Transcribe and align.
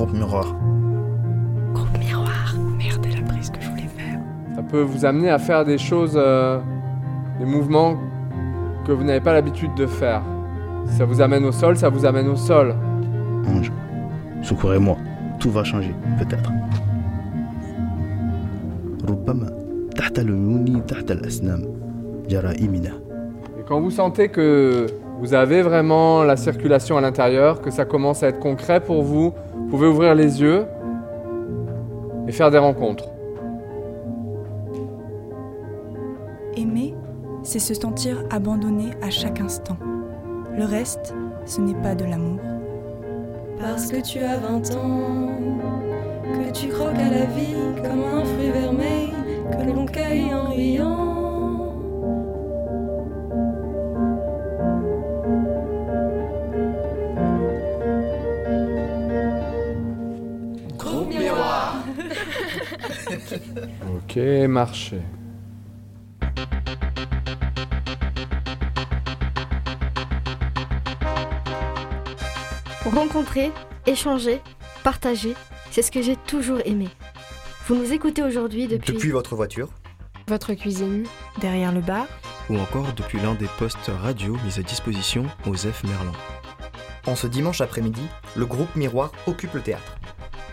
Groupe 0.00 0.14
Miroir. 0.14 0.54
Groupe 1.74 1.98
Miroir. 1.98 2.54
Merde, 2.78 3.04
elle 3.04 3.18
a 3.18 3.22
que 3.22 3.60
je 3.60 3.68
voulais 3.68 3.82
faire. 3.82 4.18
Ça 4.54 4.62
peut 4.62 4.80
vous 4.80 5.04
amener 5.04 5.28
à 5.28 5.38
faire 5.38 5.66
des 5.66 5.76
choses, 5.76 6.14
euh, 6.16 6.58
des 7.38 7.44
mouvements 7.44 7.98
que 8.86 8.92
vous 8.92 9.04
n'avez 9.04 9.20
pas 9.20 9.34
l'habitude 9.34 9.74
de 9.74 9.84
faire. 9.84 10.22
Si 10.86 10.96
ça 10.96 11.04
vous 11.04 11.20
amène 11.20 11.44
au 11.44 11.52
sol, 11.52 11.76
ça 11.76 11.90
vous 11.90 12.06
amène 12.06 12.28
au 12.28 12.36
sol. 12.36 12.74
Ange, 13.46 13.70
secourez-moi. 14.40 14.96
Tout 15.38 15.50
va 15.50 15.64
changer, 15.64 15.94
peut-être. 16.18 16.50
Et 23.58 23.62
quand 23.68 23.82
vous 23.82 23.90
sentez 23.90 24.30
que 24.30 24.86
vous 25.20 25.34
avez 25.34 25.60
vraiment 25.60 26.24
la 26.24 26.38
circulation 26.38 26.96
à 26.96 27.02
l'intérieur, 27.02 27.60
que 27.60 27.70
ça 27.70 27.84
commence 27.84 28.22
à 28.22 28.28
être 28.28 28.38
concret 28.38 28.80
pour 28.80 29.02
vous, 29.02 29.34
vous 29.70 29.76
pouvez 29.76 29.88
ouvrir 29.88 30.16
les 30.16 30.42
yeux 30.42 30.66
et 32.26 32.32
faire 32.32 32.50
des 32.50 32.58
rencontres. 32.58 33.08
Aimer, 36.56 36.92
c'est 37.44 37.60
se 37.60 37.74
sentir 37.74 38.24
abandonné 38.30 38.86
à 39.00 39.10
chaque 39.10 39.40
instant. 39.40 39.76
Le 40.58 40.64
reste, 40.64 41.14
ce 41.46 41.60
n'est 41.60 41.80
pas 41.82 41.94
de 41.94 42.04
l'amour. 42.04 42.40
Parce 43.60 43.92
que 43.92 44.02
tu 44.02 44.18
as 44.18 44.38
20 44.38 44.74
ans, 44.74 45.38
que 46.24 46.50
tu 46.50 46.66
croques 46.66 46.98
à 46.98 47.08
la 47.08 47.26
vie 47.26 47.54
comme 47.76 48.02
un 48.02 48.24
fruit 48.24 48.50
vermeil 48.50 49.12
que 49.52 49.72
l'on 49.72 49.86
cueille 49.86 50.34
en 50.34 50.50
riant. 50.50 51.09
Ok, 63.94 64.16
marchez. 64.48 65.00
Rencontrer, 72.84 73.52
échanger, 73.86 74.40
partager, 74.82 75.34
c'est 75.70 75.82
ce 75.82 75.90
que 75.90 76.02
j'ai 76.02 76.16
toujours 76.16 76.58
aimé. 76.64 76.88
Vous 77.66 77.76
nous 77.76 77.92
écoutez 77.92 78.22
aujourd'hui 78.22 78.66
depuis... 78.66 78.94
Depuis 78.94 79.10
votre 79.10 79.36
voiture 79.36 79.68
Votre 80.26 80.54
cuisine. 80.54 81.04
Derrière 81.40 81.72
le 81.72 81.80
bar, 81.80 82.06
ou 82.50 82.58
encore 82.58 82.92
depuis 82.94 83.20
l'un 83.20 83.34
des 83.34 83.46
postes 83.58 83.90
radio 84.02 84.36
mis 84.44 84.58
à 84.58 84.62
disposition 84.62 85.24
aux 85.46 85.54
F 85.54 85.84
Merlan. 85.84 86.12
En 87.06 87.14
ce 87.14 87.28
dimanche 87.28 87.60
après-midi, 87.60 88.02
le 88.34 88.44
groupe 88.44 88.74
Miroir 88.74 89.12
occupe 89.26 89.54
le 89.54 89.60
théâtre. 89.60 89.99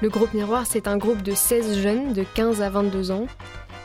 Le 0.02 0.10
groupe 0.10 0.34
Miroir, 0.36 0.66
c'est 0.68 0.88
un 0.88 0.98
groupe 0.98 1.24
de 1.24 1.32
16 1.34 1.80
jeunes 1.82 2.14
de 2.14 2.24
15 2.24 2.62
à 2.62 2.70
22 2.70 3.12
ans. 3.12 3.28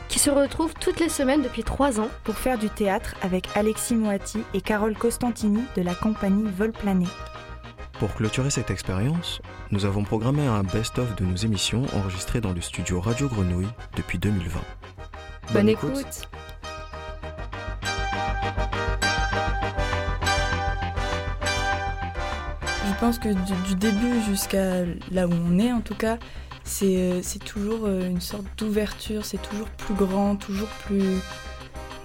qui 0.09 0.19
se 0.19 0.29
retrouvent 0.29 0.75
toutes 0.79 0.99
les 0.99 1.09
semaines 1.09 1.41
depuis 1.41 1.63
3 1.63 1.99
ans. 1.99 2.09
pour 2.23 2.35
faire 2.35 2.59
du 2.59 2.69
théâtre 2.69 3.15
avec 3.23 3.49
Alexis 3.55 3.95
Moati 3.95 4.43
et 4.53 4.61
Carole 4.61 4.95
Costantini 4.95 5.63
de 5.75 5.81
la 5.81 5.95
compagnie 5.95 6.47
Vol 6.55 6.71
Plané. 6.71 7.07
Pour 7.93 8.13
clôturer 8.13 8.51
cette 8.51 8.69
expérience, 8.69 9.41
nous 9.71 9.85
avons 9.85 10.03
programmé 10.03 10.45
un 10.45 10.61
best-of 10.61 11.15
de 11.15 11.25
nos 11.25 11.35
émissions 11.35 11.83
enregistrées 11.95 12.41
dans 12.41 12.53
le 12.53 12.61
studio 12.61 13.01
Radio 13.01 13.27
Grenouille 13.27 13.69
depuis 13.95 14.19
2020. 14.19 14.59
Bonne, 15.51 15.69
écoute. 15.69 16.27
Pense 23.03 23.19
que 23.19 23.27
du, 23.27 23.53
du 23.67 23.75
début 23.75 24.21
jusqu'à 24.21 24.85
là 25.11 25.27
où 25.27 25.33
on 25.33 25.59
est 25.59 25.73
en 25.73 25.81
tout 25.81 25.93
cas, 25.93 26.17
c'est 26.63 26.95
euh, 26.95 27.19
c'est 27.21 27.43
toujours 27.43 27.81
euh, 27.83 28.07
une 28.07 28.21
sorte 28.21 28.45
d'ouverture, 28.57 29.25
c'est 29.25 29.41
toujours 29.41 29.67
plus 29.71 29.93
grand, 29.93 30.37
toujours 30.37 30.69
plus, 30.85 31.17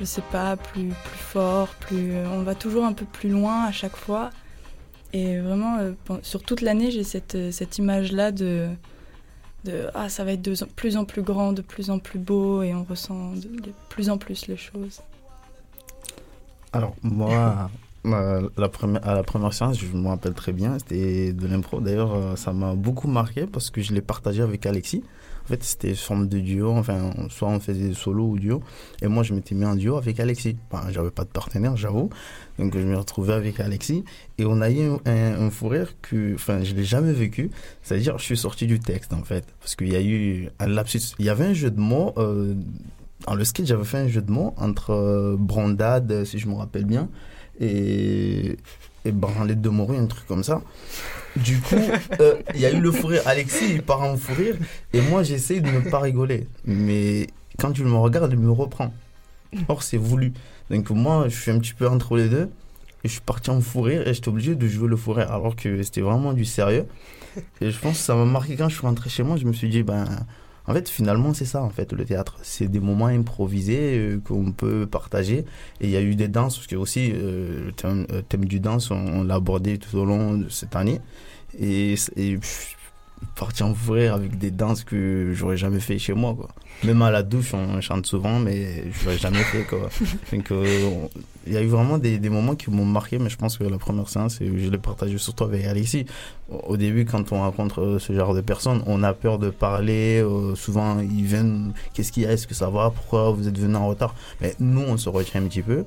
je 0.01 0.05
sais 0.05 0.25
pas, 0.33 0.57
plus, 0.57 0.89
plus 0.89 1.19
fort, 1.19 1.69
plus, 1.79 2.15
euh, 2.15 2.27
on 2.33 2.43
va 2.43 2.57
toujours 2.57 2.85
un 2.85 2.95
peu 2.95 3.05
plus 3.05 3.29
loin 3.29 3.63
à 3.63 3.71
chaque 3.71 3.95
fois. 3.95 4.31
Et 5.13 5.39
vraiment, 5.39 5.79
sur 6.23 6.43
toute 6.43 6.63
l'année, 6.63 6.91
j'ai 6.91 7.05
cette, 7.05 7.53
cette 7.53 7.79
image-là 7.79 8.33
de, 8.33 8.69
de 9.67 9.87
ah, 9.95 10.09
ça 10.09 10.25
va 10.25 10.33
être 10.33 10.43
de 10.43 10.57
plus 10.65 10.97
en 10.97 11.05
plus 11.05 11.23
grand, 11.23 11.53
de 11.53 11.63
plus 11.63 11.91
en 11.91 12.01
plus 12.01 12.19
beau, 12.19 12.63
et 12.63 12.75
on 12.75 12.83
ressent 12.83 13.35
de, 13.35 13.61
de 13.61 13.73
plus 13.89 14.11
en 14.11 14.19
plus 14.19 14.49
les 14.49 14.57
choses. 14.57 15.01
Alors, 16.73 16.97
moi, 17.05 17.71
la 18.11 18.69
première, 18.69 19.07
à 19.07 19.15
la 19.15 19.23
première 19.23 19.53
séance, 19.53 19.79
je 19.79 19.97
me 19.97 20.09
rappelle 20.09 20.35
très 20.35 20.53
bien, 20.53 20.79
c'était 20.79 21.33
de 21.33 21.47
l'impro. 21.47 21.81
D'ailleurs, 21.81 22.15
euh, 22.15 22.37
ça 22.37 22.53
m'a 22.53 22.75
beaucoup 22.75 23.09
marqué 23.09 23.47
parce 23.47 23.71
que 23.71 23.81
je 23.81 23.93
l'ai 23.93 24.01
partagé 24.01 24.43
avec 24.43 24.67
Alexis. 24.67 25.05
En 25.45 25.49
fait, 25.49 25.65
c'était 25.65 25.89
une 25.89 25.97
forme 25.97 26.29
de 26.29 26.41
duo, 26.41 26.73
enfin, 26.73 27.11
soit 27.31 27.49
on 27.49 27.59
faisait 27.59 27.95
solo 27.95 28.25
ou 28.27 28.39
duo. 28.39 28.63
Et 29.01 29.07
moi, 29.07 29.23
je 29.23 29.33
m'étais 29.33 29.55
mis 29.55 29.65
en 29.65 29.77
duo 29.77 29.97
avec 29.97 30.21
Alexis. 30.21 30.57
Enfin, 30.71 30.91
j'avais 30.91 31.11
pas 31.11 31.25
de 31.25 31.31
partenaire, 31.31 31.75
j'avoue. 31.75 32.11
Donc, 32.59 32.77
je 32.77 32.81
me 32.81 32.97
retrouvé 32.97 33.33
avec 33.33 33.59
Alexis. 33.59 34.05
Et 34.37 34.45
on 34.45 34.61
a 34.61 34.71
eu 34.71 34.91
un 35.07 35.49
fou 35.49 35.69
rire 35.69 35.95
que, 36.03 36.35
enfin, 36.35 36.63
je 36.63 36.75
l'ai 36.75 36.85
jamais 36.85 37.15
vécu. 37.15 37.51
C'est-à-dire, 37.83 38.19
je 38.19 38.25
suis 38.25 38.37
sorti 38.37 38.67
du 38.67 38.79
texte, 38.79 39.15
en 39.15 39.23
fait. 39.23 39.47
Parce 39.61 39.75
qu'il 39.75 39.91
y 39.91 39.97
a 39.97 40.03
eu 40.03 40.51
un 40.59 40.67
lapsus. 40.67 41.15
Il 41.19 41.25
y 41.25 41.31
avait 41.31 41.47
un 41.47 41.55
jeu 41.55 41.71
de 41.71 41.81
mots, 41.81 42.13
euh, 42.19 42.55
dans 43.27 43.35
le 43.35 43.45
sketch, 43.45 43.67
j'avais 43.67 43.85
fait 43.85 43.99
un 43.99 44.09
jeu 44.09 44.23
de 44.23 44.31
mots 44.31 44.55
entre 44.57 44.91
euh, 44.91 45.37
brandade, 45.39 46.25
si 46.25 46.39
je 46.39 46.47
me 46.49 46.55
rappelle 46.55 46.85
bien, 46.85 47.09
et, 47.61 48.57
et 49.05 49.13
branlette 49.13 49.61
de 49.61 49.69
morue, 49.69 49.97
un 49.97 50.07
truc 50.07 50.27
comme 50.27 50.45
ça. 50.45 50.63
Du 51.37 51.61
coup, 51.61 51.77
euh, 52.21 52.37
il 52.55 52.61
y 52.61 52.67
a 52.67 52.73
eu 52.73 52.81
le 52.81 52.91
fou 52.91 53.07
rire. 53.07 53.23
Alexis, 53.27 53.67
il 53.71 53.83
part 53.83 54.03
en 54.03 54.17
fou 54.17 54.35
rire, 54.35 54.57
et 54.93 55.01
moi, 55.01 55.23
j'essaie 55.23 55.61
de 55.61 55.71
ne 55.71 55.81
pas 55.91 56.01
rigoler. 56.01 56.47
Mais 56.65 57.29
quand 57.59 57.73
tu 57.73 57.85
me 57.85 57.97
regardes, 57.97 58.33
il 58.33 58.39
me 58.39 58.51
reprend. 58.51 58.93
Or, 59.69 59.83
c'est 59.83 59.97
voulu. 59.97 60.33
Donc, 60.71 60.91
moi, 60.91 61.29
je 61.29 61.41
suis 61.41 61.51
un 61.51 61.59
petit 61.59 61.75
peu 61.75 61.89
entre 61.89 62.17
les 62.17 62.29
deux. 62.29 62.51
Et 63.05 63.09
je 63.09 63.13
suis 63.13 63.21
parti 63.21 63.51
en 63.51 63.61
fou 63.61 63.83
rire 63.83 64.09
et 64.09 64.13
j'étais 64.13 64.29
obligé 64.29 64.57
de 64.57 64.67
jouer 64.67 64.89
le 64.89 64.97
fou 64.97 65.13
rire 65.13 65.31
alors 65.31 65.55
que 65.55 65.81
c'était 65.85 66.01
vraiment 66.01 66.33
du 66.33 66.45
sérieux. 66.45 66.85
Et 67.61 67.71
je 67.71 67.79
pense 67.79 67.93
que 67.93 68.03
ça 68.03 68.17
m'a 68.17 68.25
marqué 68.25 68.57
quand 68.57 68.69
je 68.69 68.75
suis 68.75 68.85
rentré 68.85 69.09
chez 69.09 69.23
moi. 69.23 69.37
Je 69.37 69.45
me 69.45 69.53
suis 69.53 69.69
dit, 69.69 69.85
ben, 69.85 70.05
en 70.69 70.75
fait, 70.75 70.89
finalement, 70.89 71.33
c'est 71.33 71.47
ça, 71.47 71.63
en 71.63 71.71
fait, 71.71 71.93
le 71.95 72.05
théâtre. 72.05 72.37
C'est 72.43 72.69
des 72.69 72.79
moments 72.79 73.07
improvisés 73.07 73.99
euh, 73.99 74.21
qu'on 74.23 74.53
peut 74.53 74.87
partager. 74.87 75.47
Et 75.81 75.87
il 75.87 75.91
y 75.91 75.97
a 75.97 76.03
eu 76.03 76.15
des 76.15 76.29
danses, 76.29 76.57
parce 76.57 76.67
que 76.67 76.77
aussi, 76.77 77.11
euh, 77.15 77.67
le 77.67 77.73
thème, 77.73 78.07
euh, 78.13 78.21
thème 78.21 78.45
du 78.45 78.61
danse, 78.61 78.91
on, 78.91 79.25
l'a 79.25 79.37
abordé 79.37 79.79
tout 79.79 79.97
au 79.97 80.05
long 80.05 80.35
de 80.35 80.51
cette 80.51 80.77
année. 80.77 81.01
Et, 81.59 81.95
et 82.17 82.39
parti 83.35 83.63
en 83.63 83.75
rire 83.89 84.15
avec 84.15 84.39
des 84.39 84.51
danses 84.51 84.85
que 84.85 85.33
j'aurais 85.35 85.57
jamais 85.57 85.81
fait 85.81 85.99
chez 85.99 86.13
moi, 86.13 86.35
quoi. 86.35 86.49
Même 86.85 87.03
à 87.03 87.11
la 87.11 87.23
douche, 87.23 87.55
on 87.55 87.81
chante 87.81 88.07
souvent, 88.07 88.39
mais 88.39 88.85
je 88.93 89.05
l'aurais 89.05 89.19
jamais 89.19 89.43
fait, 89.43 89.63
quoi. 89.63 89.89
Donc, 90.33 90.51
euh, 90.51 90.91
il 91.47 91.53
y 91.53 91.57
a 91.57 91.63
eu 91.63 91.67
vraiment 91.67 91.99
des, 91.99 92.19
des 92.19 92.29
moments 92.31 92.55
qui 92.55 92.71
m'ont 92.71 92.85
marqué, 92.85 93.19
mais 93.19 93.31
je 93.31 93.37
pense 93.37 93.57
que 93.57 93.65
la 93.65 93.79
première 93.79 94.09
séance, 94.09 94.39
je 94.41 94.69
l'ai 94.69 94.79
partagé 94.79 95.19
surtout 95.19 95.45
avec 95.45 95.65
Alexis. 95.65 96.07
Au 96.51 96.59
au 96.69 96.77
début, 96.77 97.05
quand 97.05 97.33
on 97.33 97.41
rencontre 97.41 97.81
euh, 97.81 97.99
ce 97.99 98.13
genre 98.13 98.35
de 98.35 98.41
personnes, 98.41 98.83
on 98.87 99.03
a 99.03 99.13
peur 99.13 99.39
de 99.39 99.51
parler. 99.51 100.23
euh, 100.23 100.55
souvent, 100.55 101.01
ils 101.01 101.25
viennent, 101.25 101.73
qu'est-ce 101.95 102.13
qu'il 102.13 102.25
y 102.25 102.27
a, 102.27 102.33
est-ce 102.33 102.47
que 102.47 102.55
ça 102.55 102.69
va, 102.71 102.91
pourquoi 102.91 103.31
vous 103.31 103.49
êtes 103.49 103.59
venu 103.59 103.77
en 103.77 103.89
retard? 103.89 104.15
Mais 104.41 104.55
nous, 104.61 104.83
on 104.83 104.97
se 104.97 105.09
retient 105.09 105.43
un 105.43 105.47
petit 105.49 105.63
peu. 105.63 105.85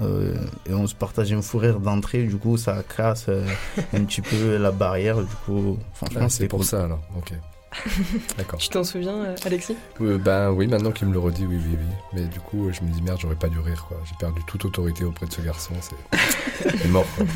Euh, 0.00 0.34
et 0.68 0.74
on 0.74 0.86
se 0.86 0.94
partage 0.94 1.32
un 1.32 1.42
fou 1.42 1.58
rire 1.58 1.80
d'entrée, 1.80 2.22
du 2.24 2.36
coup, 2.36 2.56
ça 2.56 2.82
casse 2.96 3.26
euh, 3.28 3.44
un 3.94 4.04
petit 4.04 4.20
peu 4.22 4.56
la 4.56 4.70
barrière. 4.70 5.18
Du 5.20 5.34
coup, 5.44 5.78
franchement, 5.94 6.20
Ah, 6.24 6.28
c'est 6.28 6.42
c'est 6.44 6.48
pour 6.48 6.60
cool. 6.60 6.66
ça 6.68 6.84
alors, 6.84 7.00
ok. 7.16 7.32
D'accord. 8.38 8.58
Tu 8.58 8.70
t'en 8.70 8.82
souviens, 8.82 9.14
euh, 9.24 9.36
Alexis? 9.44 9.76
Euh, 10.00 10.16
ben 10.18 10.50
oui, 10.52 10.66
maintenant 10.66 10.90
qu'il 10.90 11.06
me 11.08 11.12
le 11.12 11.18
redit, 11.18 11.44
oui, 11.46 11.56
oui, 11.62 11.76
oui. 11.78 11.86
Mais 12.14 12.24
du 12.24 12.40
coup, 12.40 12.70
je 12.72 12.80
me 12.82 12.88
dis 12.90 13.02
merde, 13.02 13.18
j'aurais 13.20 13.34
pas 13.36 13.48
dû 13.48 13.58
rire, 13.58 13.84
quoi. 13.88 13.98
J'ai 14.08 14.14
perdu 14.18 14.40
toute 14.46 14.64
autorité 14.64 15.04
auprès 15.04 15.26
de 15.26 15.32
ce 15.32 15.42
garçon, 15.42 15.74
c'est 15.80 16.88
mort, 16.88 17.04
quoi. 17.16 17.26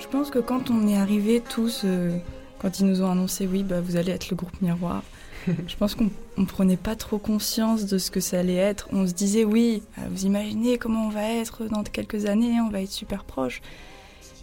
Je 0.00 0.06
pense 0.08 0.30
que 0.30 0.38
quand 0.38 0.70
on 0.70 0.86
est 0.86 0.96
arrivés 0.96 1.40
tous, 1.40 1.82
euh, 1.84 2.16
quand 2.64 2.80
ils 2.80 2.86
nous 2.86 3.02
ont 3.02 3.10
annoncé 3.10 3.46
oui, 3.46 3.62
bah, 3.62 3.82
vous 3.82 3.96
allez 3.96 4.10
être 4.10 4.30
le 4.30 4.36
groupe 4.36 4.62
miroir, 4.62 5.02
je 5.46 5.76
pense 5.76 5.94
qu'on 5.94 6.08
on 6.38 6.46
prenait 6.46 6.78
pas 6.78 6.96
trop 6.96 7.18
conscience 7.18 7.84
de 7.84 7.98
ce 7.98 8.10
que 8.10 8.20
ça 8.20 8.40
allait 8.40 8.54
être. 8.54 8.88
On 8.90 9.06
se 9.06 9.12
disait 9.12 9.44
oui, 9.44 9.82
euh, 9.98 10.02
vous 10.10 10.24
imaginez 10.24 10.78
comment 10.78 11.08
on 11.08 11.10
va 11.10 11.28
être 11.28 11.66
dans 11.66 11.82
quelques 11.82 12.24
années, 12.24 12.62
on 12.62 12.70
va 12.70 12.80
être 12.80 12.90
super 12.90 13.24
proches. 13.24 13.60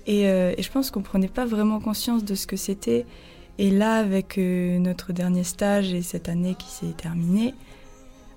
Et, 0.06 0.28
euh, 0.28 0.54
et 0.56 0.62
je 0.62 0.72
pense 0.72 0.92
qu'on 0.92 1.02
prenait 1.02 1.30
pas 1.30 1.48
vraiment 1.48 1.80
conscience 1.80 2.24
de 2.24 2.36
ce 2.36 2.46
que 2.46 2.58
c'était. 2.58 3.08
Et 3.58 3.72
là, 3.72 3.96
avec 3.96 4.38
euh, 4.38 4.78
notre 4.78 5.14
dernier 5.14 5.44
stage 5.44 5.92
et 5.92 6.04
cette 6.04 6.30
année 6.30 6.54
qui 6.54 6.70
s'est 6.70 6.94
terminée, 6.96 7.56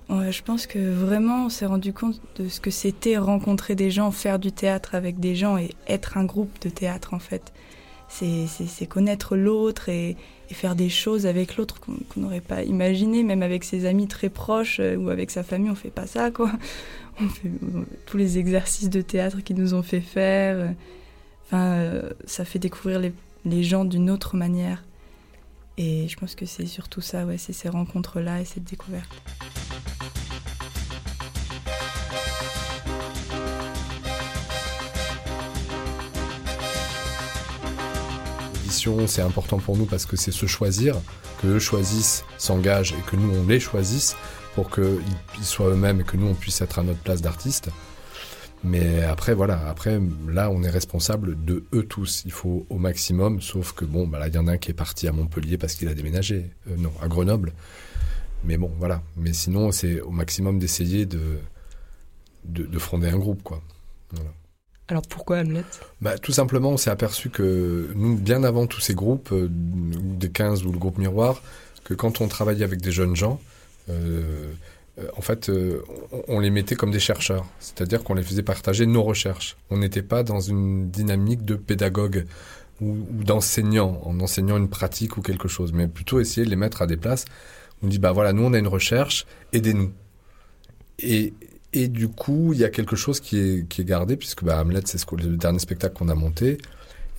je 0.09 0.41
pense 0.41 0.65
que 0.65 0.79
vraiment 0.79 1.45
on 1.45 1.49
s'est 1.49 1.65
rendu 1.65 1.91
compte 1.91 2.21
de 2.37 2.47
ce 2.47 2.59
que 2.59 2.71
c'était 2.71 3.17
rencontrer 3.17 3.75
des 3.75 3.91
gens, 3.91 4.09
faire 4.11 4.37
du 4.37 4.51
théâtre 4.51 4.95
avec 4.95 5.19
des 5.19 5.35
gens 5.35 5.57
et 5.57 5.71
être 5.87 6.17
un 6.17 6.25
groupe 6.25 6.59
de 6.61 6.69
théâtre 6.69 7.13
en 7.13 7.19
fait. 7.19 7.53
C'est 8.19 8.85
connaître 8.87 9.35
l'autre 9.35 9.89
et, 9.89 10.17
faire 10.51 10.75
des 10.75 10.89
choses 10.89 11.25
avec 11.25 11.57
l'autre 11.57 11.79
qu'on 11.79 11.97
n'aurait 12.15 12.39
pas 12.39 12.63
imaginé, 12.63 13.23
même 13.23 13.41
avec 13.41 13.63
ses 13.63 13.85
amis 13.85 14.07
très 14.07 14.29
proches 14.29 14.79
euh, 14.79 14.95
ou 14.95 15.09
avec 15.09 15.31
sa 15.31 15.43
famille, 15.43 15.71
on 15.71 15.75
fait 15.75 15.89
pas 15.89 16.07
ça, 16.07 16.31
quoi. 16.31 16.51
On 17.19 17.29
fait 17.29 17.49
tous 18.05 18.17
les 18.17 18.37
exercices 18.37 18.89
de 18.89 19.01
théâtre 19.01 19.39
qu'ils 19.39 19.55
nous 19.55 19.73
ont 19.73 19.83
fait 19.83 20.01
faire. 20.01 20.73
Enfin, 21.45 22.01
ça 22.25 22.43
fait 22.43 22.59
découvrir 22.59 22.99
les, 22.99 23.13
les 23.45 23.63
gens 23.63 23.85
d'une 23.85 24.09
autre 24.09 24.35
manière. 24.35 24.83
Et 25.77 26.07
je 26.07 26.17
pense 26.17 26.35
que 26.35 26.45
c'est 26.45 26.65
surtout 26.65 27.01
ça, 27.01 27.25
ouais, 27.25 27.37
c'est 27.37 27.53
ces 27.53 27.69
rencontres-là 27.69 28.41
et 28.41 28.45
cette 28.45 28.65
découverte. 28.65 29.09
C'est 39.07 39.21
important 39.21 39.57
pour 39.59 39.77
nous 39.77 39.85
parce 39.85 40.05
que 40.05 40.15
c'est 40.15 40.31
se 40.31 40.45
choisir, 40.45 40.95
que 41.41 41.47
eux 41.47 41.59
choisissent, 41.59 42.23
s'engagent 42.37 42.93
et 42.93 43.09
que 43.09 43.15
nous, 43.15 43.33
on 43.35 43.47
les 43.47 43.59
choisisse 43.59 44.15
pour 44.55 44.69
qu'ils 44.69 45.43
soient 45.43 45.69
eux-mêmes 45.69 46.01
et 46.01 46.03
que 46.03 46.17
nous, 46.17 46.27
on 46.27 46.33
puisse 46.33 46.61
être 46.61 46.79
à 46.79 46.83
notre 46.83 46.99
place 46.99 47.21
d'artiste. 47.21 47.69
Mais 48.63 49.03
après, 49.03 49.35
voilà, 49.35 49.67
après, 49.67 49.99
là, 50.27 50.49
on 50.49 50.63
est 50.63 50.69
responsable 50.69 51.43
de 51.45 51.65
eux 51.73 51.83
tous. 51.83 52.23
Il 52.25 52.31
faut 52.31 52.65
au 52.69 52.77
maximum, 52.77 53.41
sauf 53.41 53.73
que 53.73 53.85
bon, 53.85 54.07
bah 54.07 54.17
là, 54.17 54.27
il 54.27 54.33
y 54.33 54.37
en 54.37 54.47
a 54.47 54.53
un 54.53 54.57
qui 54.57 54.71
est 54.71 54.75
parti 54.75 55.07
à 55.07 55.11
Montpellier 55.11 55.57
parce 55.57 55.75
qu'il 55.75 55.87
a 55.87 55.93
déménagé. 55.93 56.49
Euh, 56.69 56.75
non, 56.77 56.91
à 57.01 57.07
Grenoble. 57.07 57.53
Mais 58.43 58.57
bon, 58.57 58.71
voilà. 58.79 59.03
Mais 59.17 59.33
sinon, 59.33 59.71
c'est 59.71 60.01
au 60.01 60.09
maximum 60.09 60.57
d'essayer 60.57 61.05
de, 61.05 61.39
de, 62.45 62.79
fonder 62.79 63.09
un 63.09 63.17
groupe, 63.17 63.43
quoi. 63.43 63.61
Alors 64.87 65.03
pourquoi 65.03 65.39
Hamlet? 65.39 65.63
Bah, 66.01 66.17
Tout 66.17 66.31
simplement, 66.31 66.69
on 66.69 66.77
s'est 66.77 66.91
aperçu 66.91 67.29
que 67.29 67.89
nous, 67.95 68.15
bien 68.15 68.43
avant 68.43 68.67
tous 68.67 68.81
ces 68.81 68.93
groupes, 68.93 69.31
euh, 69.31 69.47
des 69.49 70.29
15 70.29 70.63
ou 70.65 70.71
le 70.71 70.77
groupe 70.77 70.97
Miroir, 70.97 71.41
que 71.83 71.93
quand 71.93 72.21
on 72.21 72.27
travaillait 72.27 72.63
avec 72.63 72.81
des 72.81 72.91
jeunes 72.91 73.15
gens, 73.15 73.39
euh, 73.89 74.51
euh, 74.99 75.07
en 75.17 75.21
fait, 75.21 75.51
on 76.27 76.39
les 76.39 76.51
mettait 76.51 76.75
comme 76.75 76.91
des 76.91 76.99
chercheurs, 76.99 77.45
c'est-à-dire 77.59 78.03
qu'on 78.03 78.13
les 78.13 78.23
faisait 78.23 78.43
partager 78.43 78.85
nos 78.85 79.03
recherches. 79.03 79.57
On 79.69 79.77
n'était 79.77 80.03
pas 80.03 80.23
dans 80.23 80.39
une 80.39 80.89
dynamique 80.89 81.43
de 81.43 81.55
pédagogue 81.55 82.25
ou, 82.79 82.95
d'enseignant, 83.11 84.01
en 84.05 84.19
enseignant 84.19 84.57
une 84.57 84.69
pratique 84.69 85.17
ou 85.17 85.21
quelque 85.21 85.47
chose, 85.47 85.73
mais 85.73 85.87
plutôt 85.87 86.19
essayer 86.19 86.45
de 86.45 86.49
les 86.49 86.55
mettre 86.55 86.81
à 86.81 86.87
des 86.87 86.97
places. 86.97 87.25
On 87.81 87.87
dit, 87.87 87.99
bah 87.99 88.11
voilà, 88.11 88.33
nous 88.33 88.43
on 88.43 88.53
a 88.53 88.59
une 88.59 88.67
recherche, 88.67 89.25
aidez-nous. 89.51 89.91
Et, 90.99 91.33
et 91.75 91.89
du 91.89 92.07
coup, 92.07 92.53
il 92.53 92.59
y 92.59 92.63
a 92.63 92.69
quelque 92.69 92.95
chose 92.95 93.19
qui 93.19 93.37
est, 93.37 93.81
gardé, 93.81 94.15
puisque 94.15 94.43
bah, 94.43 94.59
Hamlet, 94.59 94.81
c'est 94.85 94.99
le 95.11 95.35
dernier 95.35 95.59
spectacle 95.59 95.93
qu'on 95.93 96.09
a 96.09 96.15
monté. 96.15 96.57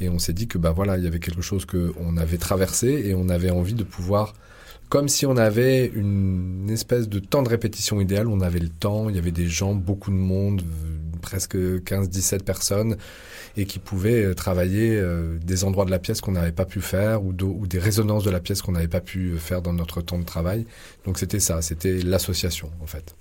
Et 0.00 0.08
on 0.08 0.18
s'est 0.18 0.32
dit 0.32 0.48
que 0.48 0.58
bah 0.58 0.72
voilà, 0.72 0.96
il 0.98 1.04
y 1.04 1.06
avait 1.06 1.20
quelque 1.20 1.42
chose 1.42 1.64
qu'on 1.64 2.16
avait 2.16 2.38
traversé 2.38 2.88
et 2.88 3.14
on 3.14 3.28
avait 3.28 3.50
envie 3.50 3.74
de 3.74 3.84
pouvoir 3.84 4.34
comme 4.88 5.08
si 5.08 5.26
on 5.26 5.36
avait 5.36 5.86
une 5.86 6.68
espèce 6.70 7.08
de 7.08 7.18
temps 7.18 7.42
de 7.42 7.48
répétition 7.48 8.00
idéal. 8.00 8.28
On 8.28 8.40
avait 8.40 8.60
le 8.60 8.68
temps, 8.68 9.08
il 9.08 9.16
y 9.16 9.18
avait 9.18 9.32
des 9.32 9.48
gens, 9.48 9.74
beaucoup 9.74 10.10
de 10.10 10.16
monde, 10.16 10.62
euh, 10.62 11.18
presque 11.22 11.56
15-17 11.56 12.44
personnes, 12.44 12.96
et 13.56 13.66
qui 13.66 13.78
pouvaient 13.78 14.24
euh, 14.24 14.34
travailler 14.34 14.96
euh, 14.96 15.38
des 15.42 15.64
endroits 15.64 15.86
de 15.86 15.90
la 15.90 15.98
pièce 15.98 16.20
qu'on 16.20 16.32
n'avait 16.32 16.52
pas 16.52 16.66
pu 16.66 16.80
faire, 16.80 17.24
ou 17.24 17.32
des 17.66 17.78
résonances 17.78 18.22
de 18.24 18.30
la 18.30 18.40
pièce 18.40 18.62
qu'on 18.62 18.72
n'avait 18.72 18.86
pas 18.86 19.00
pu 19.00 19.36
faire 19.38 19.60
dans 19.60 19.72
notre 19.72 20.02
temps 20.02 20.18
de 20.18 20.24
travail. 20.24 20.66
Donc 21.04 21.18
c'était 21.18 21.40
ça, 21.40 21.62
c'était 21.62 21.98
l'association 22.02 22.70
en 22.80 22.86
fait. 22.86 23.14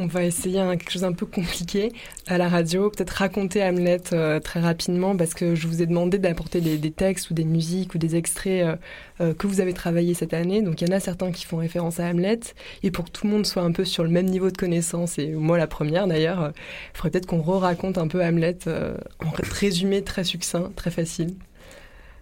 On 0.00 0.06
va 0.06 0.22
essayer 0.22 0.60
quelque 0.60 0.92
chose 0.92 1.02
un 1.02 1.12
peu 1.12 1.26
compliqué 1.26 1.92
à 2.28 2.38
la 2.38 2.48
radio, 2.48 2.88
peut-être 2.88 3.10
raconter 3.10 3.64
Hamlet 3.64 4.00
euh, 4.12 4.38
très 4.38 4.60
rapidement 4.60 5.16
parce 5.16 5.34
que 5.34 5.56
je 5.56 5.66
vous 5.66 5.82
ai 5.82 5.86
demandé 5.86 6.18
d'apporter 6.18 6.60
des, 6.60 6.90
textes 6.92 7.30
ou 7.30 7.34
des 7.34 7.44
musiques 7.44 7.96
ou 7.96 7.98
des 7.98 8.14
extraits 8.14 8.62
euh, 8.62 8.76
euh, 9.20 9.34
que 9.34 9.48
vous 9.48 9.60
avez 9.60 9.72
travaillés 9.72 10.14
cette 10.14 10.34
année. 10.34 10.62
Donc 10.62 10.80
il 10.80 10.88
y 10.88 10.92
en 10.92 10.96
a 10.96 11.00
certains 11.00 11.32
qui 11.32 11.44
font 11.44 11.56
référence 11.56 11.98
à 11.98 12.04
Hamlet 12.06 12.38
et 12.84 12.92
pour 12.92 13.06
que 13.06 13.10
tout 13.10 13.26
le 13.26 13.32
monde 13.32 13.44
soit 13.44 13.64
un 13.64 13.72
peu 13.72 13.84
sur 13.84 14.04
le 14.04 14.10
même 14.10 14.26
niveau 14.26 14.52
de 14.52 14.56
connaissance 14.56 15.18
et 15.18 15.32
moi 15.32 15.58
la 15.58 15.66
première 15.66 16.06
d'ailleurs, 16.06 16.52
il 16.54 16.96
faudrait 16.96 17.10
peut-être 17.10 17.26
qu'on 17.26 17.42
re-raconte 17.42 17.98
un 17.98 18.06
peu 18.06 18.24
Hamlet 18.24 18.56
en 18.68 19.32
résumé 19.50 20.04
très 20.04 20.22
succinct, 20.22 20.70
très 20.76 20.92
facile. 20.92 21.34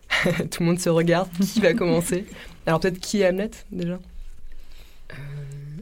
tout 0.51 0.63
le 0.63 0.65
monde 0.65 0.81
se 0.81 0.89
regarde. 0.89 1.29
Qui 1.43 1.61
va 1.61 1.75
commencer? 1.75 2.25
Alors 2.65 2.81
peut-être 2.81 3.01
qui 3.01 3.21
est 3.21 3.29
Hamlet 3.29 3.51
déjà? 3.71 3.99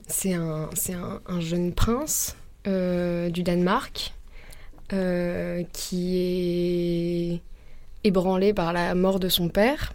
C'est 0.08 0.32
un, 0.32 0.68
un, 1.26 1.40
jeune 1.40 1.72
prince 1.72 2.36
euh, 2.66 3.30
du 3.30 3.42
Danemark 3.42 4.12
euh, 4.92 5.62
qui 5.72 6.18
est 6.18 7.40
ébranlé 8.06 8.52
par 8.52 8.72
la 8.72 8.94
mort 8.94 9.18
de 9.18 9.28
son 9.28 9.48
père 9.48 9.94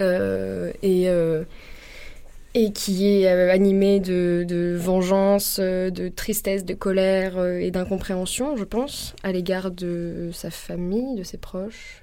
euh, 0.00 0.72
et, 0.82 2.72
qui 2.72 3.06
est 3.06 3.28
animé 3.28 4.00
de, 4.00 4.76
vengeance, 4.78 5.60
de 5.60 6.08
tristesse, 6.08 6.64
de 6.64 6.74
colère 6.74 7.44
et 7.44 7.70
d'incompréhension, 7.70 8.56
je 8.56 8.64
pense, 8.64 9.14
à 9.22 9.30
l'égard 9.30 9.70
de 9.70 10.30
sa 10.32 10.50
famille, 10.50 11.16
de 11.16 11.22
ses 11.22 11.36
proches, 11.36 12.02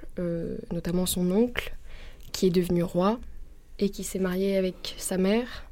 notamment 0.71 1.05
son 1.05 1.31
oncle, 1.31 1.73
qui 2.31 2.47
est 2.47 2.51
devenu 2.51 2.83
roi 2.83 3.19
et 3.79 3.89
qui 3.89 4.03
s'est 4.03 4.19
marié 4.19 4.57
avec 4.57 4.95
sa 4.97 5.17
mère. 5.17 5.65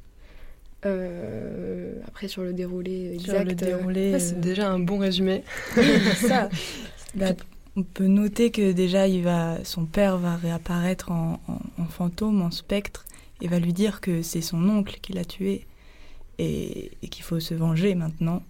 Euh, 0.84 1.92
après, 2.06 2.28
sur 2.28 2.42
le 2.42 2.52
déroulé 2.52 3.12
exact. 3.14 3.44
le 3.44 3.54
déroulé, 3.54 4.18
c'est 4.18 4.40
déjà 4.40 4.70
un 4.70 4.78
bon 4.78 4.98
résumé. 4.98 5.44
ça. 6.16 6.48
Bah, 7.14 7.34
on 7.76 7.82
peut 7.82 8.06
noter 8.06 8.50
que 8.50 8.72
déjà, 8.72 9.06
il 9.06 9.22
va, 9.22 9.62
son 9.64 9.84
père 9.84 10.16
va 10.16 10.36
réapparaître 10.36 11.10
en, 11.10 11.38
fantôme, 11.90 12.40
en 12.40 12.50
spectre, 12.50 13.04
et 13.42 13.48
va 13.48 13.58
lui 13.58 13.74
dire 13.74 14.00
que 14.00 14.22
c'est 14.22 14.40
son 14.40 14.66
oncle 14.70 14.98
qui 15.02 15.12
l'a 15.12 15.26
tué 15.26 15.66
et, 16.38 16.90
qu'il 17.10 17.22
faut 17.22 17.38
se 17.38 17.52
venger 17.52 17.94
maintenant, 17.94 18.42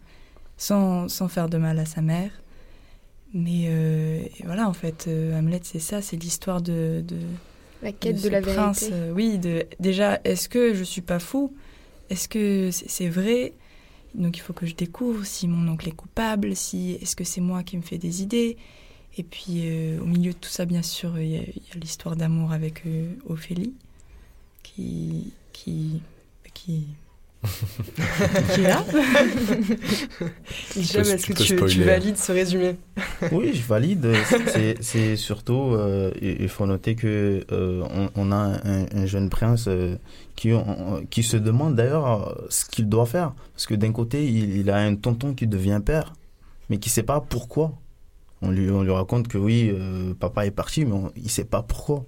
sans, 0.59 1.09
sans, 1.09 1.27
faire 1.27 1.49
de 1.49 1.59
mal 1.59 1.79
à 1.81 1.87
sa 1.87 2.03
mère. 2.03 2.31
Mais 3.35 3.65
euh, 3.67 4.23
voilà, 4.45 4.69
en 4.69 4.75
fait, 4.75 5.07
euh, 5.09 5.37
Hamlet, 5.37 5.61
c'est 5.65 5.81
ça, 5.81 6.03
c'est 6.03 6.17
l'histoire 6.17 6.63
de, 6.63 7.03
de, 7.05 7.17
La 7.83 7.91
quête 7.91 8.23
de, 8.23 8.29
la 8.29 8.43
prince. 8.43 8.85
vérité. 8.85 9.11
oui, 9.13 9.39
de, 9.39 9.67
déjà, 9.81 10.21
est-ce 10.23 10.49
que 10.49 10.73
je 10.75 10.85
suis 10.85 11.01
pas 11.01 11.19
fou? 11.19 11.53
Est-ce 12.13 12.29
que 12.29 12.71
c'est 12.71 13.09
vrai? 13.09 13.55
Donc 14.15 14.37
il 14.37 14.41
faut 14.41 14.53
que 14.53 14.67
je 14.67 14.75
découvre 14.75 15.25
si 15.25 15.49
mon 15.49 15.67
oncle 15.73 15.89
est 15.89 15.97
coupable, 15.97 16.55
si 16.55 16.99
est-ce 17.01 17.17
que 17.17 17.25
c'est 17.25 17.41
moi 17.41 17.63
qui 17.63 17.79
me 17.79 17.83
fais 17.83 17.97
des 17.97 18.23
idées? 18.23 18.59
Et 19.17 19.23
puis 19.23 19.63
euh, 19.65 19.99
au 20.01 20.05
milieu 20.05 20.33
de 20.33 20.37
tout 20.37 20.51
ça, 20.51 20.67
bien 20.67 20.83
sûr, 20.83 21.19
il 21.19 21.31
y 21.31 21.39
a, 21.39 21.43
l'histoire 21.81 22.15
d'amour 22.15 22.53
avec 22.53 22.85
euh, 22.87 23.15
Ophélie, 23.27 23.73
qui, 24.63 25.33
qui, 25.55 26.03
qui 26.53 26.85
qui 28.55 28.61
est 28.61 28.69
là 28.69 28.85
est-ce 30.77 31.27
que 31.27 31.67
tu, 31.67 31.83
valides 31.83 32.17
ce 32.17 32.33
résumé? 32.33 32.77
Oui, 33.33 33.53
je 33.55 33.63
valide. 33.63 34.13
C'est 34.81 35.17
surtout, 35.17 35.73
euh, 35.73 36.13
il 36.21 36.49
faut 36.49 36.67
noter 36.67 36.95
que 36.95 37.45
euh, 37.51 38.09
on, 38.15 38.33
a 38.33 38.61
un, 38.65 39.07
jeune 39.07 39.29
prince 39.29 39.67
euh, 39.69 39.97
qui, 40.37 40.53
qui 41.11 41.23
se 41.23 41.37
demande 41.37 41.75
d'ailleurs 41.75 42.39
ce 42.49 42.65
qu'il 42.65 42.89
doit 42.89 43.07
faire. 43.07 43.33
Parce 43.55 43.67
que 43.67 43.75
d'un 43.75 43.93
côté, 43.93 44.25
il, 44.25 44.71
a 44.71 44.79
un 44.79 44.95
tonton 44.95 45.35
qui 45.35 45.47
devient 45.47 45.81
père, 45.85 46.13
mais 46.71 46.79
qui 46.79 46.89
ne 46.89 46.93
sait 46.93 47.03
pas 47.03 47.21
pourquoi. 47.21 47.73
On 48.41 48.51
lui, 48.51 48.71
on 48.71 48.83
lui 48.83 48.93
raconte 48.93 49.29
que 49.29 49.39
oui, 49.39 49.73
papa 50.21 50.47
est 50.47 50.51
parti, 50.53 50.85
mais 50.85 50.97
il 51.17 51.25
ne 51.25 51.29
sait 51.29 51.45
pas 51.45 51.63
pourquoi. 51.63 52.05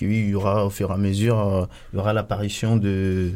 Que 0.00 0.06
oui, 0.06 0.20
il 0.20 0.30
y 0.30 0.34
aura 0.34 0.64
au 0.64 0.70
fur 0.70 0.90
et 0.90 0.94
à 0.94 0.96
mesure, 0.96 1.68
il 1.92 1.96
y 1.96 1.98
aura 1.98 2.12
l'apparition 2.14 2.76
de 2.76 3.32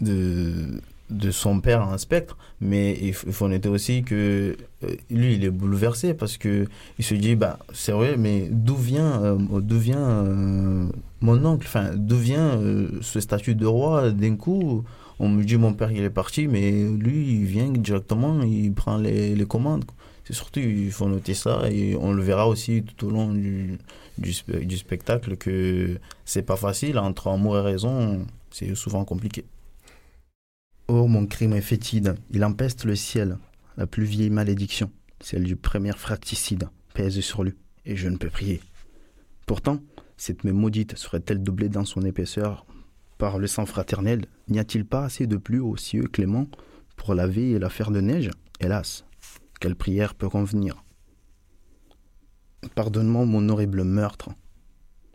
de, 0.00 0.80
de 1.10 1.30
son 1.30 1.60
père 1.60 1.82
un 1.82 1.98
spectre, 1.98 2.36
mais 2.60 2.98
il 3.00 3.14
faut 3.14 3.48
noter 3.48 3.68
aussi 3.68 4.02
que 4.02 4.56
euh, 4.84 4.94
lui, 5.10 5.34
il 5.34 5.44
est 5.44 5.50
bouleversé 5.50 6.14
parce 6.14 6.36
que 6.36 6.66
il 6.98 7.04
se 7.04 7.14
dit, 7.14 7.36
bah, 7.36 7.58
c'est 7.72 7.92
vrai, 7.92 8.16
mais 8.16 8.48
d'où 8.50 8.76
vient, 8.76 9.22
euh, 9.22 9.60
d'où 9.60 9.78
vient 9.78 9.98
euh, 9.98 10.86
mon 11.20 11.44
oncle? 11.44 11.66
Enfin, 11.66 11.90
d'où 11.94 12.16
vient 12.16 12.60
ce 13.00 13.20
statut 13.20 13.54
de 13.54 13.66
roi 13.66 14.10
D'un 14.10 14.36
coup, 14.36 14.84
on 15.18 15.28
me 15.28 15.44
dit, 15.44 15.56
mon 15.56 15.72
père, 15.74 15.92
il 15.92 16.02
est 16.02 16.10
parti, 16.10 16.48
mais 16.48 16.70
lui, 16.70 17.40
il 17.40 17.44
vient 17.44 17.68
directement, 17.68 18.42
il 18.42 18.72
prend 18.72 18.96
les, 18.98 19.34
les 19.34 19.46
commandes. 19.46 19.84
C'est 20.24 20.34
surtout, 20.34 20.58
il 20.58 20.90
faut 20.90 21.08
noter 21.08 21.34
ça 21.34 21.70
et 21.70 21.96
on 22.00 22.12
le 22.12 22.20
verra 22.20 22.48
aussi 22.48 22.82
tout 22.82 23.06
au 23.06 23.10
long 23.10 23.32
du, 23.32 23.78
du, 24.18 24.76
spectacle 24.76 25.36
que 25.36 25.98
c'est 26.24 26.42
pas 26.42 26.56
facile 26.56 26.98
entre 26.98 27.28
amour 27.28 27.58
et 27.58 27.62
raison, 27.62 28.26
c'est 28.50 28.74
souvent 28.74 29.04
compliqué. 29.04 29.44
Oh, 30.88 31.06
mon 31.06 31.26
crime 31.26 31.52
est 31.52 31.60
fétide, 31.60 32.14
il 32.30 32.44
empeste 32.44 32.84
le 32.84 32.96
ciel. 32.96 33.38
La 33.76 33.86
plus 33.86 34.04
vieille 34.04 34.30
malédiction, 34.30 34.90
celle 35.20 35.44
du 35.44 35.56
premier 35.56 35.92
fratricide, 35.92 36.68
pèse 36.94 37.20
sur 37.20 37.44
lui, 37.44 37.54
et 37.84 37.96
je 37.96 38.08
ne 38.08 38.16
peux 38.16 38.30
prier. 38.30 38.62
Pourtant, 39.44 39.80
cette 40.16 40.44
même 40.44 40.56
maudite 40.56 40.96
serait-elle 40.96 41.42
doublée 41.42 41.68
dans 41.68 41.84
son 41.84 42.02
épaisseur 42.02 42.64
par 43.18 43.38
le 43.38 43.46
sang 43.46 43.66
fraternel? 43.66 44.26
N'y 44.48 44.58
a-t-il 44.58 44.86
pas 44.86 45.04
assez 45.04 45.26
de 45.26 45.36
pluie 45.36 45.58
aux 45.58 45.76
cieux 45.76 46.04
clément 46.04 46.46
pour 46.96 47.14
laver 47.14 47.50
et 47.50 47.58
la 47.58 47.68
faire 47.68 47.90
de 47.90 48.00
neige? 48.00 48.30
Hélas, 48.60 49.04
quelle 49.60 49.76
prière 49.76 50.14
peut 50.14 50.28
convenir? 50.28 50.85
Pardonne-moi 52.74 53.24
mon 53.24 53.48
horrible 53.48 53.84
meurtre. 53.84 54.30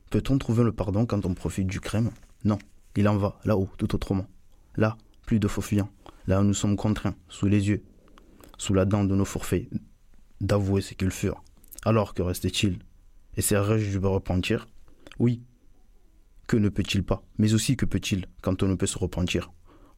Peut-on 0.09 0.37
trouver 0.37 0.63
le 0.63 0.71
pardon 0.71 1.05
quand 1.05 1.25
on 1.25 1.33
profite 1.33 1.67
du 1.67 1.79
crème 1.79 2.11
Non, 2.43 2.59
il 2.95 3.07
en 3.07 3.17
va, 3.17 3.39
là-haut, 3.45 3.69
tout 3.77 3.93
autrement. 3.95 4.27
Là, 4.75 4.97
plus 5.25 5.39
de 5.39 5.47
faux 5.47 5.61
fuyants. 5.61 5.89
Là, 6.27 6.41
nous 6.43 6.53
sommes 6.53 6.75
contraints, 6.75 7.15
sous 7.29 7.47
les 7.47 7.69
yeux, 7.69 7.83
sous 8.57 8.73
la 8.73 8.85
dent 8.85 9.03
de 9.03 9.15
nos 9.15 9.25
forfaits, 9.25 9.69
d'avouer 10.39 10.81
ce 10.81 10.93
qu'ils 10.93 11.11
furent. 11.11 11.43
Alors 11.83 12.13
que 12.13 12.21
restait-il 12.21 12.79
Essaierai-je 13.37 13.97
de 13.97 14.03
me 14.03 14.07
repentir? 14.07 14.67
Oui. 15.17 15.41
Que 16.47 16.57
ne 16.57 16.69
peut-il 16.69 17.03
pas? 17.03 17.23
Mais 17.37 17.53
aussi 17.53 17.77
que 17.77 17.85
peut-il 17.85 18.25
quand 18.41 18.61
on 18.61 18.67
ne 18.67 18.75
peut 18.75 18.87
se 18.87 18.99
repentir? 18.99 19.51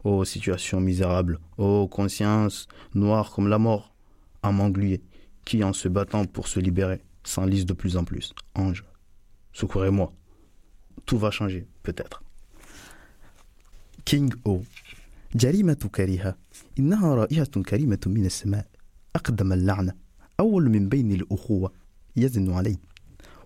Oh, 0.04 0.24
situation 0.24 0.80
misérable 0.80 1.40
Oh, 1.58 1.88
conscience 1.88 2.68
noire 2.94 3.32
comme 3.32 3.48
la 3.48 3.58
mort 3.58 3.96
Un 4.44 4.52
m'engluer, 4.52 5.02
qui 5.46 5.64
en 5.64 5.74
se 5.74 5.88
battant 5.88 6.26
pour 6.26 6.48
se 6.48 6.60
libérer 6.60 7.02
s'enlise 7.24 7.65
de 7.65 7.74
plus 7.74 7.98
en 7.98 8.03
plus. 8.03 8.34
Ange, 8.56 8.84
secourez-moi. 9.53 10.13
Tout 11.06 11.18
va 11.18 11.32
changer, 11.32 11.68
peut-être. 11.84 12.24
كينج 14.06 14.36
أو 14.46 14.62
جريمة 15.36 15.89
كريهة 15.96 16.38
إنها 16.80 17.15
رائحة 17.15 17.46
كريمة 17.46 18.00
من 18.06 18.25
السماء 18.25 18.68
أقدم 19.15 19.53
اللعنة 19.53 19.94
أول 20.39 20.70
من 20.70 20.89
بين 20.89 21.12
الأخوة 21.12 21.72
يزن 22.15 22.51
علي 22.51 22.77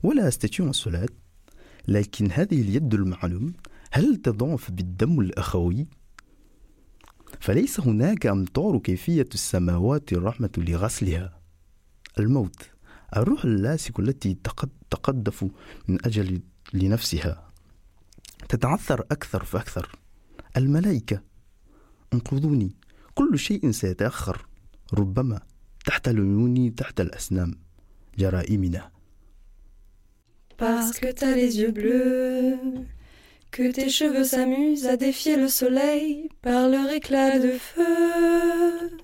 ولا 0.03 0.27
أستطيع 0.27 0.65
الصلاة 0.65 1.07
لكن 1.87 2.31
هذه 2.31 2.61
اليد 2.61 2.93
المعلوم 2.93 3.53
هل 3.91 4.15
تضعف 4.15 4.71
بالدم 4.71 5.19
الأخوي؟ 5.19 5.87
فليس 7.39 7.79
هناك 7.79 8.25
أمطار 8.25 8.77
كيفية 8.77 9.29
السماوات 9.33 10.13
الرحمة 10.13 10.49
لغسلها 10.57 11.39
الموت 12.19 12.69
الروح 13.15 13.45
اللاسك 13.45 13.99
التي 13.99 14.37
تقد 14.43 14.69
تقدف 14.91 15.43
من 15.87 16.05
أجل 16.05 16.41
لنفسها 16.73 17.51
تتعثر 18.49 19.05
أكثر 19.11 19.43
فأكثر. 19.43 19.99
الملائكة 20.57 21.21
انقذوني. 22.13 22.75
كل 23.15 23.39
شيء 23.39 23.71
سيتأخر. 23.71 24.47
ربما 24.93 25.41
تحت 25.85 26.07
العيون 26.07 26.75
تحت 26.75 27.01
الأسنام 27.01 27.55
جرائمنا. 28.17 28.91
Parce 30.57 30.99
que 30.99 31.11
t'as 31.11 31.35
les 31.35 31.59
yeux 31.59 31.71
bleus, 31.71 32.57
que 33.51 33.71
tes 33.71 33.89
cheveux 33.89 34.23
s'amusent 34.23 34.87
à 34.87 34.97
défier 34.97 35.35
le 35.37 35.49
soleil 35.49 36.29
par 36.41 36.67
leur 36.67 36.89
éclat 36.89 37.37
de 37.37 37.51
feu. 37.51 38.97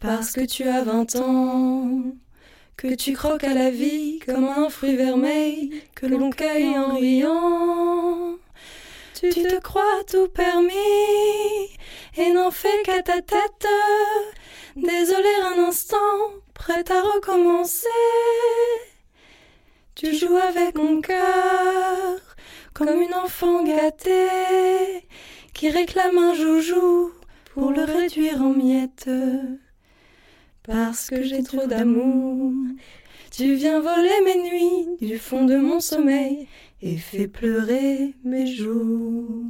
Parce 0.00 0.32
que 0.32 0.44
tu 0.46 0.62
as 0.64 0.82
vingt 0.82 1.14
ans, 1.16 2.16
que 2.76 2.94
tu 2.94 3.14
croques 3.14 3.44
à 3.44 3.54
la 3.54 3.70
vie 3.70 4.18
comme 4.26 4.44
un 4.44 4.68
fruit 4.68 4.96
vermeil 4.96 5.82
que 5.94 6.06
l'on 6.06 6.30
cueille 6.30 6.76
en 6.78 6.94
riant. 6.96 8.36
Tu 9.14 9.30
te 9.30 9.60
crois 9.60 10.04
tout 10.10 10.28
permis 10.28 10.74
et 12.18 12.32
n'en 12.32 12.50
fais 12.50 12.82
qu'à 12.84 13.02
ta 13.02 13.22
tête. 13.22 13.66
Désolé 14.76 15.28
un 15.42 15.64
instant, 15.64 15.96
prête 16.52 16.90
à 16.90 17.00
recommencer. 17.00 17.88
Tu 19.94 20.14
joues 20.14 20.36
avec 20.36 20.74
mon 20.76 21.00
cœur 21.00 22.20
comme 22.74 23.00
une 23.00 23.14
enfant 23.14 23.64
gâtée 23.64 25.08
qui 25.54 25.70
réclame 25.70 26.18
un 26.18 26.34
joujou 26.34 27.12
pour 27.54 27.70
le 27.70 27.84
réduire 27.84 28.42
en 28.42 28.50
miettes. 28.50 29.08
Parce 30.66 31.10
que 31.10 31.22
j'ai 31.22 31.44
trop 31.44 31.66
d'amour, 31.66 32.52
tu 33.30 33.54
viens 33.54 33.78
voler 33.80 34.20
mes 34.24 34.42
nuits 34.50 34.96
du 35.00 35.16
fond 35.16 35.44
de 35.44 35.56
mon 35.56 35.78
sommeil 35.78 36.48
et 36.82 36.96
fais 36.96 37.28
pleurer 37.28 38.14
mes 38.24 38.48
jours. 38.48 39.44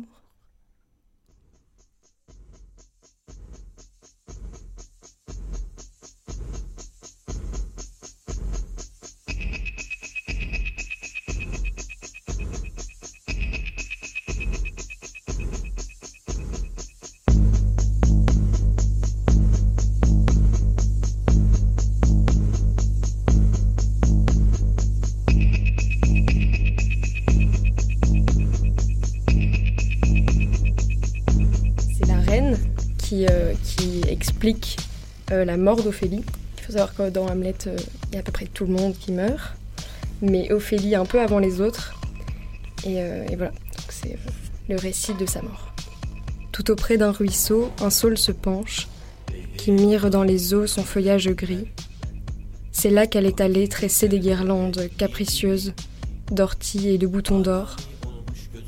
Euh, 35.32 35.44
la 35.44 35.56
mort 35.56 35.82
d'Ophélie. 35.82 36.22
Il 36.58 36.62
faut 36.62 36.72
savoir 36.72 36.94
que 36.94 37.10
dans 37.10 37.26
Hamlet, 37.26 37.54
euh, 37.66 37.76
il 38.08 38.14
y 38.14 38.16
a 38.16 38.20
à 38.20 38.22
peu 38.22 38.32
près 38.32 38.46
tout 38.46 38.64
le 38.64 38.72
monde 38.72 38.94
qui 38.98 39.10
meurt, 39.12 39.56
mais 40.22 40.52
Ophélie 40.52 40.94
un 40.94 41.04
peu 41.04 41.20
avant 41.20 41.38
les 41.38 41.60
autres. 41.60 41.94
Et, 42.84 43.00
euh, 43.00 43.26
et 43.28 43.36
voilà, 43.36 43.52
c'est 43.88 44.16
le 44.68 44.76
récit 44.76 45.14
de 45.14 45.26
sa 45.26 45.42
mort. 45.42 45.72
Tout 46.52 46.70
auprès 46.70 46.96
d'un 46.96 47.10
ruisseau, 47.10 47.70
un 47.80 47.90
saule 47.90 48.16
se 48.16 48.30
penche, 48.32 48.86
qui 49.56 49.72
mire 49.72 50.10
dans 50.10 50.22
les 50.22 50.54
eaux 50.54 50.66
son 50.66 50.84
feuillage 50.84 51.28
gris. 51.30 51.66
C'est 52.70 52.90
là 52.90 53.06
qu'elle 53.06 53.26
est 53.26 53.40
allée 53.40 53.68
tresser 53.68 54.06
des 54.06 54.20
guirlandes 54.20 54.88
capricieuses, 54.96 55.72
d'orties 56.30 56.90
et 56.90 56.98
de 56.98 57.06
boutons 57.06 57.40
d'or, 57.40 57.76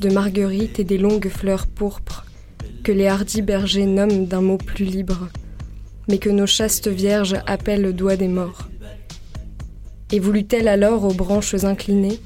de 0.01 0.09
marguerites 0.11 0.81
et 0.81 0.85
des 0.85 0.99
longues 0.99 1.29
fleurs 1.29 1.67
pourpres 1.67 2.25
que 2.83 2.93
les 2.93 3.07
hardis 3.07 3.43
bergers 3.43 3.87
nomment 3.87 4.27
d'un 4.27 4.41
mot 4.41 4.57
plus 4.57 4.85
libre, 4.85 5.29
mais 6.09 6.19
que 6.19 6.31
nos 6.31 6.47
chastes 6.47 6.89
vierges 6.89 7.37
appellent 7.47 7.93
doigt 7.93 8.17
des 8.17 8.29
morts. 8.29 8.69
Et 10.11 10.21
voulut-elle 10.21 10.69
alors 10.69 11.05
aux 11.05 11.15
branches 11.15 11.65
inclinées 11.65 12.21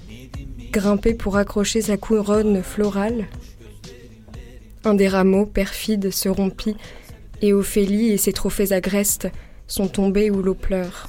grimper 0.71 1.13
pour 1.13 1.37
accrocher 1.37 1.83
sa 1.83 1.97
couronne 1.99 2.63
florale? 2.63 3.27
Un 4.85 4.95
des 4.95 5.07
rameaux, 5.07 5.47
perfide, 5.47 6.11
se 6.11 6.29
rompit, 6.29 6.77
et 7.43 7.53
Ophélie 7.53 8.11
et 8.11 8.17
ses 8.17 8.33
trophées 8.33 8.73
agrestes 8.73 9.29
sont 9.67 9.89
tombés 9.89 10.31
où 10.31 10.43
l'eau 10.43 10.55
pleure. 10.55 11.09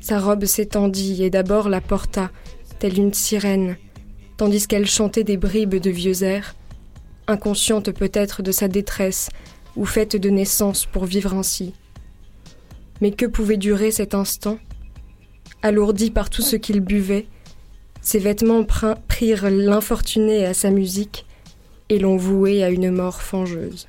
Sa 0.00 0.18
robe 0.18 0.44
s'étendit 0.44 1.22
et 1.22 1.30
d'abord 1.30 1.68
la 1.68 1.80
porta, 1.80 2.30
telle 2.78 2.98
une 2.98 3.14
sirène, 3.14 3.76
tandis 4.36 4.66
qu'elle 4.66 4.86
chantait 4.86 5.24
des 5.24 5.36
bribes 5.36 5.76
de 5.76 5.90
vieux 5.90 6.22
airs, 6.22 6.56
inconsciente 7.26 7.92
peut-être 7.92 8.42
de 8.42 8.52
sa 8.52 8.68
détresse 8.68 9.30
ou 9.76 9.84
faite 9.84 10.16
de 10.16 10.30
naissance 10.30 10.86
pour 10.86 11.04
vivre 11.04 11.34
ainsi. 11.34 11.74
Mais 13.00 13.10
que 13.10 13.26
pouvait 13.26 13.56
durer 13.56 13.90
cet 13.90 14.14
instant? 14.14 14.58
Alourdi 15.62 16.10
par 16.10 16.30
tout 16.30 16.42
ce 16.42 16.56
qu'il 16.56 16.80
buvait, 16.80 17.26
ses 18.00 18.18
vêtements 18.18 18.64
prirent 19.08 19.50
l'infortuné 19.50 20.44
à 20.44 20.54
sa 20.54 20.70
musique 20.70 21.26
et 21.88 21.98
l'ont 21.98 22.16
voué 22.16 22.62
à 22.62 22.70
une 22.70 22.90
mort 22.90 23.22
fangeuse. 23.22 23.88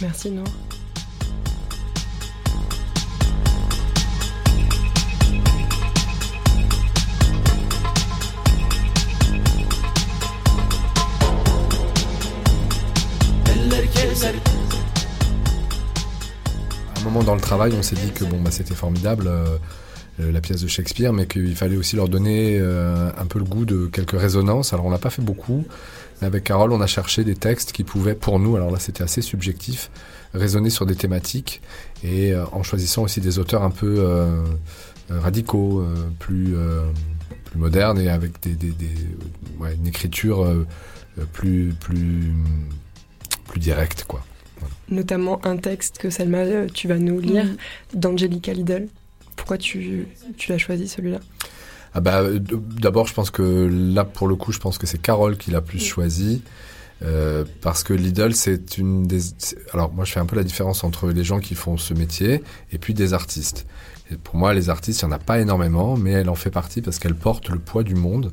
Merci, 0.00 0.30
Nour. 0.30 0.46
À 16.94 17.00
un 17.00 17.04
moment 17.04 17.22
dans 17.22 17.34
le 17.34 17.40
travail, 17.40 17.72
on 17.78 17.82
s'est 17.82 17.96
dit 17.96 18.10
que 18.12 18.24
bon, 18.24 18.40
bah, 18.42 18.50
c'était 18.50 18.74
formidable. 18.74 19.26
euh, 19.26 19.58
euh, 20.20 20.30
la 20.30 20.40
pièce 20.40 20.60
de 20.60 20.68
Shakespeare, 20.68 21.12
mais 21.12 21.26
qu'il 21.26 21.56
fallait 21.56 21.76
aussi 21.76 21.96
leur 21.96 22.08
donner 22.08 22.56
euh, 22.60 23.10
un 23.18 23.26
peu 23.26 23.40
le 23.40 23.44
goût 23.44 23.64
de 23.64 23.86
quelques 23.86 24.18
résonances. 24.18 24.72
Alors 24.72 24.86
on 24.86 24.90
n'a 24.90 24.98
pas 24.98 25.10
fait 25.10 25.22
beaucoup, 25.22 25.64
mais 26.20 26.28
avec 26.28 26.44
Carole, 26.44 26.70
on 26.70 26.80
a 26.80 26.86
cherché 26.86 27.24
des 27.24 27.34
textes 27.34 27.72
qui 27.72 27.82
pouvaient, 27.82 28.14
pour 28.14 28.38
nous, 28.38 28.54
alors 28.54 28.70
là 28.70 28.78
c'était 28.78 29.02
assez 29.02 29.22
subjectif, 29.22 29.90
résonner 30.32 30.70
sur 30.70 30.86
des 30.86 30.94
thématiques, 30.94 31.62
et 32.04 32.32
en 32.52 32.62
choisissant 32.62 33.02
aussi 33.02 33.20
des 33.20 33.40
auteurs 33.40 33.64
un 33.64 33.70
peu 33.70 34.06
radicaux, 35.10 35.84
plus, 36.20 36.54
modernes, 37.56 37.98
et 37.98 38.08
avec 38.08 38.40
des, 38.40 38.56
une 39.60 39.86
écriture 39.88 40.46
plus, 41.32 41.74
plus, 41.80 42.32
plus 43.44 43.60
directe. 43.60 44.04
Quoi. 44.08 44.24
Notamment 44.88 45.44
un 45.46 45.56
texte 45.56 45.98
que 45.98 46.10
Selma, 46.10 46.38
euh, 46.38 46.66
tu 46.72 46.88
vas 46.88 46.98
nous 46.98 47.20
lire, 47.20 47.44
Mhm. 47.44 47.56
d'Angelica 47.94 48.52
Lidl. 48.52 48.88
Pourquoi 49.36 49.58
tu, 49.58 50.06
tu 50.36 50.50
l'as 50.52 50.58
choisi 50.58 50.88
celui-là? 50.88 51.18
Ah 51.94 52.00
bah, 52.00 52.20
euh, 52.22 52.38
D'abord, 52.40 53.06
je 53.06 53.14
pense 53.14 53.30
que 53.30 53.42
là, 53.94 54.04
pour 54.04 54.26
le 54.28 54.36
coup, 54.36 54.52
je 54.52 54.58
pense 54.58 54.78
que 54.78 54.86
c'est 54.86 54.98
Carole 55.00 55.36
qui 55.36 55.50
l'a 55.50 55.60
plus 55.60 55.78
choisi. 55.80 56.42
Euh, 57.02 57.44
parce 57.60 57.82
que 57.82 57.92
Lidl, 57.92 58.34
c'est 58.34 58.78
une 58.78 59.06
des. 59.06 59.20
Alors, 59.72 59.92
moi, 59.92 60.04
je 60.04 60.12
fais 60.12 60.20
un 60.20 60.26
peu 60.26 60.36
la 60.36 60.44
différence 60.44 60.84
entre 60.84 61.08
les 61.10 61.24
gens 61.24 61.40
qui 61.40 61.54
font 61.54 61.76
ce 61.76 61.92
métier 61.92 62.42
et 62.72 62.78
puis 62.78 62.94
des 62.94 63.12
artistes. 63.12 63.66
Et 64.10 64.16
pour 64.16 64.36
moi, 64.36 64.54
les 64.54 64.70
artistes, 64.70 65.02
il 65.02 65.06
n'y 65.06 65.12
en 65.12 65.16
a 65.16 65.18
pas 65.18 65.40
énormément, 65.40 65.96
mais 65.96 66.12
elle 66.12 66.28
en 66.28 66.34
fait 66.34 66.50
partie 66.50 66.82
parce 66.82 66.98
qu'elle 66.98 67.14
porte 67.14 67.48
le 67.48 67.58
poids 67.58 67.82
du 67.82 67.94
monde 67.94 68.32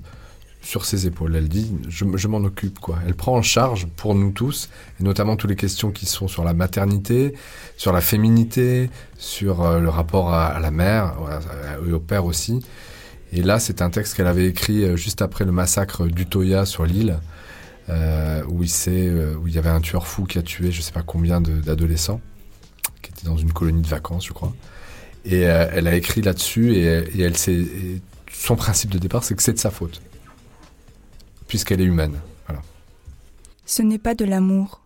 sur 0.61 0.85
ses 0.85 1.07
épaules. 1.07 1.35
Elle 1.35 1.49
dit, 1.49 1.71
je, 1.89 2.27
m'en 2.27 2.37
occupe, 2.37 2.79
quoi. 2.79 2.99
Elle 3.05 3.15
prend 3.15 3.35
en 3.35 3.41
charge 3.41 3.87
pour 3.95 4.15
nous 4.15 4.31
tous, 4.31 4.69
et 4.99 5.03
notamment 5.03 5.35
toutes 5.35 5.49
les 5.49 5.55
questions 5.55 5.91
qui 5.91 6.05
sont 6.05 6.27
sur 6.27 6.43
la 6.43 6.53
maternité, 6.53 7.33
sur 7.77 7.91
la 7.91 8.01
féminité, 8.01 8.89
sur 9.17 9.63
euh, 9.63 9.79
le 9.79 9.89
rapport 9.89 10.33
à, 10.33 10.59
la 10.59 10.71
mère 10.71 11.15
et 11.85 11.91
au 11.91 11.99
père 11.99 12.25
aussi. 12.25 12.59
Et 13.33 13.41
là, 13.41 13.59
c'est 13.59 13.81
un 13.81 13.89
texte 13.89 14.15
qu'elle 14.15 14.27
avait 14.27 14.45
écrit 14.45 14.83
euh, 14.83 14.95
juste 14.95 15.21
après 15.21 15.45
le 15.45 15.51
massacre 15.51 16.05
d'Utoya 16.05 16.65
sur 16.65 16.85
l'île, 16.85 17.19
euh, 17.89 18.43
où, 18.47 18.63
il 18.63 19.53
y 19.53 19.57
avait 19.57 19.69
un 19.69 19.81
tueur 19.81 20.05
fou 20.05 20.25
qui 20.25 20.37
a 20.37 20.43
tué 20.43 20.71
je 20.71 20.81
sais 20.81 20.91
pas 20.91 21.01
combien 21.01 21.41
d'adolescents, 21.41 22.21
qui 23.01 23.11
étaient 23.11 23.25
dans 23.25 23.37
une 23.37 23.51
colonie 23.51 23.81
de 23.81 23.87
vacances, 23.87 24.27
je 24.27 24.33
crois. 24.33 24.53
Et 25.25 25.41
elle 25.41 25.87
a 25.87 25.95
écrit 25.95 26.21
là-dessus, 26.21 26.73
et, 26.73 26.83
et 27.15 27.21
elle 27.21 27.37
s'est, 27.37 27.65
son 28.31 28.55
principe 28.55 28.89
de 28.91 28.97
départ, 28.97 29.23
c'est 29.23 29.35
que 29.35 29.43
c'est 29.43 29.53
de 29.53 29.59
sa 29.59 29.69
faute, 29.69 30.01
puisqu'elle 31.51 31.81
est 31.81 31.85
humaine. 31.85 32.17
Ce 33.65 33.81
n'est 33.81 33.99
pas 33.99 34.15
de 34.15 34.23
l'amour. 34.23 34.85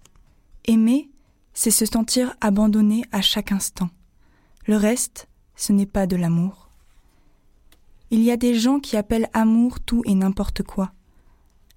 Aimer, 0.65 1.12
c'est 1.53 1.69
se 1.69 1.86
sentir 1.86 2.36
abandonné 2.41 3.05
à 3.12 3.22
chaque 3.22 3.51
instant. 3.51 3.91
Le 4.65 4.75
reste, 4.75 5.27
ce 5.55 5.74
n'est 5.74 5.86
pas 5.86 6.07
de 6.07 6.15
l'amour. 6.15 6.72
Il 8.10 8.24
y 8.24 8.31
a 8.31 8.36
des 8.36 8.55
gens 8.55 8.79
qui 8.79 8.98
appellent 8.98 9.29
amour 9.31 9.79
tout 9.79 10.01
et 10.07 10.15
n'importe 10.15 10.63
quoi. 10.63 10.91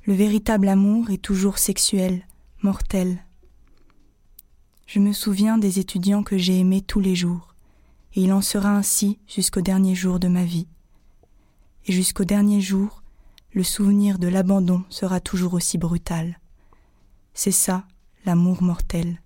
Le 0.06 0.14
véritable 0.14 0.68
amour 0.68 1.10
est 1.10 1.22
toujours 1.22 1.58
sexuel, 1.58 2.26
mortel. 2.62 3.22
Je 4.86 5.00
me 5.00 5.12
souviens 5.12 5.58
des 5.58 5.78
étudiants 5.78 6.22
que 6.22 6.38
j'ai 6.38 6.60
aimés 6.60 6.80
tous 6.80 7.00
les 7.00 7.14
jours, 7.14 7.54
et 8.14 8.22
il 8.22 8.32
en 8.32 8.40
sera 8.40 8.70
ainsi 8.70 9.18
jusqu'au 9.28 9.60
dernier 9.60 9.94
jour 9.94 10.18
de 10.18 10.28
ma 10.28 10.44
vie. 10.44 10.66
Et 11.84 11.92
jusqu'au 11.92 12.24
dernier 12.24 12.62
jour, 12.62 12.97
le 13.52 13.62
souvenir 13.62 14.18
de 14.18 14.28
l'abandon 14.28 14.84
sera 14.90 15.20
toujours 15.20 15.54
aussi 15.54 15.78
brutal. 15.78 16.38
C'est 17.32 17.50
ça, 17.50 17.86
l'amour 18.26 18.62
mortel. 18.62 19.22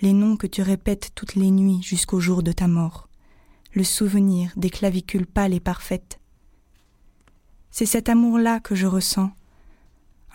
Les 0.00 0.12
noms 0.12 0.36
que 0.36 0.46
tu 0.46 0.62
répètes 0.62 1.10
toutes 1.14 1.34
les 1.34 1.50
nuits 1.50 1.82
jusqu'au 1.82 2.20
jour 2.20 2.42
de 2.42 2.52
ta 2.52 2.68
mort. 2.68 3.08
Le 3.72 3.82
souvenir 3.82 4.52
des 4.56 4.70
clavicules 4.70 5.26
pâles 5.26 5.52
et 5.52 5.60
parfaites. 5.60 6.20
C'est 7.70 7.86
cet 7.86 8.08
amour-là 8.08 8.60
que 8.60 8.76
je 8.76 8.86
ressens. 8.86 9.32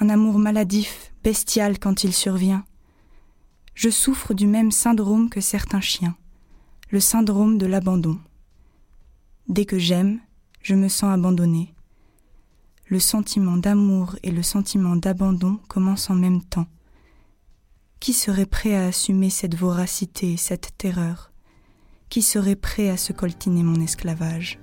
Un 0.01 0.09
amour 0.09 0.37
maladif, 0.37 1.13
bestial 1.23 1.79
quand 1.79 2.03
il 2.03 2.13
survient. 2.13 2.65
Je 3.75 3.89
souffre 3.89 4.33
du 4.33 4.45
même 4.45 4.71
syndrome 4.71 5.29
que 5.29 5.39
certains 5.39 5.79
chiens, 5.79 6.17
le 6.89 6.99
syndrome 6.99 7.57
de 7.57 7.65
l'abandon. 7.65 8.19
Dès 9.47 9.63
que 9.63 9.79
j'aime, 9.79 10.19
je 10.61 10.75
me 10.75 10.89
sens 10.89 11.13
abandonnée. 11.13 11.73
Le 12.91 12.99
sentiment 12.99 13.55
d'amour 13.55 14.15
et 14.23 14.31
le 14.31 14.41
sentiment 14.41 14.95
d'abandon 14.95 15.59
commencent 15.67 16.09
en 16.09 16.15
même 16.15 16.41
temps. 16.41 16.65
Qui 17.99 18.13
serait 18.13 18.47
prêt 18.47 18.75
à 18.75 18.87
assumer 18.87 19.29
cette 19.29 19.53
voracité 19.53 20.33
et 20.33 20.37
cette 20.37 20.75
terreur? 20.75 21.31
Qui 22.09 22.23
serait 22.23 22.55
prêt 22.55 22.89
à 22.89 22.97
se 22.97 23.13
coltiner 23.13 23.61
mon 23.61 23.79
esclavage? 23.79 24.57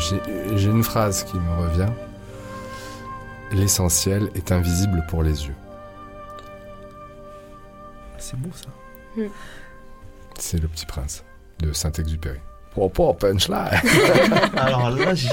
J'ai 0.00 0.70
une 0.70 0.82
phrase 0.84 1.24
qui 1.24 1.36
me 1.36 1.62
revient. 1.62 1.92
L'essentiel 3.52 4.30
est 4.34 4.52
invisible 4.52 5.04
pour 5.08 5.22
les 5.22 5.46
yeux. 5.46 5.54
C'est 8.18 8.36
beau 8.38 8.50
ça. 8.54 8.68
C'est 10.38 10.58
le 10.60 10.68
petit 10.68 10.86
prince 10.86 11.24
de 11.60 11.72
Saint-Exupéry. 11.72 12.38
Propos 12.70 13.12
punchline. 13.14 13.56
Alors 14.56 14.90
là, 14.90 15.14
j'ai- 15.14 15.28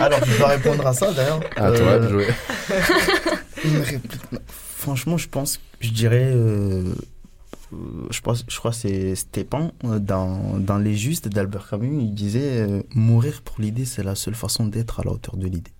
Alors, 0.00 0.24
je 0.24 0.38
dois 0.38 0.48
répondre 0.48 0.86
à 0.86 0.94
ça 0.94 1.12
d'ailleurs. 1.12 1.40
À 1.56 1.70
toi 1.70 1.98
de 1.98 2.08
jouer. 2.08 2.28
Une 3.64 3.76
réplique. 3.82 4.20
Franchement, 4.48 5.18
je 5.18 5.28
pense, 5.28 5.60
je 5.80 5.90
dirais, 5.90 6.32
euh, 6.34 6.84
euh, 6.86 6.94
je 8.10 8.20
pense, 8.20 8.44
je 8.48 8.58
crois 8.58 8.70
que 8.70 8.76
c'est 8.76 9.14
Stépan 9.14 9.72
euh, 9.84 9.98
dans, 9.98 10.58
dans 10.58 10.78
Les 10.78 10.94
Justes 10.94 11.28
d'Albert 11.28 11.68
Camus. 11.68 12.02
Il 12.02 12.14
disait 12.14 12.62
euh, 12.62 12.82
mourir 12.94 13.42
pour 13.42 13.60
l'idée, 13.60 13.84
c'est 13.84 14.02
la 14.02 14.14
seule 14.14 14.34
façon 14.34 14.66
d'être 14.66 15.00
à 15.00 15.04
la 15.04 15.12
hauteur 15.12 15.36
de 15.36 15.46
l'idée. 15.46 15.72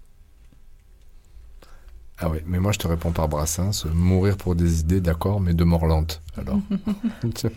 Ah 2.19 2.29
oui, 2.31 2.39
mais 2.47 2.61
moi 2.61 2.73
je 2.73 2.79
te 2.79 2.87
réponds 2.87 3.13
par 3.13 3.29
Brassens. 3.29 3.85
Mourir 3.93 4.37
pour 4.37 4.55
des 4.55 4.81
idées, 4.81 5.01
d'accord, 5.01 5.41
mais 5.41 5.55
de 5.55 5.65
mort 5.65 5.87
lente. 5.87 6.23
Alors. 6.37 6.61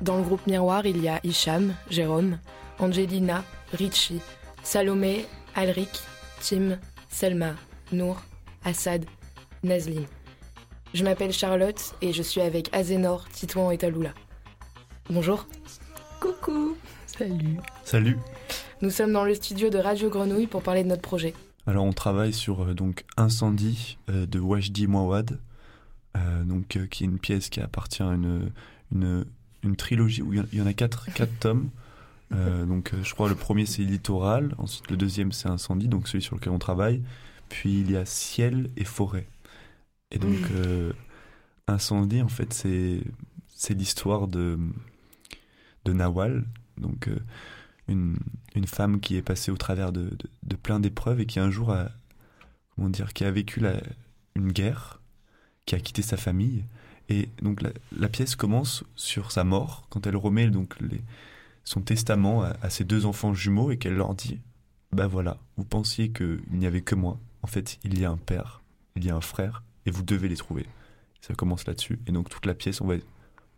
Dans 0.00 0.16
le 0.16 0.22
groupe 0.24 0.46
Miroir, 0.46 0.86
il 0.86 1.00
y 1.00 1.08
a 1.08 1.20
Hicham, 1.22 1.74
Jérôme, 1.88 2.38
Angelina, 2.80 3.44
Richie, 3.72 4.20
Salomé, 4.64 5.26
Alric, 5.54 6.00
Tim, 6.40 6.78
Selma, 7.08 7.52
Nour, 7.92 8.20
Assad, 8.64 9.04
Nazline. 9.62 10.06
Je 10.94 11.04
m'appelle 11.04 11.32
Charlotte 11.32 11.94
et 12.02 12.12
je 12.12 12.22
suis 12.22 12.40
avec 12.40 12.68
Azénor, 12.74 13.26
Titouan 13.30 13.70
et 13.70 13.78
Taloula. 13.78 14.12
Bonjour. 15.10 15.46
Coucou. 16.20 16.76
Salut. 17.06 17.56
Salut. 17.84 18.18
Nous 18.82 18.90
sommes 18.90 19.12
dans 19.12 19.24
le 19.24 19.34
studio 19.34 19.70
de 19.70 19.78
Radio 19.78 20.10
Grenouille 20.10 20.46
pour 20.46 20.62
parler 20.62 20.82
de 20.82 20.88
notre 20.88 21.02
projet. 21.02 21.34
Alors 21.66 21.84
on 21.84 21.92
travaille 21.92 22.32
sur 22.32 22.62
euh, 22.64 22.74
donc 22.74 23.04
Incendie 23.16 23.96
euh, 24.10 24.26
de 24.26 24.40
Wajdi 24.40 24.86
Mouawad, 24.88 25.38
euh, 26.16 26.42
donc 26.44 26.76
euh, 26.76 26.86
qui 26.86 27.04
est 27.04 27.06
une 27.06 27.18
pièce 27.20 27.48
qui 27.48 27.60
appartient 27.60 28.02
à 28.02 28.06
une 28.12 28.50
une, 28.92 29.24
une 29.62 29.76
trilogie 29.76 30.22
où 30.22 30.32
il 30.32 30.38
y 30.38 30.40
en- 30.42 30.46
il 30.52 30.58
y 30.58 30.62
en 30.62 30.66
a 30.66 30.72
quatre 30.72 31.06
quatre 31.14 31.38
tomes. 31.38 31.70
Euh, 32.34 32.64
donc 32.64 32.92
euh, 32.92 33.02
je 33.04 33.14
crois 33.14 33.28
le 33.28 33.36
premier 33.36 33.64
c'est 33.66 33.82
Littoral, 33.82 34.54
ensuite 34.58 34.90
le 34.90 34.96
deuxième 34.96 35.30
c'est 35.30 35.48
Incendie, 35.48 35.86
donc 35.86 36.08
celui 36.08 36.22
sur 36.22 36.34
lequel 36.34 36.52
on 36.52 36.58
travaille. 36.58 37.02
Puis 37.52 37.80
il 37.80 37.90
y 37.90 37.96
a 37.96 38.04
Ciel 38.06 38.70
et 38.76 38.84
Forêt. 38.84 39.28
Et 40.10 40.18
donc 40.18 40.50
euh, 40.54 40.92
Incendie 41.68 42.22
en 42.22 42.28
fait 42.28 42.52
c'est 42.52 43.00
c'est 43.48 43.74
l'histoire 43.74 44.26
de 44.26 44.58
de 45.84 45.92
Nawal, 45.92 46.44
donc 46.78 47.08
euh, 47.08 47.18
une, 47.88 48.16
une 48.54 48.66
femme 48.66 49.00
qui 49.00 49.16
est 49.16 49.22
passée 49.22 49.50
au 49.50 49.56
travers 49.56 49.92
de, 49.92 50.04
de, 50.04 50.30
de 50.44 50.56
plein 50.56 50.80
d'épreuves 50.80 51.20
et 51.20 51.26
qui 51.26 51.40
un 51.40 51.50
jour 51.50 51.72
a, 51.72 51.90
comment 52.74 52.88
dire, 52.88 53.12
qui 53.12 53.24
a 53.24 53.30
vécu 53.30 53.60
la, 53.60 53.74
une 54.36 54.52
guerre, 54.52 55.00
qui 55.66 55.74
a 55.74 55.80
quitté 55.80 56.02
sa 56.02 56.16
famille. 56.16 56.64
Et 57.08 57.28
donc 57.42 57.62
la, 57.62 57.70
la 57.96 58.08
pièce 58.08 58.36
commence 58.36 58.84
sur 58.94 59.32
sa 59.32 59.44
mort, 59.44 59.86
quand 59.90 60.06
elle 60.06 60.16
remet 60.16 60.48
donc 60.50 60.80
les, 60.80 61.02
son 61.64 61.80
testament 61.80 62.42
à, 62.42 62.56
à 62.62 62.70
ses 62.70 62.84
deux 62.84 63.06
enfants 63.06 63.34
jumeaux 63.34 63.70
et 63.72 63.76
qu'elle 63.76 63.94
leur 63.96 64.14
dit 64.14 64.38
Bah 64.92 65.08
voilà, 65.08 65.38
vous 65.56 65.64
pensiez 65.64 66.10
qu'il 66.10 66.42
n'y 66.52 66.66
avait 66.66 66.82
que 66.82 66.94
moi. 66.94 67.18
En 67.42 67.46
fait, 67.46 67.78
il 67.84 67.98
y 67.98 68.04
a 68.04 68.10
un 68.10 68.16
père, 68.16 68.62
il 68.96 69.04
y 69.04 69.10
a 69.10 69.16
un 69.16 69.20
frère, 69.20 69.62
et 69.86 69.90
vous 69.90 70.02
devez 70.02 70.28
les 70.28 70.36
trouver. 70.36 70.66
Ça 71.20 71.34
commence 71.34 71.66
là-dessus. 71.66 71.98
Et 72.06 72.12
donc 72.12 72.28
toute 72.28 72.46
la 72.46 72.54
pièce, 72.54 72.80
on 72.80 72.86
va 72.86 72.94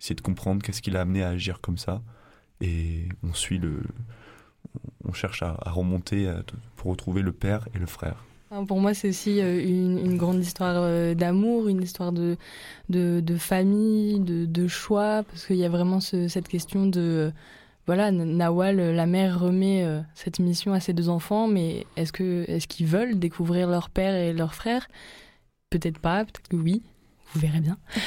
essayer 0.01 0.14
de 0.14 0.20
comprendre 0.20 0.62
qu'est-ce 0.62 0.83
qui 0.83 0.90
l'a 0.90 1.03
amené 1.03 1.23
à 1.23 1.31
agir 1.31 1.61
comme 1.61 1.79
ça. 1.79 2.03
Et 2.61 3.09
on 3.23 3.35
suit 3.35 3.59
le. 3.59 3.83
On 5.05 5.12
cherche 5.12 5.42
à, 5.42 5.57
remonter 5.66 6.33
pour 6.77 6.90
retrouver 6.90 7.23
le 7.23 7.33
père 7.33 7.68
et 7.75 7.79
le 7.79 7.87
frère. 7.87 8.25
Pour 8.66 8.81
moi, 8.81 8.94
c'est 8.94 9.09
aussi 9.09 9.40
euh, 9.40 9.61
une, 9.62 10.16
grande 10.16 10.40
histoire 10.40 10.77
euh, 10.77 11.14
d'amour, 11.14 11.68
une 11.68 11.83
histoire 11.83 12.12
de, 12.12 12.37
de, 12.88 13.37
famille, 13.37 14.20
de, 14.20 14.68
choix, 14.68 15.25
parce 15.25 15.47
qu'il 15.47 15.57
y 15.57 15.64
a 15.64 15.68
vraiment 15.68 16.01
ce- 16.01 16.29
cette 16.29 16.49
question 16.49 16.87
de... 16.87 17.33
Voilà, 17.87 18.11
Nawal, 18.11 18.81
euh, 18.81 18.92
la 18.92 19.07
mère 19.07 19.38
remet 19.40 19.85
euh, 19.85 20.01
cette 20.14 20.38
mission 20.38 20.73
à 20.73 20.81
ses 20.81 20.92
deux 20.92 21.09
enfants, 21.09 21.49
mais 21.49 21.87
est-ce 21.97 22.12
que 22.12 22.44
est-ce 22.49 22.66
qu'ils 22.66 22.87
veulent 22.87 23.18
découvrir 23.18 23.68
leur 23.68 23.90
père 23.90 24.14
et 24.14 24.33
leur 24.33 24.55
frère? 24.55 24.88
Peut-être 25.70 25.99
pas, 25.99 26.25
peut-être 26.25 26.49
que 26.49 26.57
oui. 26.57 26.83
Vous 27.35 27.40
verrez 27.40 27.61
bien. 27.61 27.79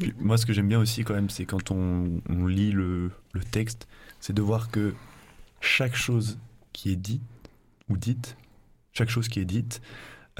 Puis 0.00 0.12
moi, 0.18 0.36
ce 0.36 0.46
que 0.46 0.52
j'aime 0.52 0.68
bien 0.68 0.80
aussi, 0.80 1.04
quand 1.04 1.14
même, 1.14 1.30
c'est 1.30 1.44
quand 1.44 1.70
on, 1.70 2.20
on 2.28 2.46
lit 2.46 2.72
le, 2.72 3.12
le 3.32 3.40
texte, 3.44 3.86
c'est 4.20 4.32
de 4.32 4.42
voir 4.42 4.70
que 4.70 4.94
chaque 5.60 5.94
chose 5.94 6.38
qui 6.72 6.90
est 6.90 6.96
dite 6.96 7.22
ou 7.88 7.96
dite, 7.96 8.36
chaque 8.92 9.10
chose 9.10 9.28
qui 9.28 9.40
est 9.40 9.44
dite, 9.44 9.80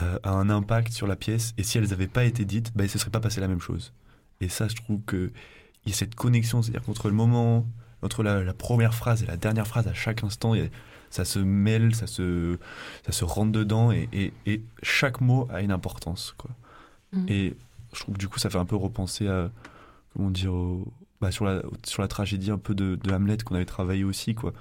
euh, 0.02 0.18
a 0.24 0.30
un 0.30 0.50
impact 0.50 0.92
sur 0.92 1.06
la 1.06 1.16
pièce. 1.16 1.54
Et 1.56 1.62
si 1.62 1.78
elles 1.78 1.88
n'avaient 1.88 2.08
pas 2.08 2.24
été 2.24 2.44
dites, 2.44 2.72
bah, 2.74 2.84
il 2.84 2.88
ne 2.88 2.92
se 2.92 2.98
serait 2.98 3.10
pas 3.10 3.20
passé 3.20 3.40
la 3.40 3.48
même 3.48 3.60
chose. 3.60 3.92
Et 4.40 4.48
ça, 4.48 4.66
je 4.66 4.74
trouve 4.74 5.00
qu'il 5.08 5.30
y 5.86 5.90
a 5.90 5.94
cette 5.94 6.14
connexion, 6.14 6.62
c'est-à-dire 6.62 6.82
qu'entre 6.82 7.08
le 7.08 7.14
moment, 7.14 7.66
entre 8.04 8.22
la, 8.22 8.44
la 8.44 8.54
première 8.54 8.94
phrase 8.94 9.22
et 9.22 9.26
la 9.26 9.36
dernière 9.36 9.66
phrase, 9.66 9.86
à 9.88 9.94
chaque 9.94 10.22
instant, 10.24 10.54
ça 11.10 11.24
se 11.24 11.38
mêle, 11.38 11.94
ça 11.94 12.06
se, 12.06 12.58
ça 13.06 13.12
se 13.12 13.24
rentre 13.24 13.52
dedans, 13.52 13.92
et, 13.92 14.08
et- 14.12 14.32
et 14.46 14.62
chaque 14.82 15.20
mot 15.20 15.46
a 15.52 15.60
une 15.62 15.70
importance. 15.72 16.34
Quoi. 16.36 16.50
Mm. 17.12 17.26
Et 17.28 17.56
je 17.92 18.00
trouve 18.00 18.14
que 18.14 18.20
du 18.20 18.28
coup, 18.28 18.38
ça 18.38 18.50
fait 18.50 18.58
un 18.58 18.64
peu 18.64 18.76
repenser 18.76 19.28
à, 19.28 19.50
comment 20.12 20.30
dire, 20.30 20.52
au- 20.52 20.92
bah, 21.20 21.30
sur, 21.30 21.44
la, 21.44 21.62
sur 21.84 22.02
la 22.02 22.08
tragédie 22.08 22.50
un 22.50 22.58
peu 22.58 22.74
de, 22.74 22.96
de 22.96 23.12
Hamlet 23.12 23.38
qu'on 23.44 23.54
avait 23.54 23.64
travaillé 23.64 24.04
aussi, 24.04 24.34
quoi. 24.34 24.52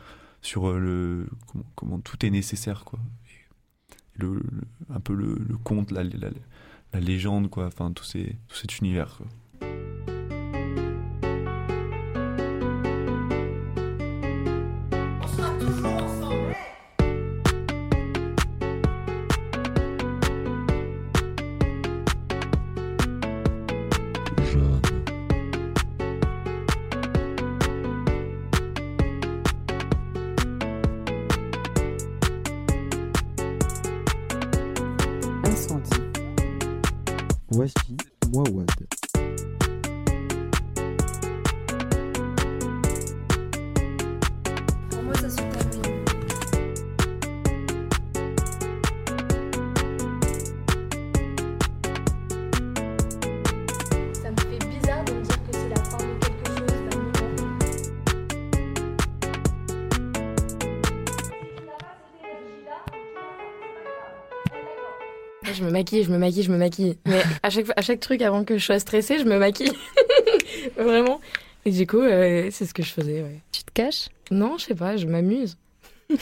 Sur 0.42 0.70
euh, 0.70 0.80
le, 0.80 1.28
comment, 1.48 1.66
comment 1.76 2.00
tout 2.00 2.24
est 2.26 2.30
nécessaire, 2.30 2.84
quoi. 2.86 3.00
Et 3.28 4.22
le, 4.22 4.36
le- 4.36 4.42
un 4.96 5.00
peu 5.00 5.14
le, 5.16 5.36
le 5.48 5.58
conte, 5.58 5.92
la, 5.92 6.04
la, 6.04 6.30
la 6.94 7.00
légende, 7.00 7.50
quoi. 7.50 7.66
Enfin, 7.66 7.92
tout, 7.92 8.04
ces, 8.04 8.36
tout 8.48 8.56
cet 8.56 8.78
univers, 8.80 9.16
quoi. 9.18 9.26
Maquille, 65.84 66.04
je 66.04 66.12
me 66.12 66.18
maquille, 66.18 66.44
je 66.44 66.52
me 66.52 66.58
maquille. 66.58 66.98
Mais 67.06 67.22
à 67.44 67.50
chaque, 67.50 67.66
à 67.76 67.82
chaque 67.82 68.00
truc, 68.00 68.22
avant 68.22 68.46
que 68.46 68.58
je 68.58 68.64
sois 68.64 68.80
stressée, 68.80 69.20
je 69.20 69.26
me 69.26 69.38
maquille. 69.38 69.72
Vraiment. 70.78 71.20
Et 71.66 71.72
du 71.72 71.86
coup, 71.86 72.00
euh, 72.00 72.48
c'est 72.52 72.66
ce 72.66 72.74
que 72.74 72.84
je 72.84 72.92
faisais, 72.92 73.22
ouais. 73.22 73.42
Tu 73.52 73.64
te 73.64 73.72
caches? 73.74 74.08
Non, 74.32 74.58
je 74.58 74.66
sais 74.66 74.76
pas, 74.76 74.96
je 74.98 75.06
m'amuse. 75.08 75.58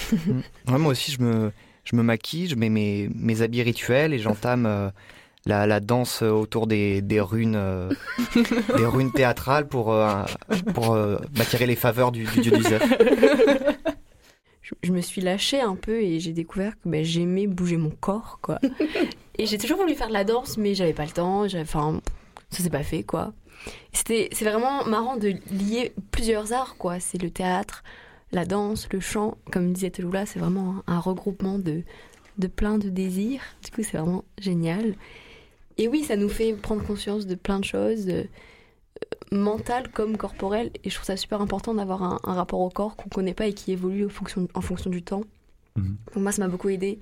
Ouais, 0.67 0.77
moi 0.77 0.91
aussi, 0.91 1.11
je 1.11 1.21
me, 1.21 1.51
je 1.83 1.95
me 1.95 2.01
maquille, 2.03 2.47
je 2.47 2.55
mets 2.55 2.69
mes, 2.69 3.09
mes 3.13 3.41
habits 3.41 3.61
rituels 3.63 4.13
et 4.13 4.19
j'entame 4.19 4.65
euh, 4.65 4.89
la, 5.45 5.67
la 5.67 5.79
danse 5.79 6.21
autour 6.21 6.67
des, 6.67 7.01
des 7.01 7.19
runes, 7.19 7.55
euh, 7.57 7.89
des 8.77 8.85
runes 8.85 9.11
théâtrales 9.11 9.67
pour, 9.67 9.93
euh, 9.93 10.23
pour 10.73 10.93
euh, 10.93 11.17
m'attirer 11.37 11.65
les 11.65 11.75
faveurs 11.75 12.11
du, 12.11 12.25
du 12.25 12.41
dieu 12.41 12.51
du. 12.51 12.63
je, 14.83 14.91
me 14.91 15.01
suis 15.01 15.21
lâchée 15.21 15.61
un 15.61 15.75
peu 15.75 16.01
et 16.01 16.19
j'ai 16.19 16.33
découvert 16.33 16.73
que 16.73 16.89
ben, 16.89 17.03
j'aimais 17.03 17.47
bouger 17.47 17.77
mon 17.77 17.89
corps, 17.89 18.39
quoi. 18.41 18.59
et 19.37 19.45
j'ai 19.45 19.57
toujours 19.57 19.77
voulu 19.77 19.95
faire 19.95 20.07
de 20.07 20.13
la 20.13 20.23
danse, 20.23 20.57
mais 20.57 20.75
j'avais 20.75 20.93
pas 20.93 21.05
le 21.05 21.11
temps. 21.11 21.45
Enfin, 21.55 22.01
ça 22.49 22.63
s'est 22.63 22.69
pas 22.69 22.83
fait, 22.83 23.03
quoi. 23.03 23.33
C'était, 23.93 24.29
c'est 24.31 24.45
vraiment 24.45 24.85
marrant 24.85 25.17
de 25.17 25.35
lier 25.51 25.93
plusieurs 26.11 26.53
arts, 26.53 26.75
quoi. 26.77 26.99
C'est 26.99 27.21
le 27.21 27.29
théâtre, 27.29 27.83
la 28.31 28.45
danse, 28.45 28.87
le 28.91 28.99
chant. 28.99 29.37
Comme 29.51 29.73
disait 29.73 29.91
Teloula, 29.91 30.25
c'est 30.25 30.39
vraiment 30.39 30.75
un, 30.87 30.95
un 30.95 30.99
regroupement 30.99 31.59
de, 31.59 31.83
de 32.37 32.47
plein 32.47 32.77
de 32.77 32.89
désirs. 32.89 33.41
Du 33.63 33.71
coup, 33.71 33.83
c'est 33.83 33.97
vraiment 33.97 34.23
génial. 34.39 34.95
Et 35.77 35.87
oui, 35.87 36.03
ça 36.03 36.15
nous 36.15 36.29
fait 36.29 36.53
prendre 36.53 36.83
conscience 36.83 37.25
de 37.25 37.35
plein 37.35 37.59
de 37.59 37.65
choses, 37.65 38.07
mentales 39.31 39.89
comme 39.91 40.17
corporelles. 40.17 40.71
Et 40.83 40.89
je 40.89 40.95
trouve 40.95 41.05
ça 41.07 41.17
super 41.17 41.41
important 41.41 41.73
d'avoir 41.73 42.03
un, 42.03 42.19
un 42.23 42.33
rapport 42.33 42.59
au 42.59 42.69
corps 42.69 42.95
qu'on 42.95 43.09
connaît 43.09 43.33
pas 43.33 43.47
et 43.47 43.53
qui 43.53 43.71
évolue 43.71 44.09
fonction- 44.09 44.47
en 44.53 44.61
fonction 44.61 44.89
du 44.89 45.03
temps. 45.03 45.23
Mhm. 45.75 45.97
Donc 46.13 46.23
moi, 46.23 46.31
ça 46.31 46.41
m'a 46.43 46.47
beaucoup 46.49 46.69
aidé 46.69 46.99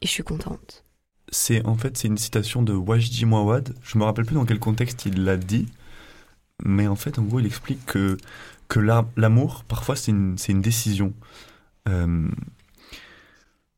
et 0.00 0.06
je 0.06 0.10
suis 0.10 0.22
contente. 0.22 0.84
C'est 1.30 1.64
en 1.66 1.76
fait 1.76 1.96
c'est 1.98 2.08
une 2.08 2.16
citation 2.16 2.62
de 2.62 2.72
Wajdi 2.72 3.26
Mouawad. 3.26 3.74
Je 3.82 3.98
me 3.98 4.04
rappelle 4.04 4.24
plus 4.24 4.34
dans 4.34 4.46
quel 4.46 4.58
contexte 4.58 5.04
il 5.04 5.24
l'a 5.24 5.36
dit, 5.36 5.66
mais 6.64 6.86
en 6.86 6.96
fait 6.96 7.18
en 7.18 7.22
gros 7.22 7.38
il 7.40 7.44
explique 7.46 7.84
que 7.84 8.16
que 8.68 8.80
la- 8.80 9.04
l'amour 9.16 9.64
parfois 9.68 9.94
c'est 9.94 10.10
une 10.10 10.38
c'est 10.38 10.52
une 10.52 10.62
décision. 10.62 11.12
Euh, 11.86 12.28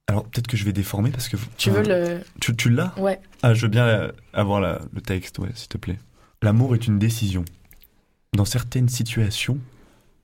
alors 0.07 0.25
peut-être 0.25 0.47
que 0.47 0.57
je 0.57 0.65
vais 0.65 0.73
déformer 0.73 1.11
parce 1.11 1.29
que 1.29 1.37
Tu 1.57 1.71
veux 1.71 1.83
le- 1.83 2.21
tu, 2.41 2.55
tu 2.55 2.71
l'as? 2.71 2.95
Ouais. 2.99 3.21
Ah 3.43 3.53
je 3.55 3.63
veux 3.63 3.69
bien 3.69 4.13
avoir 4.33 4.61
la- 4.61 4.81
le 4.93 5.01
texte 5.01 5.39
ouais 5.41 5.51
s'il 5.55 5.69
te 5.69 5.79
plaît. 5.79 5.99
L'amour 6.43 6.75
est 6.77 6.87
une 6.87 6.99
décision. 7.01 7.45
Dans 8.33 8.45
certaines 8.45 8.89
situations, 8.89 9.59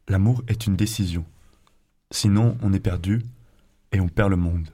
l'amour 0.09 0.43
est 0.49 0.67
une 0.67 0.77
décision. 0.77 1.25
Sinon 2.11 2.57
on 2.63 2.73
est 2.73 2.81
perdu 2.81 3.25
et 3.93 4.01
on 4.01 4.09
perd 4.09 4.31
le 4.31 4.37
monde. 4.37 4.69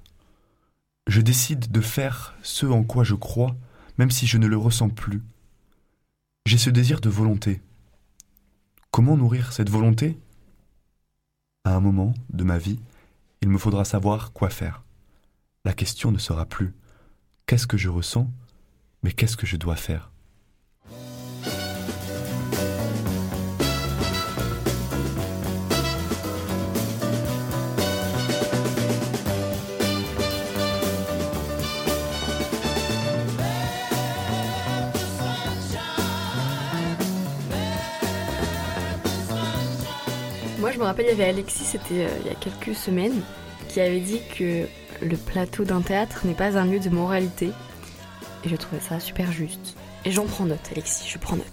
Je 1.07 1.21
décide 1.21 1.73
de 1.73 1.81
faire 1.81 2.35
ce 2.43 2.67
en 2.67 2.85
quoi 2.85 3.05
je 3.05 3.15
crois, 3.15 3.57
même 3.99 4.11
si 4.11 4.27
je 4.27 4.39
ne 4.39 4.47
le 4.47 4.57
ressens 4.57 4.91
plus. 4.91 5.23
J'ai 6.47 6.59
ce 6.59 6.71
désir 6.71 7.01
de 7.01 7.09
volonté. 7.09 7.61
Comment 8.91 9.17
nourrir 9.17 9.53
cette 9.53 9.71
volonté? 9.71 10.19
À 11.65 11.75
un 11.75 11.81
moment 11.81 12.15
de 12.31 12.45
ma 12.45 12.59
vie, 12.59 12.79
il 13.41 13.49
me 13.49 13.59
faudra 13.59 13.85
savoir 13.85 14.33
quoi 14.33 14.51
faire. 14.51 14.83
La 15.65 15.73
question 15.73 16.13
ne 16.13 16.19
sera 16.19 16.45
plus 16.45 16.75
qu'est-ce 17.47 17.67
que 17.67 17.77
je 17.77 17.89
ressens, 17.89 18.31
mais 19.03 19.13
qu'est-ce 19.13 19.37
que 19.37 19.47
je 19.47 19.57
dois 19.57 19.77
faire? 19.77 20.12
Rappelle, 40.93 41.07
il 41.07 41.19
y 41.19 41.23
avait 41.23 41.31
Alexis, 41.31 41.65
c'était 41.65 42.05
euh, 42.05 42.09
il 42.21 42.27
y 42.27 42.31
a 42.31 42.35
quelques 42.35 42.77
semaines, 42.77 43.23
qui 43.71 43.81
avait 43.81 44.01
dit 44.01 44.21
que 44.37 44.67
le 45.01 45.17
plateau 45.17 45.65
d'un 45.65 45.81
théâtre 45.81 46.27
n'est 46.27 46.35
pas 46.35 46.59
un 46.59 46.67
lieu 46.67 46.81
de 46.81 46.91
moralité. 46.91 47.51
Et 48.45 48.51
je 48.51 48.57
trouvais 48.57 48.83
ça 48.83 49.01
super 49.01 49.33
juste. 49.33 49.75
Et 50.05 50.11
j'en 50.11 50.27
prends 50.27 50.45
note, 50.45 50.61
Alexis, 50.71 51.09
je 51.09 51.17
prends 51.17 51.37
note. 51.37 51.47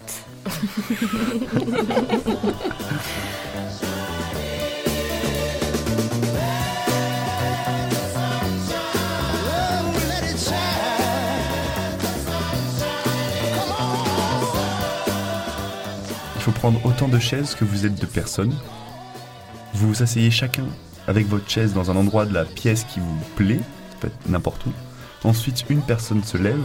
Il 16.36 16.42
faut 16.42 16.52
prendre 16.52 16.86
autant 16.86 17.08
de 17.08 17.20
chaises 17.20 17.56
que 17.56 17.64
vous 17.64 17.86
êtes 17.86 17.96
de 17.96 18.06
personnes. 18.06 18.54
Vous 19.80 19.88
vous 19.94 20.04
asseyez 20.04 20.30
chacun 20.30 20.66
avec 21.08 21.26
votre 21.28 21.50
chaise 21.50 21.74
dans 21.74 21.90
un 21.90 21.96
endroit 21.96 22.26
de 22.26 22.34
la 22.34 22.44
pièce 22.44 22.84
qui 22.84 23.00
vous 23.00 23.18
plaît, 23.38 23.62
n'importe 24.28 24.66
où. 24.66 24.72
Ensuite, 25.24 25.64
une 25.70 25.82
personne 25.82 26.22
se 26.24 26.36
lève, 26.38 26.60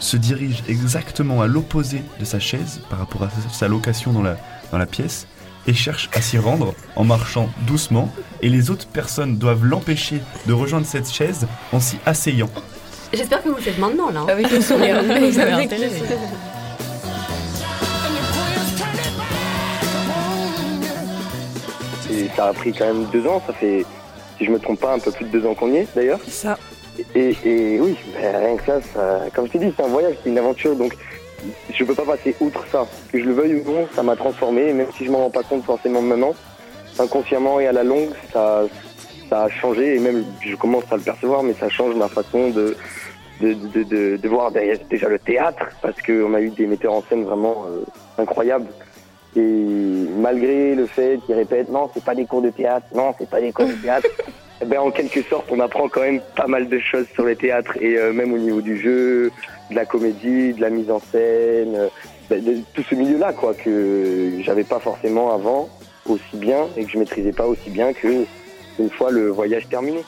se 0.00 0.16
dirige 0.16 0.64
exactement 0.68 1.42
à 1.42 1.46
l'opposé 1.46 2.02
de 2.18 2.24
sa 2.24 2.40
chaise 2.40 2.80
par 2.90 2.98
rapport 2.98 3.22
à 3.22 3.30
sa- 3.30 3.54
sa 3.56 3.68
location 3.68 4.12
dans 4.12 4.22
la, 4.22 4.36
dans 4.72 4.78
la 4.78 4.86
pièce 4.86 5.28
et 5.68 5.74
cherche 5.74 6.10
à 6.12 6.20
s'y 6.20 6.38
rendre 6.38 6.74
en 6.96 7.04
marchant 7.04 7.48
doucement 7.68 8.12
et 8.42 8.48
les 8.48 8.70
autres 8.70 8.88
personnes 8.88 9.38
doivent 9.38 9.64
l'empêcher 9.64 10.20
de 10.46 10.52
rejoindre 10.52 10.86
cette 10.86 11.08
chaise 11.08 11.46
en 11.72 11.78
s'y 11.78 11.98
asseyant. 12.04 12.50
J'espère 13.12 13.44
que 13.44 13.48
vous 13.48 13.54
le 13.56 13.60
faites 13.62 13.78
maintenant 13.78 14.10
là. 14.10 14.20
hein. 14.22 14.26
Avec 14.28 14.50
le 14.50 14.60
sourire. 14.60 15.00
Ça 22.36 22.46
a 22.46 22.52
pris 22.52 22.72
quand 22.72 22.86
même 22.86 23.04
deux 23.12 23.26
ans, 23.26 23.42
ça 23.46 23.52
fait, 23.52 23.84
si 24.38 24.44
je 24.44 24.50
me 24.50 24.58
trompe 24.58 24.80
pas, 24.80 24.94
un 24.94 24.98
peu 24.98 25.10
plus 25.12 25.24
de 25.26 25.30
deux 25.30 25.46
ans 25.46 25.54
qu'on 25.54 25.72
y 25.72 25.78
est 25.78 25.88
d'ailleurs. 25.94 26.20
Ça. 26.26 26.58
Et, 27.14 27.34
et 27.44 27.80
oui, 27.80 27.96
rien 28.18 28.56
que 28.56 28.64
ça, 28.64 28.80
ça- 28.94 29.20
comme 29.34 29.46
je 29.46 29.52
t'ai 29.52 29.58
dit, 29.58 29.72
c'est 29.76 29.82
un 29.84 29.88
voyage, 29.88 30.14
c'est 30.22 30.28
une 30.28 30.38
aventure, 30.38 30.76
donc 30.76 30.94
je 31.72 31.84
peux 31.84 31.94
pas 31.94 32.04
passer 32.04 32.36
outre 32.40 32.64
ça. 32.70 32.86
Que 33.10 33.18
je 33.18 33.24
le 33.24 33.32
veuille 33.32 33.62
ou 33.66 33.72
non, 33.72 33.88
ça 33.94 34.02
m'a 34.02 34.14
transformé, 34.16 34.68
et 34.68 34.72
même 34.72 34.88
si 34.96 35.06
je 35.06 35.10
m'en 35.10 35.18
rends 35.18 35.30
pas 35.30 35.42
compte 35.42 35.64
forcément 35.64 36.02
maintenant, 36.02 36.34
inconsciemment 36.98 37.60
et 37.60 37.66
à 37.66 37.72
la 37.72 37.82
longue, 37.82 38.10
ça, 38.32 38.62
ça 39.30 39.44
a 39.44 39.48
changé, 39.48 39.96
et 39.96 39.98
même 39.98 40.24
je 40.44 40.54
commence 40.56 40.84
à 40.90 40.96
le 40.96 41.02
percevoir, 41.02 41.42
mais 41.42 41.54
ça 41.54 41.68
change 41.70 41.94
ma 41.94 42.08
façon 42.08 42.50
de, 42.50 42.76
de, 43.40 43.54
de, 43.54 43.82
de, 43.84 44.16
de 44.18 44.28
voir 44.28 44.50
derrière 44.52 44.76
déjà 44.90 45.08
le 45.08 45.18
théâtre, 45.18 45.64
parce 45.80 46.00
qu'on 46.02 46.34
a 46.34 46.40
eu 46.40 46.50
des 46.50 46.66
metteurs 46.66 46.92
en 46.92 47.02
scène 47.08 47.24
vraiment 47.24 47.64
euh, 47.70 47.84
incroyables. 48.22 48.66
Et 49.36 50.06
malgré 50.18 50.74
le 50.74 50.86
fait 50.86 51.18
qu'ils 51.24 51.34
répètent 51.34 51.70
non, 51.70 51.90
c'est 51.94 52.04
pas 52.04 52.14
des 52.14 52.26
cours 52.26 52.42
de 52.42 52.50
théâtre, 52.50 52.86
non, 52.94 53.14
c'est 53.18 53.28
pas 53.28 53.40
des 53.40 53.52
cours 53.52 53.66
de 53.66 53.72
théâtre, 53.72 54.08
eh 54.60 54.64
ben, 54.64 54.80
en 54.80 54.90
quelque 54.90 55.22
sorte, 55.22 55.46
on 55.50 55.60
apprend 55.60 55.88
quand 55.88 56.02
même 56.02 56.20
pas 56.36 56.46
mal 56.46 56.68
de 56.68 56.78
choses 56.78 57.06
sur 57.14 57.24
le 57.24 57.34
théâtre 57.34 57.76
et 57.80 57.96
euh, 57.96 58.12
même 58.12 58.32
au 58.32 58.38
niveau 58.38 58.60
du 58.60 58.78
jeu, 58.78 59.30
de 59.70 59.74
la 59.74 59.86
comédie, 59.86 60.52
de 60.52 60.60
la 60.60 60.70
mise 60.70 60.90
en 60.90 61.00
scène, 61.00 61.74
euh, 61.74 61.88
de 62.30 62.58
tout 62.74 62.82
ce 62.82 62.94
milieu-là, 62.94 63.32
quoi, 63.32 63.54
que 63.54 64.38
j'avais 64.40 64.64
pas 64.64 64.78
forcément 64.78 65.34
avant 65.34 65.68
aussi 66.06 66.36
bien 66.36 66.66
et 66.76 66.84
que 66.84 66.90
je 66.90 66.98
maîtrisais 66.98 67.32
pas 67.32 67.46
aussi 67.46 67.70
bien 67.70 67.92
que 67.92 68.24
une 68.78 68.90
fois 68.90 69.10
le 69.10 69.28
voyage 69.28 69.68
terminé. 69.68 70.04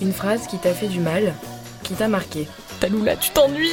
Une 0.00 0.12
phrase 0.12 0.46
qui 0.46 0.58
t'a 0.58 0.72
fait 0.72 0.88
du 0.88 1.00
mal, 1.00 1.34
qui 1.82 1.94
t'a 1.94 2.08
marqué? 2.08 2.48
Taloula, 2.80 3.14
tu 3.16 3.30
t'ennuies 3.30 3.68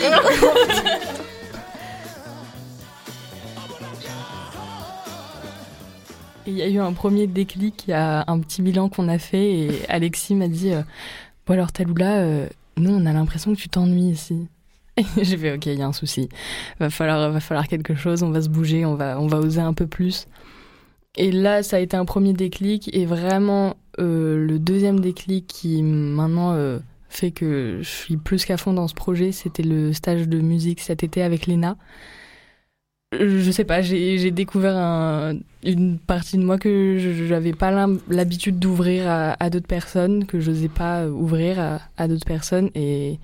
Il 6.46 6.54
y 6.54 6.62
a 6.62 6.68
eu 6.68 6.80
un 6.80 6.94
premier 6.94 7.28
déclic, 7.28 7.86
il 7.88 7.92
y 7.92 7.94
a 7.94 8.26
un 8.28 8.40
petit 8.40 8.62
bilan 8.62 8.90
qu'on 8.90 9.08
a 9.08 9.18
fait 9.18 9.52
et 9.52 9.90
Alexis 9.90 10.36
m'a 10.36 10.48
dit 10.48 10.74
euh, 10.74 10.82
Bon 11.46 11.54
alors 11.54 11.72
Taloula, 11.72 12.18
euh, 12.18 12.48
nous 12.78 12.94
on 12.94 13.06
a 13.06 13.14
l'impression 13.14 13.56
que 13.56 13.60
tu 13.60 13.70
t'ennuies 13.70 14.12
ici. 14.12 14.48
J'ai 15.22 15.38
fait 15.38 15.54
ok, 15.54 15.66
il 15.68 15.80
y 15.80 15.82
a 15.82 15.88
un 15.88 15.94
souci. 15.94 16.28
Va 16.80 16.90
falloir, 16.90 17.32
va 17.32 17.40
falloir 17.40 17.68
quelque 17.68 17.96
chose, 17.96 18.24
on 18.24 18.32
va 18.32 18.42
se 18.42 18.50
bouger, 18.50 18.86
on 18.86 18.96
va, 18.96 19.20
on 19.20 19.28
va 19.28 19.38
oser 19.38 19.62
un 19.62 19.74
peu 19.74 19.88
plus. 19.88 20.28
Et 21.16 21.32
là, 21.32 21.64
ça 21.64 21.78
a 21.78 21.80
été 21.80 21.98
un 21.98 22.06
premier 22.06 22.34
déclic 22.34 22.94
et 22.94 23.06
vraiment 23.06 23.76
euh, 24.00 24.38
le 24.46 24.60
deuxième 24.60 25.00
déclic 25.00 25.48
qui 25.48 25.82
maintenant 25.82 26.54
euh, 26.54 26.80
fait 27.10 27.32
que 27.32 27.80
je 27.82 27.90
suis 27.90 28.18
plus 28.18 28.46
qu'à 28.46 28.58
fond 28.58 28.74
dans 28.74 28.88
ce 28.88 28.94
projet, 28.94 29.32
c'était 29.32 29.64
le 29.64 29.94
stage 29.94 30.28
de 30.28 30.40
musique 30.40 30.80
cet 30.82 31.04
été 31.04 31.22
avec 31.24 31.48
Léna. 31.48 31.78
Je 33.18 33.52
sais 33.52 33.64
pas, 33.64 33.82
j'ai 33.82 34.32
découvert 34.32 34.76
un- 34.76 35.38
une 35.64 35.98
partie 35.98 36.38
de 36.38 36.44
moi 36.44 36.58
que 36.58 36.98
je 37.00 37.24
n'avais 37.34 37.54
pas 37.54 37.88
l'habitude 38.10 38.60
d'ouvrir 38.60 39.08
à, 39.08 39.32
à 39.42 39.50
d'autres 39.50 39.68
personnes, 39.68 40.26
que 40.26 40.42
je 40.42 40.52
n'osais 40.52 40.68
pas 40.68 41.08
ouvrir 41.08 41.58
à, 41.60 41.80
à 41.96 42.10
d'autres 42.10 42.26
personnes. 42.26 42.70
Et 42.76 43.18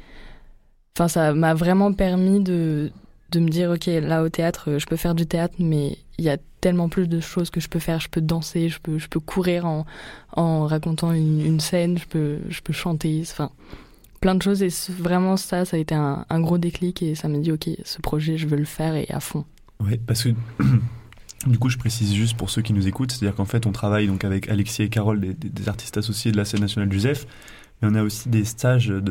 enfin, 0.96 1.10
ça 1.10 1.34
m'a 1.34 1.54
vraiment 1.54 1.92
permis 1.92 2.42
de, 2.42 2.92
de 3.34 3.40
me 3.40 3.50
dire, 3.50 3.70
ok, 3.72 3.86
là 3.88 4.24
au 4.24 4.30
théâtre, 4.30 4.78
je 4.78 4.86
peux 4.86 4.96
faire 4.96 5.16
du 5.16 5.26
théâtre, 5.26 5.56
mais 5.60 5.98
il 6.18 6.26
y 6.26 6.30
a 6.30 6.38
tellement 6.62 6.88
plus 6.90 7.08
de 7.08 7.20
choses 7.20 7.50
que 7.50 7.60
je 7.60 7.68
peux 7.68 7.80
faire. 7.80 8.00
Je 8.00 8.08
peux 8.10 8.22
danser, 8.22 8.70
je 8.70 8.80
peux, 8.80 8.98
je 9.00 9.08
peux 9.08 9.20
courir 9.20 9.66
en, 9.66 9.86
en 10.34 10.66
racontant 10.68 11.12
une, 11.12 11.60
scène, 11.60 11.98
je 11.98 12.06
peux, 12.06 12.38
je 12.50 12.62
peux 12.62 12.74
chanter, 12.74 13.20
enfin, 13.24 13.50
plein 14.22 14.36
de 14.36 14.42
choses. 14.42 14.62
Et 14.64 14.70
vraiment, 14.90 15.36
ça, 15.36 15.66
ça 15.66 15.76
a 15.78 15.80
été 15.80 15.96
un, 15.96 16.26
gros 16.40 16.58
déclic 16.58 17.02
et 17.04 17.16
ça 17.16 17.28
m'a 17.28 17.40
dit, 17.40 17.52
ok, 17.52 17.70
ce 17.84 18.00
projet, 18.02 18.38
je 18.38 18.48
veux 18.48 18.58
le 18.58 18.66
faire 18.66 18.96
et 18.96 19.08
à 19.10 19.20
fond. 19.20 19.44
Ouais, 19.84 20.00
parce 20.06 20.24
que 20.24 20.30
du 21.48 21.58
coup, 21.58 21.70
je 21.70 21.78
précise 21.78 22.14
juste 22.14 22.38
pour 22.38 22.50
ceux 22.50 22.62
qui 22.62 22.74
nous 22.74 22.88
écoutent, 22.88 23.12
c'est-à-dire 23.12 23.36
qu'en 23.36 23.46
fait, 23.46 23.66
on 23.66 23.72
travaille 23.72 24.08
donc 24.08 24.24
avec 24.24 24.48
Alexis 24.50 24.84
et 24.84 24.90
Carole, 24.90 25.20
des, 25.20 25.34
des- 25.34 25.50
des 25.50 25.68
artistes 25.70 25.98
associés 25.98 26.32
de 26.32 26.38
la 26.38 26.46
scène 26.46 26.62
nationale 26.62 26.92
Joseph, 26.92 27.26
mais 27.82 27.90
on 27.92 27.96
a 27.96 28.04
aussi 28.04 28.30
des 28.30 28.46
stages 28.46 28.88
de, 28.88 29.02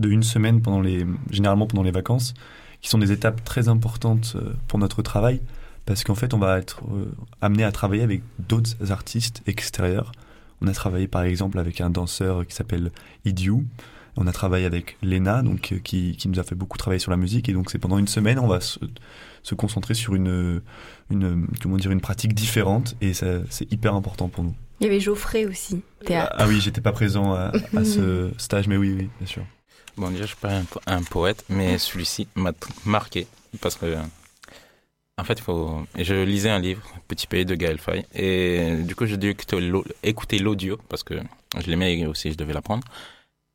de 0.00 0.08
une 0.08 0.22
semaine 0.24 0.60
pendant 0.62 0.80
les, 0.80 1.06
généralement 1.30 1.66
pendant 1.68 1.84
les 1.84 1.92
vacances, 1.92 2.34
qui 2.80 2.88
sont 2.88 2.98
des 2.98 3.12
étapes 3.12 3.44
très 3.44 3.68
importantes 3.68 4.34
euh, 4.36 4.54
pour 4.68 4.78
notre 4.78 5.02
travail, 5.02 5.40
parce 5.84 6.04
qu'en 6.04 6.14
fait, 6.14 6.34
on 6.34 6.38
va 6.38 6.58
être 6.58 6.82
euh, 6.92 7.12
amené 7.40 7.64
à 7.64 7.72
travailler 7.72 8.02
avec 8.02 8.22
d'autres 8.38 8.90
artistes 8.90 9.42
extérieurs. 9.46 10.12
On 10.60 10.68
a 10.68 10.72
travaillé 10.72 11.06
par 11.06 11.22
exemple 11.22 11.58
avec 11.58 11.80
un 11.80 11.90
danseur 11.90 12.46
qui 12.46 12.54
s'appelle 12.54 12.90
Idiou. 13.24 13.64
On 14.16 14.26
a 14.26 14.32
travaillé 14.32 14.64
avec 14.64 14.96
Lena, 15.02 15.42
donc 15.42 15.72
euh, 15.72 15.78
qui, 15.78 16.16
qui 16.16 16.28
nous 16.28 16.40
a 16.40 16.42
fait 16.42 16.54
beaucoup 16.54 16.78
travailler 16.78 16.98
sur 16.98 17.10
la 17.10 17.16
musique. 17.16 17.48
Et 17.48 17.52
donc 17.52 17.70
c'est 17.70 17.78
pendant 17.78 17.98
une 17.98 18.08
semaine, 18.08 18.38
on 18.38 18.46
va 18.46 18.60
se, 18.60 18.78
se 19.42 19.54
concentrer 19.54 19.94
sur 19.94 20.14
une, 20.14 20.62
une 21.10 21.46
comment 21.62 21.76
dire 21.76 21.90
une 21.90 22.00
pratique 22.00 22.34
différente. 22.34 22.96
Et 23.00 23.14
ça, 23.14 23.26
c'est 23.50 23.70
hyper 23.70 23.94
important 23.94 24.28
pour 24.28 24.44
nous. 24.44 24.54
Il 24.80 24.84
y 24.84 24.86
avait 24.88 25.00
Geoffrey 25.00 25.46
aussi, 25.46 25.82
théâtre. 26.04 26.34
Ah 26.36 26.46
oui, 26.48 26.60
j'étais 26.60 26.80
pas 26.80 26.92
présent 26.92 27.32
à, 27.32 27.52
à 27.74 27.84
ce 27.84 28.30
stage, 28.36 28.68
mais 28.68 28.76
oui, 28.76 28.94
oui, 28.98 29.08
bien 29.18 29.26
sûr. 29.26 29.42
Bon, 29.96 30.10
déjà, 30.10 30.22
je 30.22 30.28
suis 30.28 30.36
pas 30.36 30.50
un, 30.52 30.64
po- 30.64 30.80
un 30.86 31.02
poète, 31.02 31.44
mais 31.48 31.78
celui-ci 31.78 32.28
m'a 32.34 32.52
marqué 32.84 33.26
parce 33.60 33.76
que, 33.76 33.96
en 35.18 35.24
fait, 35.24 35.34
il 35.34 35.42
faut. 35.42 35.82
Je 35.98 36.14
lisais 36.14 36.50
un 36.50 36.58
livre, 36.58 36.82
Petit 37.08 37.26
pays 37.26 37.44
de 37.46 37.54
Gaël 37.54 37.78
Faye, 37.78 38.04
et 38.14 38.76
du 38.82 38.94
coup, 38.94 39.06
j'ai 39.06 39.16
dû 39.16 39.34
écouter 40.02 40.38
l'audio 40.38 40.78
parce 40.88 41.02
que 41.02 41.14
je 41.58 41.70
l'aimais 41.70 42.04
aussi, 42.06 42.30
je 42.32 42.36
devais 42.36 42.52
l'apprendre. 42.52 42.84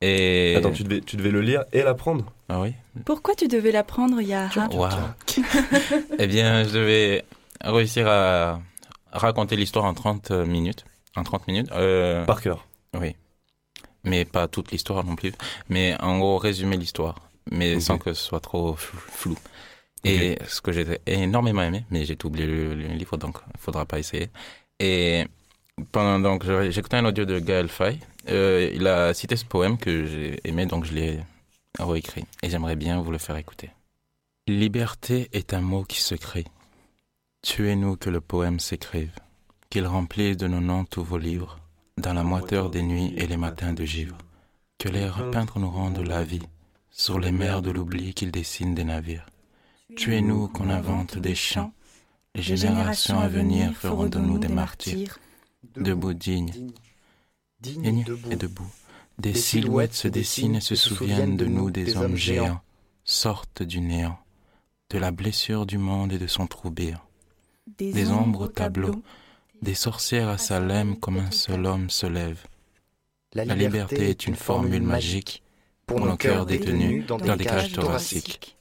Et 0.04 0.56
Attends, 0.58 0.72
tu 0.72 0.84
devais, 0.84 1.02
tu 1.02 1.16
devais 1.16 1.30
le 1.30 1.42
lire 1.42 1.64
et 1.74 1.84
l'apprendre? 1.84 2.26
Ah 2.50 2.60
oui. 2.62 2.74
Pourquoi 3.06 3.36
tu 3.36 3.48
devais 3.48 3.72
l'apprendre, 3.72 4.20
Yara 4.20 4.68
Waouh. 4.70 4.90
eh 6.18 6.26
bien, 6.26 6.64
je 6.64 6.70
devais 6.74 7.24
réussir 7.64 8.08
à 8.08 8.60
raconter 9.12 9.56
l'histoire 9.56 9.86
en 9.86 9.94
30 9.94 10.32
minutes. 10.32 10.86
En 11.16 11.24
30 11.24 11.48
minutes. 11.48 11.70
euh, 11.74 12.26
Par 12.26 12.42
cœur. 12.42 12.66
Oui. 13.00 13.16
Mais 14.04 14.26
pas 14.26 14.48
toute 14.48 14.72
l'histoire 14.72 15.04
non 15.04 15.16
plus. 15.16 15.34
Mais 15.70 15.96
en 16.02 16.20
gros, 16.20 16.38
résumer 16.38 16.78
l'histoire. 16.78 17.16
Mais 17.52 17.80
sans 17.80 17.98
que 17.98 18.14
ce 18.14 18.24
soit 18.24 18.40
trop 18.40 18.74
fl- 18.74 18.98
flou. 19.10 19.38
Et 20.04 20.40
ce 20.48 20.62
que 20.62 20.72
j'ai 20.72 21.00
énormément 21.06 21.62
aimé, 21.62 21.86
mais 21.92 22.06
j'ai 22.06 22.16
tout 22.16 22.28
oublié 22.28 22.48
le, 22.48 22.74
le 22.74 22.88
livre, 22.88 23.18
donc 23.18 23.38
il 23.54 23.60
faudra 23.60 23.86
pas 23.86 24.00
essayer. 24.00 24.30
Et 24.80 25.26
pendant, 25.92 26.20
donc, 26.20 26.44
j'écoutais 26.70 26.98
un 26.98 27.06
audio 27.06 27.26
de 27.26 27.40
Gaël 27.40 27.68
Faye. 27.68 28.00
Euh, 28.30 28.72
il 28.74 28.88
a 28.88 29.14
cité 29.14 29.36
ce 29.36 29.46
poème 29.46 29.78
que 29.78 30.06
j'ai 30.06 30.40
aimé, 30.44 30.66
donc 30.66 30.86
je 30.86 30.94
l'ai 30.94 31.20
réécrit. 31.80 32.26
Et 32.42 32.50
j'aimerais 32.50 32.76
bien 32.76 33.00
vous 33.02 33.12
le 33.12 33.20
faire 33.20 33.38
écouter. 33.38 33.70
Liberté 34.48 35.30
est 35.34 35.54
un 35.54 35.62
mot 35.62 35.84
qui 35.84 36.02
se 36.02 36.16
crée. 36.16 36.46
Tuez-nous 37.44 37.96
que 37.98 38.10
le 38.10 38.22
poème 38.22 38.60
s'écrive, 38.60 39.14
qu'il 39.70 39.86
remplisse 39.86 40.38
de 40.38 40.48
nos 40.48 40.62
noms 40.62 40.86
tous 40.86 41.04
vos 41.04 41.18
livres, 41.20 41.60
dans 41.98 42.14
la 42.14 42.24
moiteur 42.24 42.70
des 42.70 42.82
nuits 42.82 43.14
et 43.18 43.28
les 43.28 43.38
matins 43.38 43.74
de 43.74 43.86
givre. 43.86 44.18
Que 44.78 44.90
les 44.90 45.10
peintres 45.32 45.60
nous 45.60 45.70
rendent 45.70 46.00
la 46.00 46.24
vie, 46.24 46.48
sur 46.90 47.20
les 47.20 47.32
mers 47.32 47.62
de 47.62 47.72
l'oubli 47.72 48.14
qu'ils 48.14 48.32
dessinent 48.32 48.76
des 48.76 48.84
navires. 48.84 49.26
Tuez-nous 49.96 50.48
qu'on 50.48 50.70
invente 50.70 51.18
des 51.18 51.36
chants, 51.36 51.74
les 52.34 52.42
générations 52.42 53.20
à 53.20 53.28
venir 53.28 53.74
feront 53.74 54.08
de 54.08 54.20
nous 54.20 54.40
des 54.40 54.48
martyrs. 54.48 55.20
Debout 55.76 56.14
dignes, 56.14 56.72
dignes. 57.60 58.06
Et 58.30 58.36
debout, 58.36 58.72
des 59.20 59.34
silhouettes 59.34 59.94
se 59.94 60.08
dessinent 60.08 60.56
et 60.56 60.62
se 60.62 60.76
souviennent 60.76 61.38
de 61.38 61.46
nous 61.46 61.70
des 61.70 61.98
hommes 61.98 62.16
géants, 62.16 62.62
sortent 63.04 63.64
du 63.64 63.82
néant, 63.82 64.18
de 64.90 64.98
la 64.98 65.12
blessure 65.12 65.66
du 65.66 65.78
monde 65.78 66.14
et 66.14 66.18
de 66.18 66.28
son 66.28 66.48
trou 66.48 66.72
béant. 66.72 67.02
Des 67.78 68.10
ombres 68.10 68.46
au 68.46 68.48
tableau, 68.48 69.04
des 69.62 69.76
sorcières 69.76 70.30
à 70.30 70.40
Salem 70.40 70.98
comme 70.98 71.20
un 71.20 71.30
seul 71.30 71.68
homme 71.68 71.92
se 71.92 72.08
lève. 72.08 72.40
La 73.34 73.46
liberté, 73.46 74.10
est 74.10 74.26
une 74.26 74.36
formule 74.36 74.82
magique 74.82 75.44
pour 75.86 76.00
nos 76.00 76.18
cœurs 76.18 76.48
détenus 76.48 77.06
dans 77.06 77.18
des 77.18 77.46
cages 77.46 77.72
thoraciques. 77.72 78.58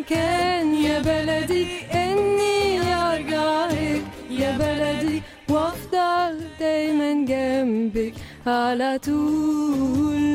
دايما 0.00 0.02
كان 0.10 0.74
يا 0.74 0.98
بلدي 1.00 1.66
اني 1.94 2.80
ارجعك 2.94 4.02
يا 4.30 4.58
بلدي 4.58 5.22
وافضل 5.48 6.40
دايما 6.60 7.12
جنبك 7.12 8.14
على 8.46 8.98
طول 9.04 10.26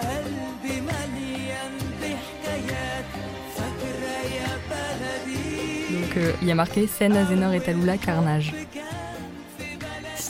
قلبي 0.00 0.80
مليان 0.80 1.74
بحكايات 2.00 3.08
فاكرة 3.56 4.18
يا 4.36 4.52
بلدي 4.70 5.54
Donc 5.94 6.16
euh, 6.16 6.32
il 6.42 6.48
y 6.48 6.50
a 6.50 6.54
marqué 6.54 6.86
scène 6.86 7.16
Azénor 7.16 7.52
et 7.54 7.60
Taloula 7.60 7.96
carnage. 7.96 8.52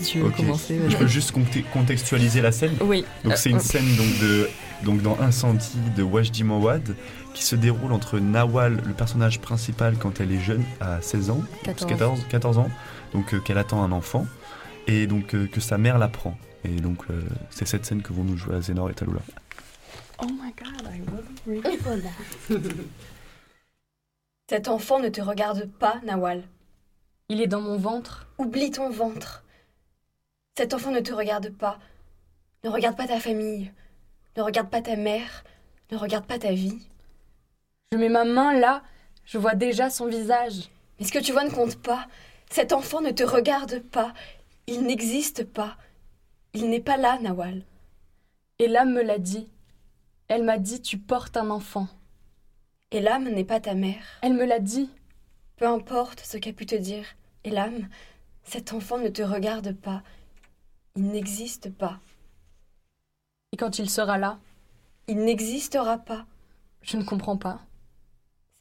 Si 0.04 0.12
tu 0.14 0.20
veux 0.22 0.30
commencer. 0.30 0.80
Je 0.90 0.96
peux 0.98 1.08
juste 1.08 1.32
conte- 1.32 1.64
contextualiser 1.74 2.42
la 2.42 2.52
scène. 2.52 2.76
Oui. 2.82 3.04
Donc 3.24 3.36
c'est 3.38 3.50
une 3.50 3.60
scène 3.60 3.86
donc 3.96 4.20
de 4.20 4.50
donc 4.84 5.02
dans 5.02 5.20
Incendie 5.20 5.78
de 5.98 6.04
Wajdi 6.04 6.44
Mawad 6.46 6.96
qui 7.34 7.44
se 7.44 7.56
déroule 7.56 7.92
entre 7.92 8.18
Nawal, 8.20 8.82
le 8.86 8.94
personnage 8.94 9.40
principal 9.42 9.96
quand 9.98 10.20
elle 10.22 10.32
est 10.32 10.40
jeune 10.40 10.64
à 10.80 11.02
16 11.02 11.30
ans, 11.32 11.42
14. 11.64 11.90
14, 11.92 12.20
14 12.30 12.58
ans, 12.60 12.70
donc 13.14 13.34
euh, 13.34 13.40
qu'elle 13.40 13.58
attend 13.58 13.84
un 13.84 13.92
enfant 13.92 14.26
et 14.88 15.06
donc 15.06 15.36
euh, 15.36 15.48
que 15.48 15.60
sa 15.60 15.78
mère 15.78 15.98
la 15.98 16.08
prend. 16.08 16.38
Et 16.64 16.70
donc 16.82 17.00
euh, 17.10 17.22
c'est 17.50 17.68
cette 17.68 17.86
scène 17.86 18.02
que 18.02 18.14
vont 18.14 18.24
nous 18.24 18.38
jouer 18.38 18.56
à 18.56 18.62
Zénor 18.62 18.90
et 18.90 18.94
Taloula. 18.94 19.20
Oh 20.22 20.28
my 20.28 20.54
god, 20.58 20.90
I 20.94 21.02
wasn't 21.12 21.64
ready 21.66 21.78
for 21.78 21.94
that. 22.02 22.56
Cet 24.50 24.68
enfant 24.68 25.00
ne 25.00 25.10
te 25.10 25.22
regarde 25.22 25.70
pas, 25.80 25.96
Nawal. 26.06 26.44
Il 27.30 27.42
est 27.42 27.48
dans 27.48 27.62
mon 27.62 27.78
ventre. 27.78 28.28
Oublie 28.40 28.72
ton 28.72 28.90
ventre. 28.90 29.44
Cet 30.60 30.74
enfant 30.74 30.92
ne 30.92 31.00
te 31.00 31.14
regarde 31.14 31.52
pas. 31.52 31.80
Ne 32.66 32.70
regarde 32.70 32.98
pas 32.98 33.08
ta 33.08 33.22
famille. 33.22 33.72
Ne 34.36 34.42
regarde 34.42 34.70
pas 34.70 34.82
ta 34.82 34.98
mère. 34.98 35.46
Ne 35.90 35.96
regarde 35.96 36.26
pas 36.26 36.38
ta 36.38 36.52
vie. 36.52 36.86
Je 37.94 37.98
mets 37.98 38.10
ma 38.10 38.26
main 38.26 38.52
là, 38.52 38.84
je 39.24 39.38
vois 39.38 39.56
déjà 39.56 39.90
son 39.90 40.08
visage. 40.08 40.70
Mais 41.00 41.06
ce 41.06 41.14
que 41.14 41.20
tu 41.20 41.32
vois 41.32 41.46
ne 41.46 41.50
compte 41.50 41.78
pas. 41.78 42.08
Cet 42.50 42.74
enfant 42.74 43.00
ne 43.00 43.12
te 43.12 43.24
regarde 43.24 43.80
pas. 43.80 44.14
Il 44.68 44.84
n'existe 44.84 45.46
pas. 45.46 45.78
Il 46.54 46.70
n'est 46.70 46.82
pas 46.82 46.98
là, 46.98 47.18
Nawal. 47.20 47.64
Et 48.60 48.68
l'âme 48.68 48.92
me 48.92 49.02
l'a 49.02 49.18
dit. 49.18 49.50
Elle 50.28 50.44
m'a 50.44 50.58
dit 50.58 50.82
tu 50.82 50.98
portes 50.98 51.38
un 51.38 51.52
enfant. 51.52 51.88
Et 52.92 53.00
l'âme 53.00 53.30
n'est 53.30 53.46
pas 53.46 53.62
ta 53.62 53.76
mère. 53.76 54.04
Elle 54.24 54.34
me 54.34 54.44
l'a 54.44 54.60
dit. 54.60 54.90
Peu 55.56 55.66
importe 55.66 56.20
ce 56.20 56.36
qu'a 56.36 56.52
pu 56.52 56.66
te 56.66 56.76
dire. 56.76 57.06
Et 57.46 57.50
l'âme, 57.50 57.88
cet 58.44 58.74
enfant 58.74 58.98
ne 58.98 59.08
te 59.08 59.22
regarde 59.22 59.72
pas. 59.72 60.04
Il 61.00 61.12
n'existe 61.12 61.70
pas. 61.70 61.98
Et 63.54 63.58
quand 63.58 63.80
il 63.80 63.90
sera 63.90 64.18
là, 64.18 64.38
Il 65.08 65.20
n'existera 65.20 65.98
pas. 65.98 66.26
je 66.82 66.98
ne 66.98 67.06
comprends 67.06 67.38
pas. 67.38 67.62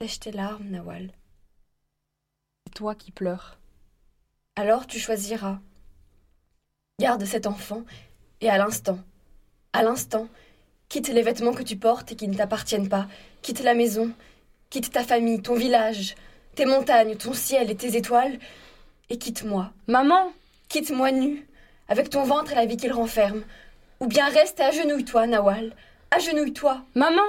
Sèche 0.01 0.20
tes 0.20 0.31
larmes, 0.31 0.68
Nawal. 0.70 1.11
C'est 2.64 2.74
toi 2.74 2.94
qui 2.94 3.11
pleures. 3.11 3.59
Alors 4.55 4.87
tu 4.87 5.01
choisiras. 5.01 5.59
Garde 7.01 7.24
cet 7.24 7.48
enfant 7.48 7.83
et 8.40 8.48
à 8.48 8.57
l'instant, 8.57 9.01
à 9.72 9.83
l'instant, 9.83 10.29
quitte 10.88 11.09
les 11.09 11.22
vêtements 11.22 11.55
que 11.55 11.64
tu 11.64 11.77
portes 11.77 12.12
et 12.12 12.16
qui 12.16 12.29
ne 12.29 12.37
t'appartiennent 12.37 12.88
pas, 12.88 13.09
quitte 13.42 13.64
la 13.64 13.74
maison, 13.74 14.12
quitte 14.70 14.92
ta 14.92 15.03
famille, 15.03 15.42
ton 15.42 15.57
village, 15.57 16.14
tes 16.55 16.66
montagnes, 16.66 17.16
ton 17.16 17.33
ciel 17.33 17.68
et 17.68 17.77
tes 17.77 17.96
étoiles, 17.96 18.38
et 19.11 19.18
quitte-moi. 19.18 19.72
Maman 19.88 20.33
Quitte-moi 20.68 21.12
nu, 21.12 21.47
avec 21.88 22.11
ton 22.11 22.24
ventre 22.24 22.53
et 22.53 22.55
la 22.55 22.66
vie 22.66 22.77
qu'il 22.77 22.92
renferme. 22.92 23.44
Ou 24.01 24.07
bien 24.07 24.29
reste 24.29 24.61
et 24.61 24.64
agenouille-toi, 24.64 25.27
Nawal. 25.27 25.74
Agenouille-toi. 26.11 26.85
Maman 26.94 27.22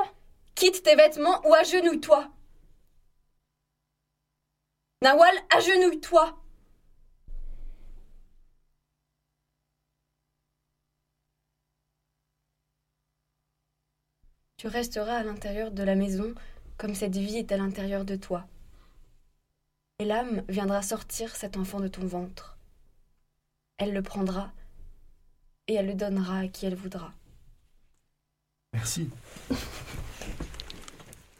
Quitte 0.55 0.83
tes 0.83 0.95
vêtements 0.95 1.41
ou 1.47 1.53
agenouille-toi. 1.53 2.29
Nawal, 5.01 5.33
agenouille-toi. 5.55 6.37
Tu 14.57 14.67
resteras 14.67 15.15
à 15.15 15.23
l'intérieur 15.23 15.71
de 15.71 15.83
la 15.83 15.95
maison 15.95 16.35
comme 16.77 16.93
cette 16.93 17.15
vie 17.15 17.37
est 17.37 17.53
à 17.53 17.57
l'intérieur 17.57 18.03
de 18.03 18.17
toi. 18.17 18.45
Et 19.99 20.05
l'âme 20.05 20.43
viendra 20.49 20.81
sortir 20.81 21.35
cet 21.35 21.55
enfant 21.55 21.79
de 21.79 21.87
ton 21.87 22.05
ventre. 22.05 22.58
Elle 23.79 23.93
le 23.93 24.01
prendra 24.01 24.51
et 25.67 25.73
elle 25.73 25.87
le 25.87 25.93
donnera 25.95 26.39
à 26.39 26.47
qui 26.47 26.65
elle 26.65 26.75
voudra. 26.75 27.11
Merci. 28.73 29.09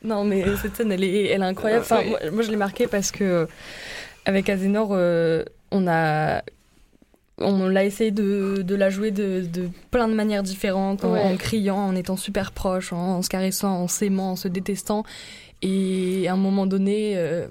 Non, 0.03 0.23
mais 0.23 0.43
cette 0.57 0.75
scène, 0.77 0.91
elle 0.91 1.03
est, 1.03 1.25
elle 1.27 1.41
est 1.41 1.45
incroyable. 1.45 1.81
Enfin, 1.83 1.99
Oui. 2.01 2.09
moi, 2.09 2.19
moi, 2.31 2.41
je 2.43 2.49
l'ai 2.49 2.55
marquée 2.57 2.87
parce 2.87 3.11
que 3.11 3.23
euh, 3.23 3.45
avec 4.25 4.49
Azénor, 4.49 4.89
euh, 4.91 5.43
on 5.71 5.87
a. 5.87 6.41
On 7.41 7.67
l'a 7.69 7.85
essayé 7.85 8.11
de, 8.11 8.63
de 8.63 8.75
la 8.75 8.89
jouer 8.89 9.11
de, 9.11 9.45
de 9.45 9.69
plein 9.91 10.09
de 10.09 10.13
manières 10.13 10.43
différentes, 10.43 11.05
en, 11.05 11.13
Ouais. 11.13 11.21
en 11.21 11.37
criant, 11.37 11.77
en 11.77 11.95
étant 11.95 12.17
super 12.17 12.51
proche, 12.51 12.91
en, 12.91 13.17
en 13.17 13.21
se 13.21 13.29
caressant, 13.29 13.71
en 13.83 13.87
s'aimant, 13.87 14.31
en 14.31 14.35
se 14.35 14.49
détestant. 14.49 15.03
Et 15.61 16.27
à 16.27 16.33
un 16.33 16.37
moment 16.37 16.65
donné, 16.65 17.13
euh, 17.15 17.47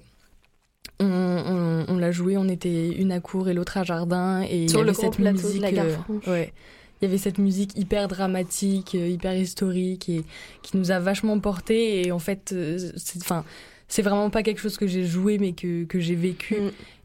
on, 1.01 1.05
on- 1.07 1.85
on 1.89 1.97
l'a 1.97 2.11
joué, 2.11 2.37
on 2.37 2.49
était 2.49 2.89
une 2.91 3.13
à 3.13 3.21
court 3.21 3.49
et 3.49 3.55
l'autre 3.55 3.77
à 3.79 3.85
jardin. 3.85 4.43
Et 4.43 4.59
il 4.59 4.65
y 4.65 4.69
Sur 4.69 4.83
le 4.83 4.91
avait 4.91 5.01
cette 5.01 5.21
de 5.21 5.31
musique. 5.31 5.63
la 5.63 5.73
gare 5.73 5.87
euh, 6.27 6.31
ouais. 6.31 6.53
Il 7.01 7.05
y 7.05 7.09
avait 7.09 7.19
cette 7.19 7.39
musique 7.39 7.79
hyper 7.79 8.09
dramatique, 8.09 8.97
euh, 8.97 9.07
hyper 9.09 9.37
historique 9.37 10.09
et 10.09 10.25
qui 10.63 10.77
nous 10.77 10.91
a 10.91 10.99
vachement 10.99 11.39
porté. 11.39 12.07
Et 12.07 12.11
en 12.13 12.19
fait, 12.19 12.51
euh, 12.53 12.77
c'est, 12.97 13.21
enfin, 13.23 13.45
c'est 13.87 14.03
vraiment 14.03 14.31
pas 14.31 14.43
quelque 14.43 14.61
chose 14.61 14.77
que 14.77 14.87
j'ai 14.89 15.05
joué, 15.07 15.39
mais 15.39 15.53
que, 15.53 15.85
que 15.85 16.01
j'ai 16.01 16.17
vécu. 16.17 16.57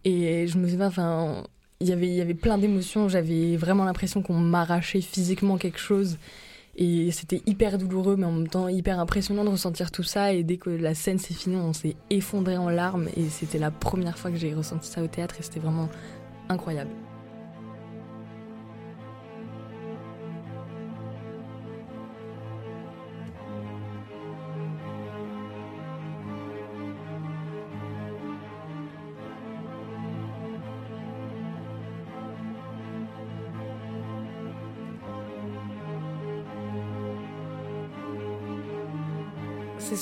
Et 0.06 0.48
je 0.48 0.58
me 0.58 0.68
souviens, 0.68 0.88
enfin, 0.88 1.44
il 1.80 1.88
y 1.88 1.94
avait, 1.94 2.08
il 2.08 2.16
y 2.16 2.22
avait 2.22 2.34
plein 2.34 2.58
d'émotions. 2.58 3.08
J'avais 3.08 3.56
vraiment 3.56 3.86
l'impression 3.86 4.24
qu'on 4.24 4.34
m'arrachait 4.40 5.02
physiquement 5.02 5.58
quelque 5.58 5.80
chose. 5.80 6.18
Et 6.76 7.12
c'était 7.12 7.42
hyper 7.46 7.78
douloureux, 7.78 8.16
mais 8.16 8.26
en 8.26 8.32
même 8.32 8.48
temps 8.48 8.68
hyper 8.68 9.00
impressionnant 9.00 9.44
de 9.44 9.50
ressentir 9.50 9.92
tout 9.92 10.04
ça. 10.04 10.34
Et 10.34 10.44
dès 10.44 10.58
que 10.58 10.70
la 10.70 10.96
scène 10.96 11.20
s'est 11.20 11.34
finie, 11.34 11.56
on 11.56 11.74
s'est 11.74 11.96
effondré 12.10 12.58
en 12.58 12.70
larmes. 12.70 13.10
Et 13.16 13.30
c'était 13.30 13.60
la 13.60 13.72
première 13.72 14.18
fois 14.18 14.32
que 14.32 14.38
j'ai 14.38 14.54
ressenti 14.54 14.88
ça 14.88 15.04
au 15.04 15.08
théâtre. 15.08 15.36
Et 15.40 15.44
c'était 15.44 15.60
vraiment 15.60 15.90
incroyable. 16.50 16.92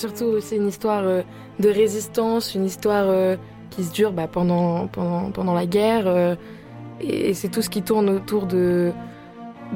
Surtout 0.02 0.40
c'est 0.42 0.58
une 0.58 0.68
histoire 0.68 1.04
euh, 1.06 1.22
de 1.60 1.70
résistance, 1.70 2.56
une 2.56 2.66
histoire 2.66 3.06
euh, 3.08 3.38
qui 3.70 3.84
se 3.84 3.92
dure 3.94 4.12
bah, 4.12 4.28
pendant, 4.28 4.88
pendant, 4.88 5.32
pendant 5.32 5.54
la 5.54 5.66
guerre. 5.66 6.08
euh, 6.08 6.36
et 7.00 7.34
c'est 7.34 7.50
tout 7.50 7.62
ce 7.64 7.70
qui 7.70 7.82
tourne 7.82 8.10
autour 8.10 8.46
de, 8.46 8.92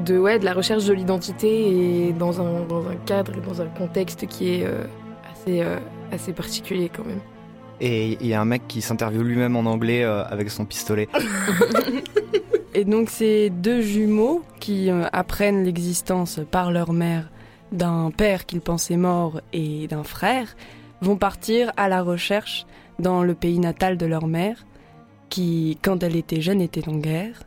de, 0.04 0.16
ouais, 0.18 0.38
de 0.38 0.44
la 0.44 0.52
recherche 0.52 0.84
de 0.84 0.92
l'identité 0.92 2.06
et 2.08 2.12
dans 2.12 2.40
un, 2.40 2.64
dans 2.68 2.86
un 2.88 2.94
cadre 3.04 3.32
et 3.36 3.40
dans 3.40 3.60
un 3.60 3.66
contexte 3.66 4.26
qui 4.26 4.54
est 4.54 4.64
euh, 4.64 4.84
assez, 5.32 5.60
euh, 5.62 5.78
assez 6.12 6.32
particulier 6.32 6.88
quand 6.94 7.04
même. 7.04 7.20
Et 7.80 8.16
il 8.20 8.26
y 8.26 8.34
a 8.34 8.40
un 8.40 8.44
mec 8.44 8.62
qui 8.68 8.80
s'interviewe 8.80 9.22
lui-même 9.22 9.56
en 9.56 9.66
anglais 9.66 10.02
euh, 10.04 10.24
avec 10.24 10.50
son 10.50 10.64
pistolet. 10.64 11.08
Et 12.74 12.84
donc 12.84 13.08
c'est 13.10 13.50
deux 13.50 13.80
jumeaux 13.80 14.42
qui 14.60 14.90
euh, 14.90 15.04
apprennent 15.12 15.64
l'existence 15.64 16.40
par 16.50 16.70
leur 16.70 16.92
mère 16.92 17.30
d'un 17.72 18.10
père 18.10 18.46
qu'ils 18.46 18.60
pensaient 18.60 18.96
mort 18.96 19.40
et 19.52 19.86
d'un 19.88 20.04
frère, 20.04 20.56
vont 21.00 21.16
partir 21.16 21.72
à 21.76 21.88
la 21.88 22.02
recherche 22.02 22.66
dans 22.98 23.22
le 23.22 23.34
pays 23.34 23.58
natal 23.58 23.96
de 23.96 24.06
leur 24.06 24.26
mère, 24.26 24.64
qui, 25.28 25.78
quand 25.82 26.02
elle 26.02 26.16
était 26.16 26.40
jeune, 26.40 26.60
était 26.60 26.88
en 26.88 26.96
guerre. 26.96 27.42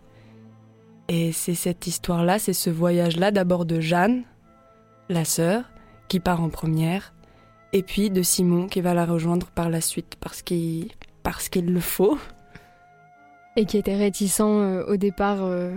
Et 1.08 1.32
c'est 1.32 1.56
cette 1.56 1.88
histoire-là, 1.88 2.38
c'est 2.38 2.54
ce 2.54 2.70
voyage-là, 2.70 3.32
d'abord 3.32 3.66
de 3.66 3.80
Jeanne, 3.80 4.24
la 5.10 5.26
sœur, 5.26 5.64
qui 6.08 6.20
part 6.20 6.44
en 6.44 6.50
première, 6.50 7.14
et 7.74 7.84
puis 7.84 8.10
de 8.10 8.22
Simon 8.22 8.68
qui 8.68 8.82
va 8.82 8.94
la 8.94 9.06
rejoindre 9.06 9.48
par 9.48 9.70
la 9.70 9.82
suite 9.82 10.16
parce 10.20 10.42
qu'il 10.42 10.90
parce 11.24 11.50
qu'il 11.50 11.72
le 11.72 11.80
faut. 11.80 12.18
Et 13.56 13.66
qui 13.66 13.78
était 13.78 13.96
réticent 13.96 14.42
euh, 14.42 14.86
au 14.88 14.98
départ 14.98 15.40
euh, 15.42 15.76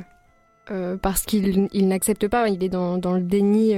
euh, 0.70 0.96
parce 0.96 1.24
qu'il 1.24 1.68
il 1.72 1.88
n'accepte 1.88 2.28
pas, 2.28 2.48
il 2.48 2.62
est 2.62 2.68
dans, 2.68 2.96
dans 2.98 3.12
le 3.12 3.22
déni 3.22 3.74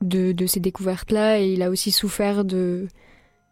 de, 0.00 0.46
ces 0.46 0.60
découvertes-là 0.60 1.40
et 1.40 1.52
il 1.52 1.62
a 1.62 1.70
aussi 1.70 1.90
souffert 1.90 2.44
de, 2.44 2.88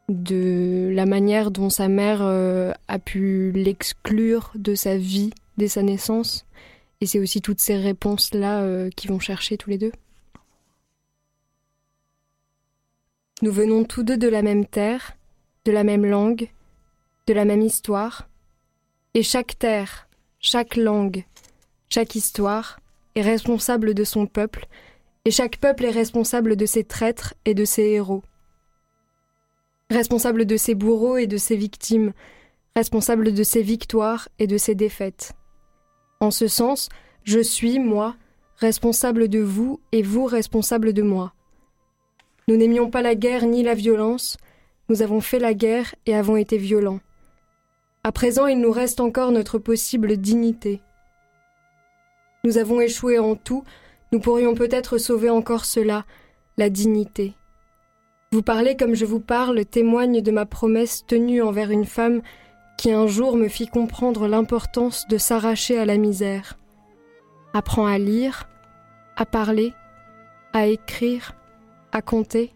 de 0.09 0.91
la 0.93 1.07
manière 1.07 1.51
dont 1.51 1.71
sa 1.71 1.89
mère 1.89 2.21
euh, 2.23 2.73
a 2.89 2.99
pu 2.99 3.53
l'exclure 3.53 4.53
de 4.55 4.75
sa 4.75 4.97
vie 4.97 5.31
dès 5.57 5.69
sa 5.69 5.83
naissance. 5.83 6.47
Et 7.01 7.07
c'est 7.07 7.21
aussi 7.21 7.41
toutes 7.41 7.61
ces 7.61 7.77
réponses-là 7.77 8.63
euh, 8.63 8.91
qu'ils 8.91 9.11
vont 9.11 9.21
chercher 9.21 9.57
tous 9.57 9.71
les 9.71 9.79
deux. 9.79 9.93
Nous 13.43 13.53
venons 13.53 13.85
tous 13.85 14.03
deux 14.03 14.17
de 14.17 14.27
la 14.29 14.43
même 14.43 14.67
terre, 14.67 15.17
de 15.65 15.71
la 15.71 15.85
même 15.85 16.05
langue, 16.05 16.49
de 17.29 17.35
la 17.35 17.45
même 17.45 17.63
histoire. 17.63 18.29
Et 19.15 19.23
chaque 19.23 19.59
terre, 19.59 20.09
chaque 20.41 20.77
langue, 20.77 21.25
chaque 21.89 22.15
histoire 22.17 22.81
est 23.15 23.23
responsable 23.23 23.95
de 23.95 24.05
son 24.05 24.27
peuple, 24.27 24.67
et 25.29 25.31
chaque 25.31 25.59
peuple 25.59 25.85
est 25.85 25.91
responsable 25.91 26.57
de 26.57 26.65
ses 26.65 26.85
traîtres 26.85 27.35
et 27.45 27.53
de 27.53 27.67
ses 27.67 27.83
héros. 27.83 28.23
Responsable 29.91 30.47
de 30.47 30.57
ses 30.57 30.75
bourreaux 30.75 31.19
et 31.19 31.27
de 31.27 31.37
ses 31.37 31.55
victimes, 31.55 32.15
responsable 32.75 33.35
de 33.35 33.43
ses 33.43 33.61
victoires 33.61 34.31
et 34.39 34.47
de 34.47 34.57
ses 34.57 34.75
défaites. 34.75 35.35
En 36.21 36.31
ce 36.31 36.49
sens, 36.49 36.89
je 37.25 37.41
suis, 37.41 37.79
moi, 37.79 38.17
responsable 38.57 39.29
de 39.29 39.41
vous 39.41 39.81
et 39.93 40.01
vous 40.01 40.25
responsable 40.25 40.95
de 40.95 41.03
moi. 41.03 41.35
Nous 42.49 42.57
n'aimions 42.57 42.89
pas 42.89 43.03
la 43.03 43.15
guerre 43.15 43.45
ni 43.45 43.63
la 43.63 43.75
violence, 43.75 44.39
nous 44.89 45.03
avons 45.03 45.21
fait 45.21 45.41
la 45.41 45.53
guerre 45.53 45.95
et 46.07 46.15
avons 46.15 46.39
été 46.39 46.57
violents. 46.57 47.01
À 48.03 48.13
présent, 48.13 48.47
il 48.47 48.63
nous 48.63 48.73
reste 48.73 48.99
encore 48.99 49.31
notre 49.31 49.59
possible 49.59 50.17
dignité. 50.17 50.81
Nous 52.45 52.57
avons 52.57 52.81
échoué 52.81 53.19
en 53.19 53.37
tout, 53.37 53.63
nous 54.13 54.21
pourrions 54.21 54.55
peut-être 54.55 54.99
sauver 54.99 55.31
encore 55.31 55.65
cela, 55.65 56.05
la 56.57 56.71
dignité. 56.71 57.35
Vous 58.33 58.43
parler 58.43 58.77
comme 58.77 58.95
je 58.95 59.05
vous 59.05 59.21
parle 59.21 59.65
témoigne 59.65 60.21
de 60.21 60.31
ma 60.31 60.45
promesse 60.45 61.05
tenue 61.07 61.43
envers 61.43 61.71
une 61.71 61.87
femme 61.87 62.21
qui 62.77 62.93
un 62.93 63.07
jour 63.07 63.37
me 63.37 63.49
fit 63.49 63.67
comprendre 63.67 64.29
l'importance 64.29 65.07
de 65.09 65.19
s'arracher 65.19 65.79
à 65.79 65.85
la 65.85 65.97
misère. 65.97 66.59
Apprends 67.55 67.87
à 67.87 67.99
lire, 67.99 68.49
à 69.17 69.27
parler, 69.27 69.73
à 70.53 70.67
écrire, 70.67 71.33
à 71.93 72.03
compter, 72.03 72.53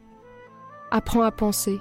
apprends 0.90 1.22
à 1.22 1.30
penser. 1.30 1.80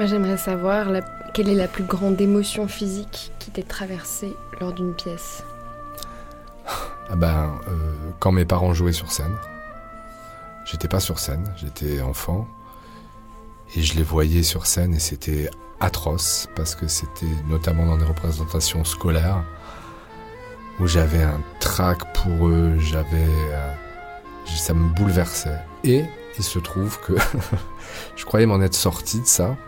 Moi, 0.00 0.06
j'aimerais 0.06 0.38
savoir 0.38 0.86
quelle 1.34 1.50
est 1.50 1.54
la 1.54 1.68
plus 1.68 1.84
grande 1.84 2.18
émotion 2.22 2.68
physique 2.68 3.32
qui 3.38 3.50
t'est 3.50 3.68
traversée 3.68 4.34
lors 4.58 4.72
d'une 4.72 4.94
pièce. 4.94 5.44
Ah 7.10 7.16
ben, 7.16 7.60
euh, 7.68 7.92
quand 8.18 8.32
mes 8.32 8.46
parents 8.46 8.72
jouaient 8.72 8.94
sur 8.94 9.12
scène, 9.12 9.36
j'étais 10.64 10.88
pas 10.88 11.00
sur 11.00 11.18
scène, 11.18 11.52
j'étais 11.58 12.00
enfant, 12.00 12.48
et 13.76 13.82
je 13.82 13.94
les 13.94 14.02
voyais 14.02 14.42
sur 14.42 14.64
scène 14.64 14.94
et 14.94 14.98
c'était 14.98 15.50
atroce 15.80 16.48
parce 16.56 16.74
que 16.74 16.88
c'était 16.88 17.26
notamment 17.50 17.84
dans 17.84 17.98
des 17.98 18.06
représentations 18.06 18.84
scolaires 18.84 19.44
où 20.78 20.86
j'avais 20.86 21.22
un 21.22 21.42
trac 21.60 22.10
pour 22.14 22.48
eux, 22.48 22.74
j'avais, 22.78 23.28
euh, 23.52 23.74
ça 24.46 24.72
me 24.72 24.88
bouleversait. 24.94 25.60
Et 25.84 26.06
il 26.38 26.42
se 26.42 26.58
trouve 26.58 26.98
que 27.00 27.12
je 28.16 28.24
croyais 28.24 28.46
m'en 28.46 28.62
être 28.62 28.72
sorti 28.72 29.20
de 29.20 29.26
ça, 29.26 29.58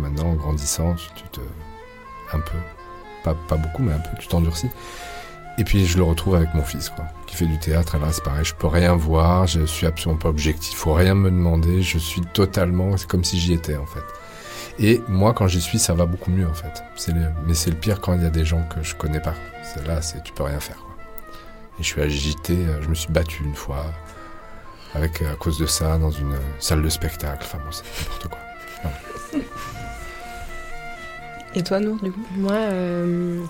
maintenant 0.00 0.30
en 0.30 0.34
grandissant, 0.34 0.94
tu, 0.94 1.22
te, 1.30 1.40
un 2.32 2.40
peu, 2.40 2.58
pas, 3.22 3.34
pas 3.48 3.56
beaucoup, 3.56 3.82
mais 3.82 3.92
un 3.92 3.98
peu, 3.98 4.10
tu 4.18 4.28
t'endurcis. 4.28 4.70
Et 5.56 5.64
puis 5.64 5.86
je 5.86 5.96
le 5.96 6.02
retrouve 6.02 6.34
avec 6.34 6.52
mon 6.54 6.62
fils, 6.62 6.90
quoi, 6.90 7.04
qui 7.26 7.36
fait 7.36 7.46
du 7.46 7.58
théâtre. 7.58 7.94
Et 7.94 7.98
là, 7.98 8.08
c'est 8.10 8.24
pareil, 8.24 8.44
je 8.44 8.54
peux 8.54 8.66
rien 8.66 8.94
voir, 8.94 9.46
je 9.46 9.64
suis 9.64 9.86
absolument 9.86 10.18
pas 10.18 10.28
objectif, 10.28 10.76
faut 10.76 10.94
rien 10.94 11.14
me 11.14 11.30
demander, 11.30 11.82
je 11.82 11.98
suis 11.98 12.22
totalement, 12.22 12.96
c'est 12.96 13.06
comme 13.06 13.24
si 13.24 13.38
j'y 13.38 13.52
étais 13.52 13.76
en 13.76 13.86
fait. 13.86 14.02
Et 14.80 15.00
moi, 15.06 15.32
quand 15.32 15.46
j'y 15.46 15.60
suis, 15.60 15.78
ça 15.78 15.94
va 15.94 16.06
beaucoup 16.06 16.30
mieux 16.30 16.48
en 16.48 16.54
fait. 16.54 16.82
Mais 17.46 17.54
c'est 17.54 17.70
le 17.70 17.76
pire 17.76 18.00
quand 18.00 18.14
il 18.14 18.22
y 18.22 18.26
a 18.26 18.30
des 18.30 18.44
gens 18.44 18.62
que 18.64 18.82
je 18.82 18.96
connais 18.96 19.20
pas. 19.20 19.34
C'est 19.62 19.86
là, 19.86 20.02
c'est 20.02 20.22
tu 20.24 20.32
peux 20.32 20.42
rien 20.42 20.58
faire. 20.58 20.84
Et 21.78 21.82
je 21.82 21.88
suis 21.88 22.00
agité, 22.00 22.56
je 22.80 22.88
me 22.88 22.94
suis 22.94 23.12
battu 23.12 23.44
une 23.44 23.54
fois 23.54 23.84
avec 24.94 25.22
à 25.22 25.34
cause 25.36 25.58
de 25.58 25.66
ça 25.66 25.98
dans 25.98 26.10
une 26.10 26.36
salle 26.58 26.82
de 26.82 26.88
spectacle. 26.88 27.44
Enfin 27.44 27.58
bon, 27.58 27.70
c'est 27.70 27.84
n'importe 28.00 28.28
quoi. 28.28 28.38
Et 31.54 31.62
toi, 31.62 31.78
Nour, 31.78 31.96
du 32.02 32.10
coup 32.10 32.20
Moi, 32.36 32.52
euh, 32.52 33.40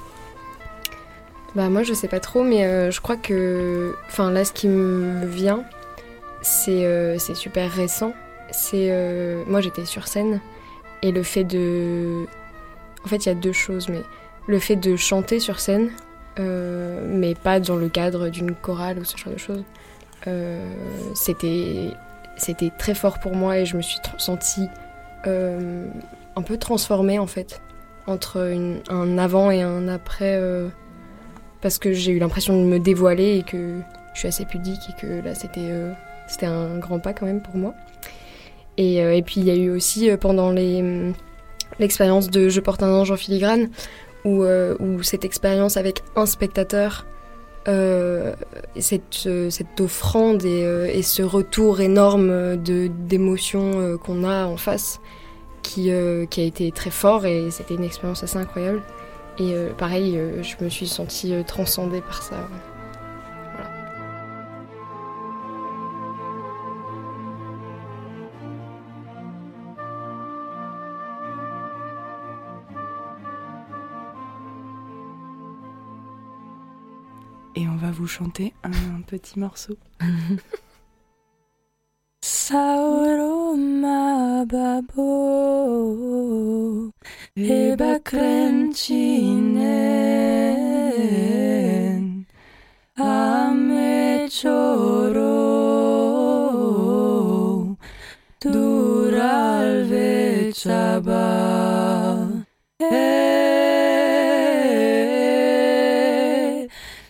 bah 1.55 1.69
moi, 1.71 1.83
je 1.83 1.95
sais 1.95 2.09
pas 2.09 2.21
trop, 2.21 2.43
mais 2.43 2.65
euh, 2.65 2.91
je 2.91 3.01
crois 3.01 3.17
que, 3.17 3.95
enfin 4.09 4.31
là, 4.31 4.45
ce 4.45 4.53
qui 4.53 4.69
me 4.69 5.27
vient, 5.27 5.65
c'est 6.43 6.85
euh, 6.85 7.19
c'est 7.19 7.35
super 7.35 7.71
récent. 7.71 8.13
C'est 8.51 8.93
moi, 9.47 9.61
j'étais 9.61 9.85
sur 9.85 10.07
scène 10.07 10.41
et 11.03 11.13
le 11.13 11.23
fait 11.23 11.45
de, 11.45 12.27
en 13.05 13.09
fait, 13.09 13.25
il 13.25 13.29
y 13.29 13.33
a 13.33 13.35
deux 13.35 13.53
choses, 13.53 13.89
mais 13.89 14.03
le 14.47 14.59
fait 14.59 14.77
de 14.77 14.97
chanter 14.97 15.41
sur 15.41 15.59
scène, 15.59 15.91
mais 16.39 17.35
pas 17.35 17.59
dans 17.59 17.77
le 17.77 17.89
cadre 17.89 18.29
d'une 18.29 18.55
chorale 18.55 18.99
ou 18.99 19.05
ce 19.05 19.17
genre 19.17 19.33
de 19.33 19.39
choses, 19.39 19.65
c'était 21.15 21.91
c'était 22.37 22.71
très 22.79 22.95
fort 22.95 23.19
pour 23.19 23.35
moi 23.35 23.59
et 23.59 23.67
je 23.67 23.77
me 23.77 23.83
suis 23.83 23.99
sentie 24.19 24.69
un 25.25 26.43
peu 26.43 26.59
transformée 26.59 27.19
en 27.19 27.27
fait 27.27 27.61
entre 28.07 28.55
un 28.89 29.19
avant 29.19 29.51
et 29.51 29.63
un 29.63 29.89
après 29.89 30.37
euh, 30.37 30.69
parce 31.61 31.79
que 31.79 31.93
j'ai 31.93 32.13
eu 32.13 32.19
l'impression 32.19 32.61
de 32.61 32.67
me 32.67 32.79
dévoiler 32.79 33.39
et 33.39 33.43
que 33.43 33.81
je 34.13 34.19
suis 34.19 34.29
assez 34.29 34.45
pudique 34.45 34.81
et 34.91 35.01
que 35.01 35.25
là 35.25 35.35
c'était 35.35 35.69
euh, 35.71 35.93
c'était 36.27 36.47
un 36.47 36.79
grand 36.79 36.99
pas 36.99 37.13
quand 37.13 37.27
même 37.27 37.43
pour 37.43 37.57
moi. 37.57 37.75
Et, 38.77 39.03
euh, 39.03 39.15
et 39.15 39.23
puis 39.23 39.41
il 39.41 39.47
y 39.47 39.51
a 39.51 39.55
eu 39.55 39.71
aussi 39.71 40.11
pendant 40.21 40.51
les 40.51 40.81
hum, 40.81 41.15
l'expérience 41.79 42.31
de 42.31 42.49
Je 42.49 42.61
porte 42.61 42.83
un 42.83 42.93
ange 42.93 43.11
en 43.11 43.17
filigrane 43.17 43.71
où, 44.25 44.45
où 44.45 45.03
cette 45.03 45.25
expérience 45.25 45.77
avec 45.77 46.03
un 46.17 46.25
spectateur 46.25 47.05
cette, 47.67 49.29
cette 49.51 49.81
offrande 49.81 50.45
et, 50.45 50.61
et 50.95 51.03
ce 51.03 51.23
retour 51.23 51.81
énorme 51.81 52.57
d'émotions 52.57 53.99
qu'on 53.99 54.25
a 54.25 54.47
en 54.47 54.57
face 54.57 55.01
qui, 55.65 55.91
euh, 55.91 56.27
qui 56.27 56.43
a 56.43 56.45
été 56.45 56.71
très 56.71 56.91
fort 56.91 57.27
et 57.27 57.51
c'était 57.51 57.75
une 57.75 57.83
expérience 57.83 58.23
assez 58.23 58.39
incroyable. 58.39 58.83
Et 59.39 59.55
euh, 59.55 59.73
pareil, 59.73 60.17
euh, 60.17 60.45
je 60.45 60.63
me 60.63 60.69
suis 60.69 60.87
sentie 60.87 61.35
transcendée 61.45 62.01
par 62.03 62.23
ça. 62.23 62.37
Et 77.57 77.69
on 77.69 77.77
va 77.77 77.91
vous 77.91 78.07
chanter 78.07 78.53
un 78.63 79.01
petit 79.07 79.41
morceau. 79.41 79.77
Sauroma 82.47 84.45
babo 84.45 85.44
nieba 87.75 87.99
kręci 87.99 89.35
nen, 89.35 89.75
a 92.97 93.51
me 93.53 94.29
czoro, 94.31 95.35
dural 98.41 99.87
weczaba. 99.91 101.27
E, 102.81 102.85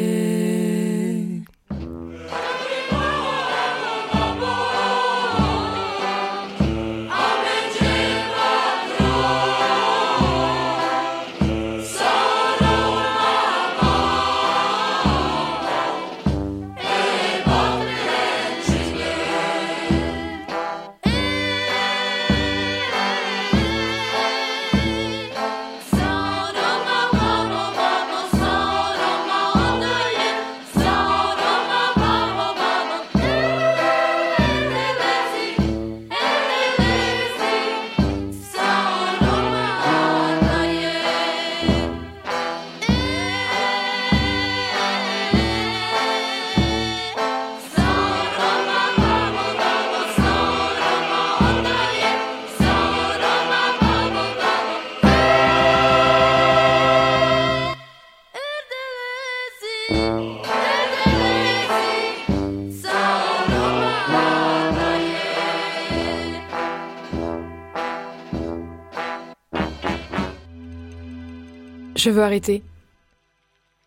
Je 71.99 72.11
veux 72.11 72.23
arrêter. 72.23 72.63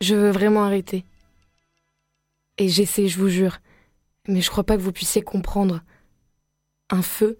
Je 0.01 0.15
veux 0.15 0.31
vraiment 0.31 0.65
arrêter. 0.65 1.05
Et 2.57 2.67
j'essaie, 2.67 3.07
je 3.07 3.17
vous 3.17 3.29
jure. 3.29 3.59
Mais 4.27 4.41
je 4.41 4.49
crois 4.49 4.65
pas 4.65 4.75
que 4.75 4.81
vous 4.81 4.91
puissiez 4.91 5.21
comprendre. 5.21 5.81
Un 6.89 7.01
feu, 7.01 7.39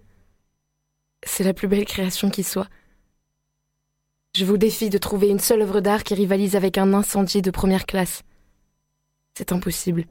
c'est 1.24 1.44
la 1.44 1.52
plus 1.52 1.68
belle 1.68 1.84
création 1.84 2.30
qui 2.30 2.42
soit. 2.42 2.68
Je 4.34 4.46
vous 4.46 4.56
défie 4.56 4.88
de 4.88 4.96
trouver 4.96 5.28
une 5.28 5.40
seule 5.40 5.60
œuvre 5.60 5.80
d'art 5.80 6.04
qui 6.04 6.14
rivalise 6.14 6.56
avec 6.56 6.78
un 6.78 6.94
incendie 6.94 7.42
de 7.42 7.50
première 7.50 7.84
classe. 7.84 8.22
C'est 9.34 9.52
impossible. 9.52 10.06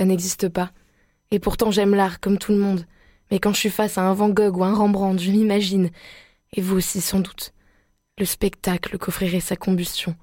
Ça 0.00 0.04
n'existe 0.04 0.48
pas. 0.48 0.72
Et 1.30 1.38
pourtant 1.38 1.70
j'aime 1.70 1.94
l'art 1.94 2.18
comme 2.18 2.38
tout 2.38 2.50
le 2.50 2.58
monde. 2.58 2.84
Mais 3.30 3.38
quand 3.38 3.52
je 3.52 3.60
suis 3.60 3.70
face 3.70 3.98
à 3.98 4.02
un 4.02 4.14
Van 4.14 4.30
Gogh 4.30 4.56
ou 4.56 4.64
un 4.64 4.74
Rembrandt, 4.74 5.22
je 5.22 5.30
m'imagine, 5.30 5.90
et 6.54 6.60
vous 6.60 6.76
aussi 6.76 7.00
sans 7.00 7.20
doute, 7.20 7.52
le 8.18 8.24
spectacle 8.24 8.98
qu'offrirait 8.98 9.40
sa 9.40 9.56
combustion. 9.56 10.16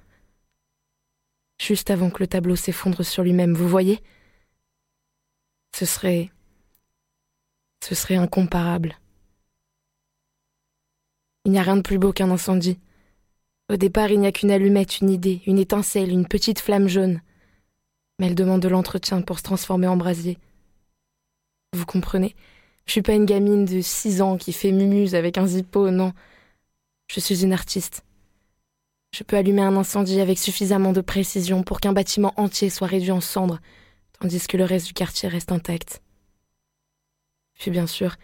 Juste 1.60 1.90
avant 1.90 2.10
que 2.10 2.20
le 2.20 2.28
tableau 2.28 2.56
s'effondre 2.56 3.04
sur 3.04 3.24
lui-même, 3.24 3.54
vous 3.54 3.70
voyez? 3.70 4.02
Ce 5.76 5.86
serait... 5.86 6.32
Ce 7.84 7.96
serait 7.96 8.16
incomparable. 8.16 8.98
Il 11.46 11.52
n'y 11.52 11.60
a 11.60 11.64
rien 11.64 11.78
de 11.78 11.82
plus 11.82 12.00
beau 12.00 12.12
qu'un 12.12 12.32
incendie. 12.32 12.80
Au 13.70 13.78
départ, 13.78 14.12
il 14.12 14.20
n'y 14.20 14.28
a 14.28 14.32
qu'une 14.32 14.52
allumette, 14.52 15.00
une 15.00 15.10
idée, 15.10 15.42
une 15.46 15.60
étincelle, 15.60 16.12
une 16.12 16.28
petite 16.28 16.60
flamme 16.60 16.88
jaune. 16.88 17.22
Mais 18.20 18.28
elle 18.28 18.36
demande 18.36 18.62
de 18.62 18.68
l'entretien 18.68 19.22
pour 19.22 19.40
se 19.40 19.44
transformer 19.44 19.88
en 19.88 19.98
brasier. 19.98 20.38
Vous 21.74 21.86
comprenez? 21.86 22.36
Je 22.86 22.92
suis 22.92 23.02
pas 23.02 23.14
une 23.14 23.26
gamine 23.26 23.66
de 23.66 23.82
6 23.82 24.22
ans 24.22 24.38
qui 24.38 24.54
fait 24.54 24.72
mumuse 24.72 25.16
avec 25.16 25.38
un 25.38 25.48
zippo, 25.48 25.90
non. 25.90 26.14
Je 27.08 27.20
suis 27.20 27.44
une 27.44 27.54
artiste. 27.54 28.04
Je 29.14 29.24
peux 29.24 29.38
allumer 29.38 29.62
un 29.62 29.78
incendie 29.78 30.20
avec 30.20 30.38
suffisamment 30.38 30.92
de 30.92 31.02
précision 31.02 31.64
pour 31.64 31.80
qu'un 31.80 31.94
bâtiment 31.94 32.34
entier 32.36 32.70
soit 32.70 32.88
réduit 32.88 33.12
en 33.12 33.22
cendres, 33.22 33.62
tandis 34.20 34.46
que 34.48 34.58
le 34.58 34.66
reste 34.66 34.88
du 34.88 34.94
quartier 34.94 35.30
reste 35.30 35.52
intact. 35.52 36.02
Puis 37.58 37.72
bien 37.72 37.88
sûr, 37.88 38.16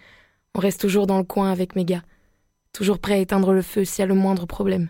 on 0.53 0.59
reste 0.59 0.81
toujours 0.81 1.07
dans 1.07 1.17
le 1.17 1.23
coin 1.23 1.51
avec 1.51 1.75
mes 1.75 1.85
gars, 1.85 2.03
toujours 2.73 2.99
prêt 2.99 3.13
à 3.13 3.17
éteindre 3.17 3.53
le 3.53 3.61
feu 3.61 3.85
s'il 3.85 4.01
y 4.01 4.03
a 4.03 4.07
le 4.07 4.15
moindre 4.15 4.45
problème. 4.45 4.89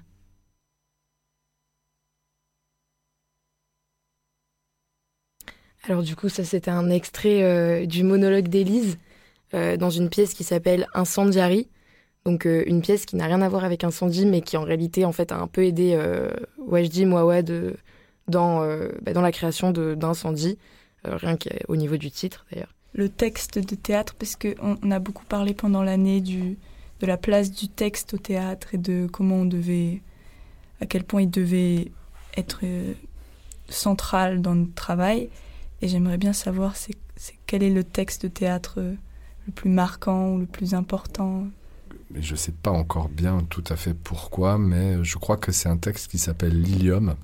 Alors 5.83 6.03
du 6.03 6.15
coup, 6.15 6.29
ça 6.29 6.43
c'était 6.43 6.71
un 6.71 6.89
extrait 6.89 7.43
euh, 7.43 7.85
du 7.85 8.03
monologue 8.03 8.47
d'Élise 8.47 8.97
euh, 9.53 9.77
dans 9.77 9.89
une 9.89 10.09
pièce 10.09 10.33
qui 10.33 10.43
s'appelle 10.43 10.87
Incendiary. 10.93 11.67
Donc 12.25 12.45
euh, 12.45 12.63
une 12.67 12.81
pièce 12.81 13.05
qui 13.05 13.15
n'a 13.15 13.25
rien 13.25 13.41
à 13.41 13.49
voir 13.49 13.63
avec 13.63 13.83
incendie, 13.83 14.25
mais 14.25 14.41
qui 14.41 14.57
en 14.57 14.63
réalité 14.63 15.05
en 15.05 15.11
fait 15.11 15.31
a 15.31 15.37
un 15.37 15.47
peu 15.47 15.65
aidé 15.65 15.99
Wajdi 16.57 17.05
Mouawad 17.05 17.75
dans, 18.27 18.61
bah, 19.01 19.13
dans 19.13 19.21
la 19.21 19.31
création 19.31 19.71
d'Incendie, 19.71 20.57
rien 21.03 21.37
qu'au 21.37 21.75
niveau 21.75 21.97
du 21.97 22.11
titre 22.11 22.45
d'ailleurs. 22.51 22.73
Le 22.93 23.09
texte 23.09 23.57
de 23.57 23.75
théâtre, 23.75 24.15
parce 24.15 24.35
qu'on 24.35 24.77
on 24.83 24.91
a 24.91 24.99
beaucoup 24.99 25.25
parlé 25.25 25.53
pendant 25.53 25.81
l'année 25.81 26.21
de 26.21 26.55
la 27.01 27.17
place 27.17 27.51
du 27.51 27.69
texte 27.69 28.13
au 28.13 28.17
théâtre 28.17 28.75
et 28.75 28.77
de 28.77 29.07
comment 29.11 29.37
on 29.37 29.45
devait, 29.45 30.01
à 30.81 30.85
quel 30.85 31.03
point 31.03 31.21
il 31.21 31.31
devait 31.31 31.91
être 32.37 32.59
central 33.69 34.41
dans 34.41 34.55
notre 34.55 34.75
travail. 34.75 35.29
Et 35.81 35.87
j'aimerais 35.87 36.17
bien 36.17 36.33
savoir 36.33 36.75
c'est, 36.75 36.95
quel 37.47 37.63
est 37.63 37.69
le 37.69 37.83
texte 37.83 38.23
de 38.23 38.27
théâtre 38.27 38.75
euh, 38.77 38.93
le 39.47 39.53
plus 39.53 39.69
marquant 39.69 40.29
ou 40.33 40.39
le 40.39 40.45
plus 40.45 40.73
important. 40.73 41.45
Je 42.19 42.31
ne 42.31 42.37
sais 42.37 42.51
pas 42.51 42.71
encore 42.71 43.09
bien 43.09 43.39
tout 43.49 43.63
à 43.69 43.75
fait 43.75 43.93
pourquoi, 43.93 44.57
mais 44.57 45.03
je 45.03 45.17
crois 45.17 45.37
que 45.37 45.51
c'est 45.51 45.69
un 45.69 45.77
texte 45.77 46.09
qui 46.09 46.17
s'appelle 46.17 46.61
Lilium 46.61 47.15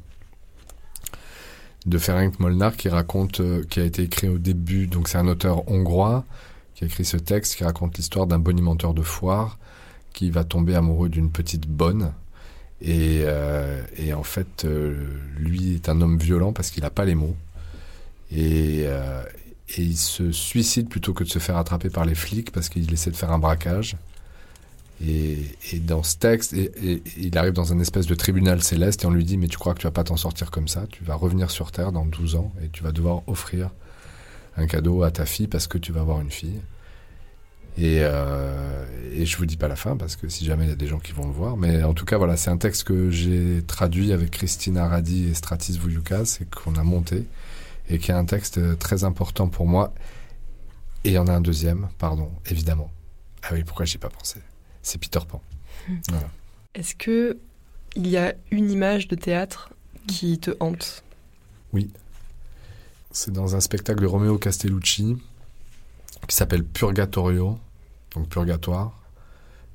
de 1.86 1.98
Ferenc 1.98 2.40
Molnar 2.40 2.76
qui 2.76 2.90
raconte, 2.90 3.40
euh, 3.40 3.64
qui 3.70 3.80
a 3.80 3.84
été 3.84 4.04
écrit 4.04 4.28
au 4.28 4.38
début. 4.38 4.88
Donc 4.88 5.08
c'est 5.08 5.18
un 5.18 5.28
auteur 5.28 5.70
hongrois 5.70 6.26
qui 6.76 6.84
a 6.84 6.88
écrit 6.88 7.06
ce 7.06 7.18
texte 7.18 7.56
qui 7.56 7.64
raconte 7.64 7.98
l'histoire 7.98 8.28
d'un 8.28 8.40
bonimenteur 8.40 8.94
de 8.94 9.02
foire 9.02 9.58
qui 10.14 10.30
va 10.30 10.44
tomber 10.44 10.76
amoureux 10.76 11.10
d'une 11.10 11.32
petite 11.32 11.68
bonne. 11.68 12.12
Et, 12.82 13.22
euh, 13.24 13.82
en 14.16 14.24
fait, 14.24 14.68
lui 15.38 15.76
est 15.76 15.90
un 15.90 16.02
homme 16.02 16.18
violent 16.18 16.54
parce 16.54 16.70
qu'il 16.70 16.84
n'a 16.84 16.90
pas 16.90 17.06
les 17.06 17.16
mots. 17.16 17.36
Euh, 18.34 19.24
et, 19.78 19.82
il 19.82 19.98
se 19.98 20.32
suicide 20.32 20.90
plutôt 20.90 21.14
que 21.14 21.24
de 21.24 21.30
se 21.30 21.40
faire 21.40 21.58
attraper 21.58 21.90
par 21.90 22.06
les 22.06 22.16
flics 22.16 22.52
parce 22.52 22.70
qu'il 22.70 22.92
essaie 22.92 23.12
de 23.12 23.16
faire 23.16 23.32
un 23.32 23.40
braquage. 23.40 23.96
Et, 25.06 25.46
dans 25.82 26.02
ce 26.02 26.18
texte, 26.18 26.56
il 27.18 27.38
arrive 27.38 27.54
dans 27.54 27.72
un 27.72 27.80
espèce 27.80 28.08
de 28.08 28.16
tribunal 28.16 28.64
céleste 28.64 29.04
et 29.04 29.06
on 29.06 29.12
lui 29.12 29.26
dit 29.26 29.38
Mais 29.38 29.48
tu 29.48 29.58
crois 29.58 29.74
que 29.74 29.80
tu 29.80 29.86
vas 29.86 29.92
pas 29.92 30.04
t'en 30.04 30.18
sortir 30.18 30.50
comme 30.50 30.68
ça? 30.68 30.86
Tu 30.90 31.04
vas 31.04 31.16
revenir 31.16 31.52
sur 31.52 31.72
Terre 31.72 31.92
dans 31.92 32.06
12 32.06 32.36
ans 32.36 32.52
et 32.64 32.70
tu 32.70 32.84
vas 32.84 32.92
devoir 32.92 33.22
offrir 33.28 33.70
un 34.56 34.66
cadeau 34.66 35.04
à 35.04 35.12
ta 35.12 35.26
fille 35.26 35.48
parce 35.48 35.68
que 35.68 35.78
tu 35.78 35.92
vas 35.92 36.02
avoir 36.02 36.20
une 36.20 36.32
fille. 36.32 36.60
Et, 37.78 38.00
euh, 38.02 38.86
et 39.14 39.28
je 39.28 39.38
vous 39.38 39.46
dis 39.46 39.56
pas 39.56 39.68
la 39.68 39.76
fin 39.76 39.98
parce 39.98 40.16
que 40.16 40.30
si 40.30 40.46
jamais 40.46 40.66
il 40.66 40.70
y 40.70 40.74
a 40.74 40.76
des 40.76 40.88
gens 40.88 40.98
qui 40.98 41.12
vont 41.12 41.28
le 41.28 41.34
voir. 41.34 41.58
Mais 41.58 41.84
en 41.84 41.94
tout 41.94 42.06
cas, 42.06 42.18
voilà, 42.18 42.36
c'est 42.36 42.50
un 42.50 42.58
texte 42.58 42.86
que 42.86 43.12
j'ai 43.12 43.62
traduit 43.68 44.14
avec 44.14 44.32
Christine 44.32 44.78
Aradi 44.78 45.30
et 45.30 45.36
Stratis 45.36 45.78
Vouyoukas 45.78 46.40
et 46.42 46.46
qu'on 46.46 46.76
a 46.76 46.84
monté 46.84 47.26
et 47.90 48.00
qui 48.00 48.10
est 48.10 48.16
un 48.16 48.26
texte 48.26 48.80
très 48.80 49.04
important 49.04 49.48
pour 49.48 49.68
moi. 49.68 49.94
Et 51.04 51.10
il 51.10 51.14
y 51.14 51.18
en 51.20 51.28
a 51.28 51.34
un 51.34 51.42
deuxième, 51.42 51.88
pardon, 52.00 52.32
évidemment. 52.50 52.92
Ah 53.44 53.50
oui, 53.54 53.64
pourquoi 53.64 53.86
j'y 53.86 53.98
ai 53.98 54.00
pas 54.00 54.10
pensé? 54.10 54.40
C'est 54.88 55.00
Peter 55.00 55.20
Pan. 55.28 55.42
Hmm. 55.90 56.00
Est-ce 56.74 56.96
que 56.96 57.38
il 57.98 58.08
y 58.08 58.16
a 58.16 58.34
une 58.52 58.72
image 58.72 59.10
de 59.10 59.16
théâtre 59.16 59.74
qui 60.08 60.40
te 60.40 60.52
hante? 60.62 61.04
Oui. 61.74 61.90
C'est 63.12 63.32
dans 63.32 63.54
un 63.58 63.60
spectacle 63.60 64.00
de 64.00 64.06
Romeo 64.06 64.38
Castellucci 64.38 65.18
qui 66.30 66.36
s'appelle 66.36 66.64
Purgatorio, 66.64 67.60
donc 68.16 68.30
Purgatoire, 68.30 68.98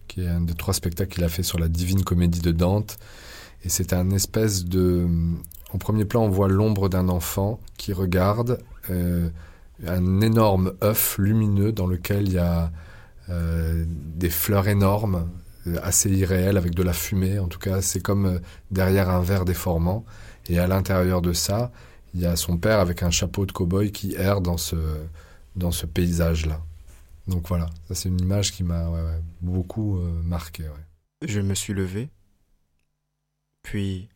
qui 0.09 0.23
est 0.23 0.29
un 0.29 0.41
des 0.41 0.55
trois 0.55 0.73
spectacles 0.73 1.13
qu'il 1.13 1.25
a 1.25 1.29
fait 1.29 1.43
sur 1.43 1.59
la 1.59 1.69
Divine 1.69 2.05
Comédie 2.05 2.41
de 2.41 2.53
Dante. 2.53 2.97
Et 3.65 3.69
c'est 3.69 3.93
un 3.93 4.13
espèce 4.13 4.65
de 4.65 5.07
en 5.75 5.77
premier 5.77 6.07
plan, 6.07 6.23
on 6.25 6.31
voit 6.31 6.49
l'ombre 6.49 6.89
d'un 6.89 7.11
enfant 7.11 7.61
qui 7.77 7.93
regarde 7.93 8.63
euh, 8.89 9.29
un 9.87 10.23
énorme 10.23 10.73
œuf 10.83 11.19
lumineux 11.19 11.71
dans 11.71 11.87
lequel 11.87 12.29
il 12.29 12.33
y 12.33 12.39
a 12.39 12.73
des 13.29 14.31
fleurs 14.31 14.68
énormes, 14.68 15.31
euh, 15.66 15.79
assez 15.83 16.11
irréelles, 16.11 16.57
avec 16.57 16.75
de 16.75 16.83
la 16.83 16.93
fumée. 16.93 17.39
En 17.39 17.49
tout 17.49 17.59
cas, 17.59 17.81
c'est 17.83 18.01
comme 18.01 18.41
derrière 18.70 19.09
un 19.09 19.23
verre 19.23 19.45
déformant. 19.45 20.05
Et 20.49 20.59
à 20.59 20.66
l'intérieur 20.66 21.23
de 21.23 21.33
ça, 21.33 21.73
il 22.14 22.20
y 22.20 22.27
a 22.27 22.37
son 22.37 22.59
père 22.59 22.81
avec 22.81 23.03
un 23.03 23.11
chapeau 23.11 23.47
de 23.47 23.53
cow-boy 23.53 23.93
qui 23.93 24.14
erre 24.14 24.41
dans 24.41 24.57
ce, 24.57 24.77
dans 25.57 25.70
ce 25.70 25.87
paysage-là. 25.87 26.61
Donc 27.29 27.47
voilà, 27.47 27.66
ça 27.87 27.95
c'est 27.95 28.09
une 28.09 28.20
image 28.20 28.51
qui 28.51 28.64
m'a 28.64 28.91
beaucoup 29.41 30.01
marqué. 30.25 30.64
Je 31.25 31.41
me 31.41 31.55
suis 31.55 31.73
levé, 31.73 32.11
puis 33.62 34.09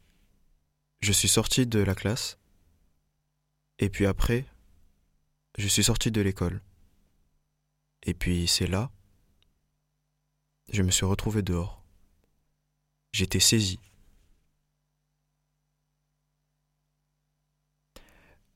je 1.01 1.13
suis 1.13 1.29
sorti 1.29 1.67
de 1.67 1.79
la 1.79 1.95
classe. 1.95 2.37
Et 3.79 3.89
puis 3.89 4.07
après, 4.07 4.45
je 5.57 5.69
suis 5.69 5.85
sorti 5.85 6.11
de 6.11 6.21
l'école. 6.21 6.61
Et 8.03 8.15
puis 8.15 8.47
c'est 8.47 8.67
là, 8.67 8.91
je 10.73 10.83
me 10.83 10.91
suis 10.91 11.07
retrouvé 11.07 11.43
dehors. 11.43 11.83
J'étais 13.13 13.41
saisi. 13.41 13.79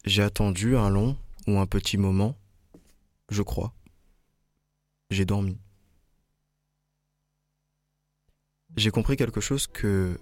J'ai 0.04 0.22
attendu 0.22 0.76
un 0.76 0.88
long 0.88 1.16
ou 1.46 1.58
un 1.58 1.66
petit 1.66 1.98
moment, 1.98 2.36
je 3.28 3.42
crois. 3.42 3.74
J'ai 5.10 5.24
dormi. 5.24 5.58
J'ai 8.76 8.90
compris 8.90 9.16
quelque 9.16 9.40
chose 9.40 9.66
que 9.66 10.18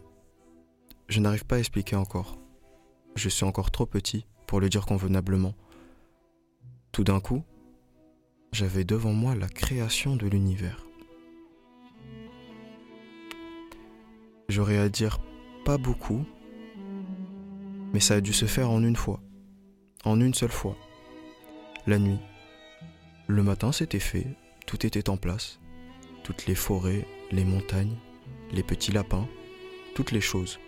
je 1.09 1.21
n'arrive 1.21 1.45
pas 1.45 1.57
à 1.57 1.59
expliquer 1.59 1.97
encore. 1.97 2.39
Je 3.15 3.29
suis 3.29 3.45
encore 3.45 3.71
trop 3.71 3.87
petit 3.87 4.27
pour 4.47 4.61
le 4.61 4.69
dire 4.69 4.87
convenablement. 4.87 5.55
Tout 6.93 7.05
d'un 7.05 7.21
coup, 7.21 7.45
j'avais 8.53 8.85
devant 8.85 9.13
moi 9.13 9.35
la 9.35 9.49
création 9.49 10.17
de 10.17 10.27
l'univers. 10.27 10.88
J'aurais 14.49 14.79
à 14.79 14.89
dire 14.89 15.19
pas 15.65 15.79
beaucoup, 15.79 16.25
mais 17.93 18.01
ça 18.01 18.15
a 18.15 18.21
dû 18.21 18.33
se 18.33 18.47
faire 18.47 18.71
en 18.71 18.83
une 18.83 18.97
fois, 18.97 19.21
en 20.05 20.21
une 20.21 20.35
seule 20.35 20.51
fois. 20.51 20.77
La 21.87 21.99
nuit. 21.99 22.21
Le 23.27 23.43
matin, 23.43 23.73
c'était 23.73 23.99
fait, 23.99 24.27
tout 24.67 24.87
était 24.87 25.11
en 25.11 25.17
place. 25.17 25.61
Toutes 26.23 26.47
les 26.47 26.55
forêts, 26.55 27.07
les 27.31 27.45
montagnes, 27.45 27.97
les 28.53 28.63
petits 28.63 28.93
lapins, 28.93 29.29
toutes 29.95 30.13
les 30.13 30.21
choses 30.21 30.59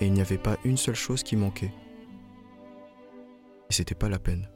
et 0.00 0.06
il 0.06 0.12
n'y 0.12 0.20
avait 0.20 0.38
pas 0.38 0.56
une 0.64 0.76
seule 0.76 0.94
chose 0.94 1.22
qui 1.22 1.36
manquait. 1.36 1.72
Et 3.68 3.72
c'était 3.72 3.94
pas 3.94 4.08
la 4.08 4.18
peine. 4.18 4.48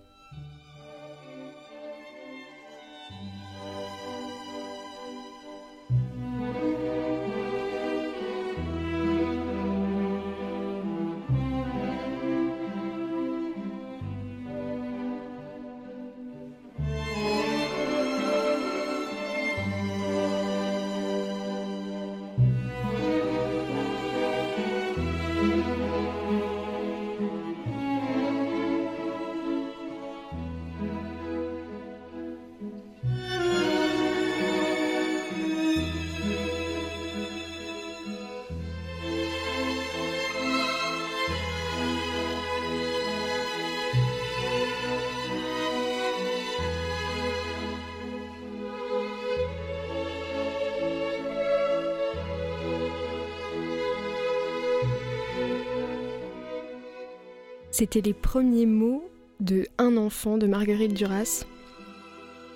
C'était 57.76 58.02
les 58.02 58.14
premiers 58.14 58.66
mots 58.66 59.02
de 59.40 59.66
Un 59.78 59.96
enfant 59.96 60.38
de 60.38 60.46
Marguerite 60.46 60.94
Duras. 60.94 61.44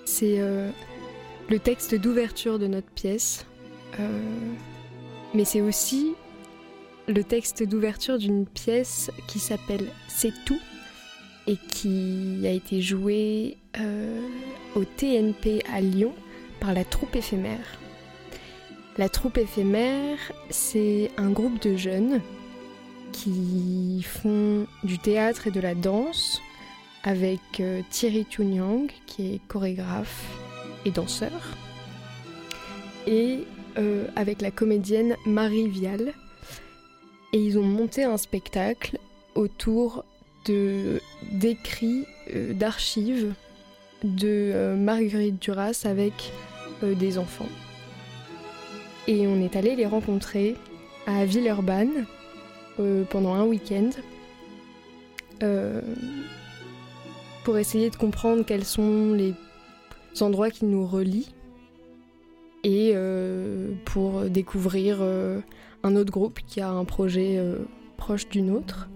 C'est 0.05 0.39
euh, 0.39 0.71
le 1.49 1.59
texte 1.59 1.93
d'ouverture 1.93 2.57
de 2.57 2.67
notre 2.67 2.89
pièce, 2.89 3.45
euh, 3.99 4.21
mais 5.33 5.43
c'est 5.43 5.59
aussi 5.59 6.13
le 7.09 7.21
texte 7.25 7.63
d'ouverture 7.63 8.17
d'une 8.17 8.45
pièce 8.45 9.11
qui 9.27 9.39
s'appelle 9.39 9.89
C'est 10.07 10.31
tout 10.45 10.61
et 11.47 11.57
qui 11.57 12.39
a 12.45 12.51
été 12.51 12.81
jouée 12.81 13.57
euh, 13.77 14.21
au 14.77 14.85
TNP 14.85 15.63
à 15.69 15.81
Lyon 15.81 16.13
par 16.61 16.73
la 16.73 16.85
troupe 16.85 17.17
éphémère. 17.17 17.77
La 18.97 19.09
troupe 19.09 19.37
éphémère, 19.37 20.17
c'est 20.49 21.11
un 21.17 21.29
groupe 21.29 21.61
de 21.61 21.75
jeunes 21.75 22.21
qui 23.23 24.01
font 24.03 24.65
du 24.83 24.97
théâtre 24.97 25.47
et 25.47 25.51
de 25.51 25.59
la 25.59 25.75
danse 25.75 26.41
avec 27.03 27.39
euh, 27.59 27.81
Thierry 27.89 28.25
Tunyang 28.25 28.87
qui 29.05 29.33
est 29.33 29.41
chorégraphe 29.47 30.25
et 30.85 30.91
danseur. 30.91 31.57
Et 33.07 33.39
euh, 33.77 34.05
avec 34.15 34.41
la 34.41 34.51
comédienne 34.51 35.15
Marie 35.25 35.67
Vial. 35.67 36.13
Et 37.33 37.39
ils 37.39 37.59
ont 37.59 37.63
monté 37.63 38.03
un 38.03 38.17
spectacle 38.17 38.97
autour 39.35 40.03
d'écrits 40.45 42.05
euh, 42.33 42.53
d'archives 42.53 43.33
de 44.03 44.75
Marguerite 44.77 45.39
Duras 45.39 45.81
avec 45.83 46.31
des 46.81 47.17
enfants. 47.17 47.49
Et 49.07 49.27
on 49.27 49.41
est 49.41 49.57
allé 49.57 49.75
les 49.75 49.85
rencontrer 49.85 50.55
à 51.05 51.25
Villeurbanne 51.25 52.05
euh, 52.79 53.03
pendant 53.03 53.33
un 53.33 53.43
week-end 53.43 53.89
euh, 55.43 55.81
pour 57.43 57.57
essayer 57.57 57.89
de 57.89 57.95
comprendre 57.95 58.45
quels 58.45 58.63
sont 58.63 59.13
les 59.13 59.33
endroits 60.21 60.49
qui 60.49 60.65
nous 60.65 60.85
relient 60.87 61.33
et 62.63 62.91
euh, 62.93 63.73
pour 63.85 64.21
découvrir 64.23 65.01
un 65.01 65.95
autre 65.95 66.11
groupe 66.11 66.39
qui 66.47 66.61
a 66.61 66.69
un 66.69 66.85
projet 66.85 67.41
proche 67.97 68.27
du 68.29 68.41
nôtre. 68.41 68.89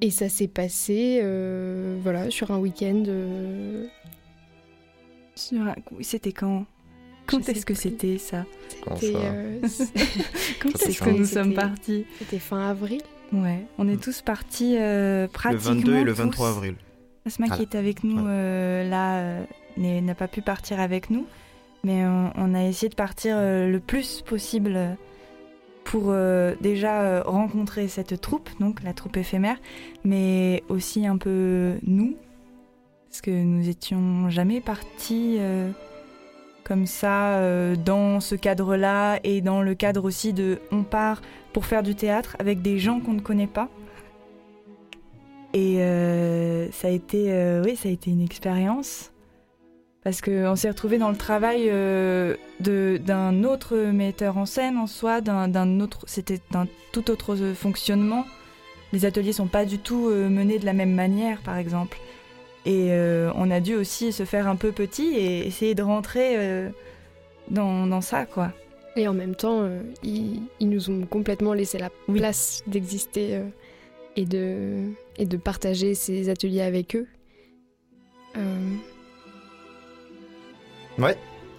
Et 0.00 0.10
ça 0.10 0.28
s'est 0.28 0.48
passé 0.48 1.20
voilà, 2.02 2.30
sur 2.30 2.50
un 2.50 2.58
week-end. 2.58 3.04
C'était 5.34 6.32
quand? 6.32 6.66
Quand 7.26 7.48
est-ce 7.48 7.64
que 7.66 7.74
c'était 7.74 8.18
ça 8.18 8.44
C'était, 8.96 9.14
euh, 9.16 9.60
Quand 10.60 10.82
est-ce 10.82 11.02
que 11.02 11.10
nous 11.10 11.24
sommes 11.24 11.54
partis 11.54 12.06
C'était 12.18 12.38
fin 12.38 12.68
avril. 12.68 13.00
Ouais, 13.32 13.66
on 13.78 13.88
est 13.88 14.00
tous 14.00 14.22
partis 14.22 14.76
euh, 14.78 15.22
Le 15.22 15.28
pratiquement 15.28 15.74
22 15.74 15.94
et 15.96 16.04
le 16.04 16.12
tous. 16.12 16.18
23 16.22 16.48
avril. 16.50 16.74
Asma 17.26 17.46
Ah. 17.50 17.56
qui 17.56 17.62
est 17.62 17.74
avec 17.74 18.04
nous 18.04 18.26
euh, 18.26 18.88
là 18.88 19.18
euh, 19.20 19.44
n'a 19.78 20.14
pas 20.14 20.28
pu 20.28 20.42
partir 20.42 20.78
avec 20.78 21.08
nous, 21.10 21.24
mais 21.82 22.04
on, 22.04 22.30
on 22.36 22.54
a 22.54 22.64
essayé 22.64 22.90
de 22.90 22.94
partir 22.94 23.36
euh, 23.38 23.66
le 23.70 23.80
plus 23.80 24.20
possible 24.22 24.96
pour 25.84 26.04
euh, 26.08 26.54
déjà 26.60 27.02
euh, 27.02 27.22
rencontrer 27.22 27.88
cette 27.88 28.20
troupe, 28.20 28.50
donc 28.60 28.82
la 28.82 28.92
troupe 28.92 29.16
éphémère, 29.16 29.56
mais 30.04 30.62
aussi 30.68 31.06
un 31.06 31.16
peu 31.16 31.74
nous, 31.86 32.14
parce 33.08 33.20
que 33.22 33.30
nous 33.30 33.68
étions 33.68 34.28
jamais 34.28 34.60
partis 34.60 35.36
euh, 35.38 35.70
comme 36.64 36.86
ça 36.86 37.36
euh, 37.36 37.76
dans 37.76 38.20
ce 38.20 38.34
cadre-là 38.34 39.20
et 39.22 39.40
dans 39.40 39.62
le 39.62 39.74
cadre 39.74 40.04
aussi 40.04 40.32
de 40.32 40.60
on 40.72 40.82
part 40.82 41.20
pour 41.52 41.66
faire 41.66 41.82
du 41.82 41.94
théâtre 41.94 42.36
avec 42.38 42.62
des 42.62 42.78
gens 42.78 43.00
qu'on 43.00 43.12
ne 43.12 43.20
connaît 43.20 43.46
pas. 43.46 43.68
Et 45.52 45.76
euh, 45.78 46.68
ça 46.72 46.88
a 46.88 46.90
été, 46.90 47.32
euh, 47.32 47.62
oui, 47.64 47.76
ça 47.76 47.88
a 47.88 47.92
été 47.92 48.10
une 48.10 48.22
expérience 48.22 49.12
parce 50.02 50.20
qu'on 50.20 50.56
s'est 50.56 50.68
retrouvé 50.68 50.98
dans 50.98 51.08
le 51.08 51.16
travail 51.16 51.70
d'un 52.60 53.44
autre 53.44 53.76
metteur 53.76 54.36
en 54.36 54.44
scène 54.44 54.76
en 54.76 54.86
soi, 54.86 55.22
d'un 55.22 55.80
autre, 55.80 56.00
c'était 56.06 56.40
d'un 56.50 56.66
tout 56.92 57.10
autre 57.10 57.36
fonctionnement. 57.54 58.26
Les 58.92 59.06
ateliers 59.06 59.32
sont 59.32 59.46
pas 59.46 59.64
du 59.64 59.78
tout 59.78 60.10
menés 60.10 60.58
de 60.58 60.66
la 60.66 60.74
même 60.74 60.92
manière, 60.92 61.40
par 61.40 61.56
exemple. 61.56 61.98
Et 62.66 62.92
euh, 62.92 63.30
on 63.34 63.50
a 63.50 63.60
dû 63.60 63.74
aussi 63.74 64.12
se 64.12 64.24
faire 64.24 64.48
un 64.48 64.56
peu 64.56 64.72
petit 64.72 65.14
et 65.14 65.46
essayer 65.46 65.74
de 65.74 65.82
rentrer 65.82 66.36
euh, 66.38 66.70
dans, 67.50 67.86
dans 67.86 68.00
ça, 68.00 68.24
quoi. 68.24 68.52
Et 68.96 69.08
en 69.08 69.12
même 69.12 69.34
temps, 69.34 69.62
euh, 69.62 69.80
ils, 70.02 70.42
ils 70.60 70.68
nous 70.68 70.88
ont 70.90 71.04
complètement 71.04 71.52
laissé 71.52 71.78
la 71.78 71.90
place 72.06 72.62
d'exister 72.66 73.36
euh, 73.36 73.44
et, 74.16 74.24
de, 74.24 74.92
et 75.18 75.26
de 75.26 75.36
partager 75.36 75.94
ces 75.94 76.28
ateliers 76.28 76.62
avec 76.62 76.96
eux. 76.96 77.06
Euh, 78.36 78.74
Ouais, 80.96 81.18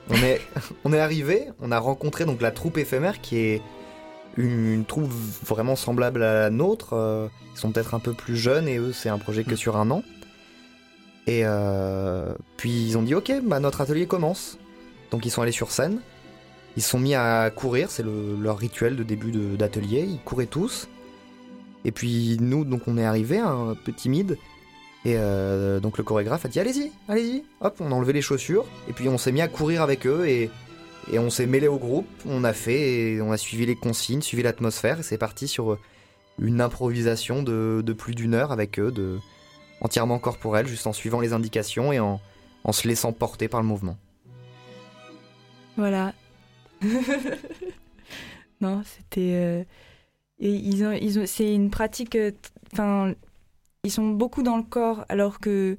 on 0.10 0.16
est, 0.16 0.40
on 0.86 0.94
est 0.94 1.00
arrivé, 1.00 1.50
on 1.60 1.72
a 1.72 1.80
rencontré 1.80 2.24
donc 2.24 2.42
la 2.42 2.52
troupe 2.52 2.78
éphémère 2.78 3.20
qui 3.20 3.38
est 3.38 3.62
une, 4.38 4.74
une 4.74 4.86
troupe 4.86 5.12
vraiment 5.44 5.76
semblable 5.76 6.24
à 6.24 6.34
la 6.34 6.50
nôtre. 6.50 7.30
ils 7.54 7.60
sont 7.60 7.72
peut-être 7.74 7.94
un 7.96 8.00
peu 8.00 8.14
plus 8.14 8.38
jeunes 8.38 8.70
et 8.70 8.78
eux 8.78 8.94
c'est 8.94 9.10
un 9.10 9.18
projet 9.18 9.44
que 9.44 9.58
sur 9.58 9.76
un 9.76 9.92
an. 9.92 10.04
Et 11.28 11.42
euh, 11.44 12.34
puis 12.58 12.72
ils 12.88 12.98
ont 12.98 13.02
dit 13.02 13.16
ok, 13.16 13.32
bah 13.44 13.60
notre 13.60 13.82
atelier 13.82 14.06
commence. 14.08 14.58
Donc 15.12 15.26
ils 15.26 15.32
sont 15.32 15.42
allés 15.42 15.52
sur 15.52 15.72
scène, 15.72 16.00
ils 16.78 16.84
sont 16.84 17.00
mis 17.00 17.16
à 17.16 17.50
courir, 17.50 17.90
c'est 17.90 18.04
le- 18.04 18.36
leur 18.42 18.58
rituel 18.58 18.96
de 18.96 19.04
début 19.04 19.32
d'atelier, 19.58 20.06
ils 20.08 20.20
couraient 20.20 20.46
tous. 20.46 20.88
Et 21.84 21.92
puis 21.92 22.38
nous 22.40 22.66
donc 22.66 22.88
on 22.88 22.98
est 22.98 23.06
arrivé 23.06 23.40
un 23.40 23.76
peu 23.84 23.92
timide. 23.92 24.38
Et 25.04 25.18
euh, 25.18 25.80
donc 25.80 26.00
le 26.00 26.04
chorégraphe 26.04 26.46
a 26.46 26.48
dit 26.50 26.60
allez-y, 26.60 26.92
allez-y. 27.08 27.44
Hop, 27.62 27.78
on 27.80 27.92
a 27.92 27.96
enlevé 27.96 28.14
les 28.14 28.22
chaussures 28.24 28.66
et 28.90 28.94
puis 28.94 29.08
on 29.08 29.18
s'est 29.20 29.32
mis 29.32 29.42
à 29.42 29.48
courir 29.48 29.84
avec 29.84 30.08
eux 30.08 30.28
et, 30.28 30.50
et 31.12 31.20
on 31.20 31.30
s'est 31.30 31.46
mêlé 31.46 31.68
au 31.68 31.78
groupe. 31.78 32.08
On 32.28 32.44
a 32.44 32.54
fait, 32.54 33.20
on 33.22 33.32
a 33.32 33.38
suivi 33.38 33.66
les 33.68 33.76
consignes, 33.76 34.22
suivi 34.24 34.42
l'atmosphère 34.42 35.00
et 35.00 35.04
c'est 35.04 35.20
parti 35.20 35.48
sur 35.48 35.78
une 36.40 36.60
improvisation 36.60 37.44
de, 37.44 37.84
de 37.86 37.94
plus 37.94 38.16
d'une 38.16 38.34
heure 38.34 38.52
avec 38.52 38.80
eux, 38.80 38.92
de 38.92 39.18
entièrement 39.82 40.20
corporelle, 40.20 40.68
juste 40.68 40.88
en 40.88 40.94
suivant 40.94 41.20
les 41.20 41.34
indications 41.34 41.92
et 41.94 42.00
en, 42.00 42.20
en 42.64 42.72
se 42.72 42.88
laissant 42.88 43.12
porter 43.14 43.48
par 43.48 43.62
le 43.62 43.68
mouvement. 43.68 43.98
Voilà. 45.78 46.14
non, 48.62 48.82
c'était. 48.84 49.32
euh, 49.34 49.64
et 50.40 50.52
ils 50.52 50.84
ont, 50.84 50.92
ils 50.92 51.20
ont, 51.20 51.24
c'est 51.26 51.54
une 51.54 51.70
pratique. 51.70 52.16
euh, 52.16 52.32
Enfin, 52.74 53.14
ils 53.84 53.92
sont 53.92 54.10
beaucoup 54.10 54.44
dans 54.44 54.58
le 54.58 54.64
corps, 54.64 55.06
alors 55.08 55.40
que 55.40 55.78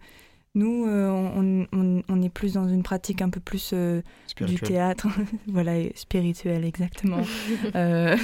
nous, 0.54 0.86
euh, 0.86 1.10
on, 1.10 1.66
on, 1.72 2.02
on 2.08 2.22
est 2.22 2.30
plus 2.30 2.54
dans 2.54 2.66
une 2.68 2.82
pratique 2.82 3.20
un 3.20 3.28
peu 3.28 3.40
plus 3.40 3.72
euh, 3.74 4.00
du 4.40 4.54
théâtre, 4.54 5.08
voilà, 5.46 5.76
et 5.76 5.92
spirituelle 5.94 6.64
exactement, 6.64 7.20
Euh, 7.74 8.16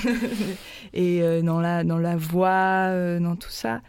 et 0.95 1.21
euh, 1.23 1.43
dans 1.43 1.61
la 1.61 1.85
dans 1.85 1.99
la 1.99 2.17
voix, 2.17 2.87
euh, 2.89 3.19
dans 3.21 3.37
tout 3.37 3.51
ça. 3.51 3.83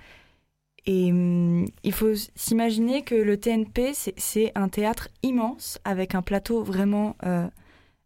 Et 0.86 1.12
hum, 1.12 1.66
il 1.84 1.94
faut 1.94 2.14
s'imaginer 2.36 3.04
que 3.04 3.16
le 3.16 3.38
TNP, 3.38 3.94
c'est- 3.94 4.52
un 4.56 4.70
théâtre 4.70 5.10
immense 5.24 5.80
avec 5.86 6.16
un 6.16 6.22
plateau 6.22 6.64
vraiment 6.64 7.16
euh, 7.26 7.48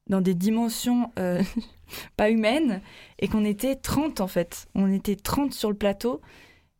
dans 0.07 0.21
des 0.21 0.35
dimensions 0.35 1.11
euh, 1.19 1.41
pas 2.17 2.29
humaines 2.29 2.81
et 3.19 3.27
qu'on 3.27 3.45
était 3.45 3.75
30 3.75 4.21
en 4.21 4.27
fait. 4.27 4.67
On 4.75 4.91
était 4.91 5.15
30 5.15 5.53
sur 5.53 5.69
le 5.69 5.75
plateau 5.77 6.21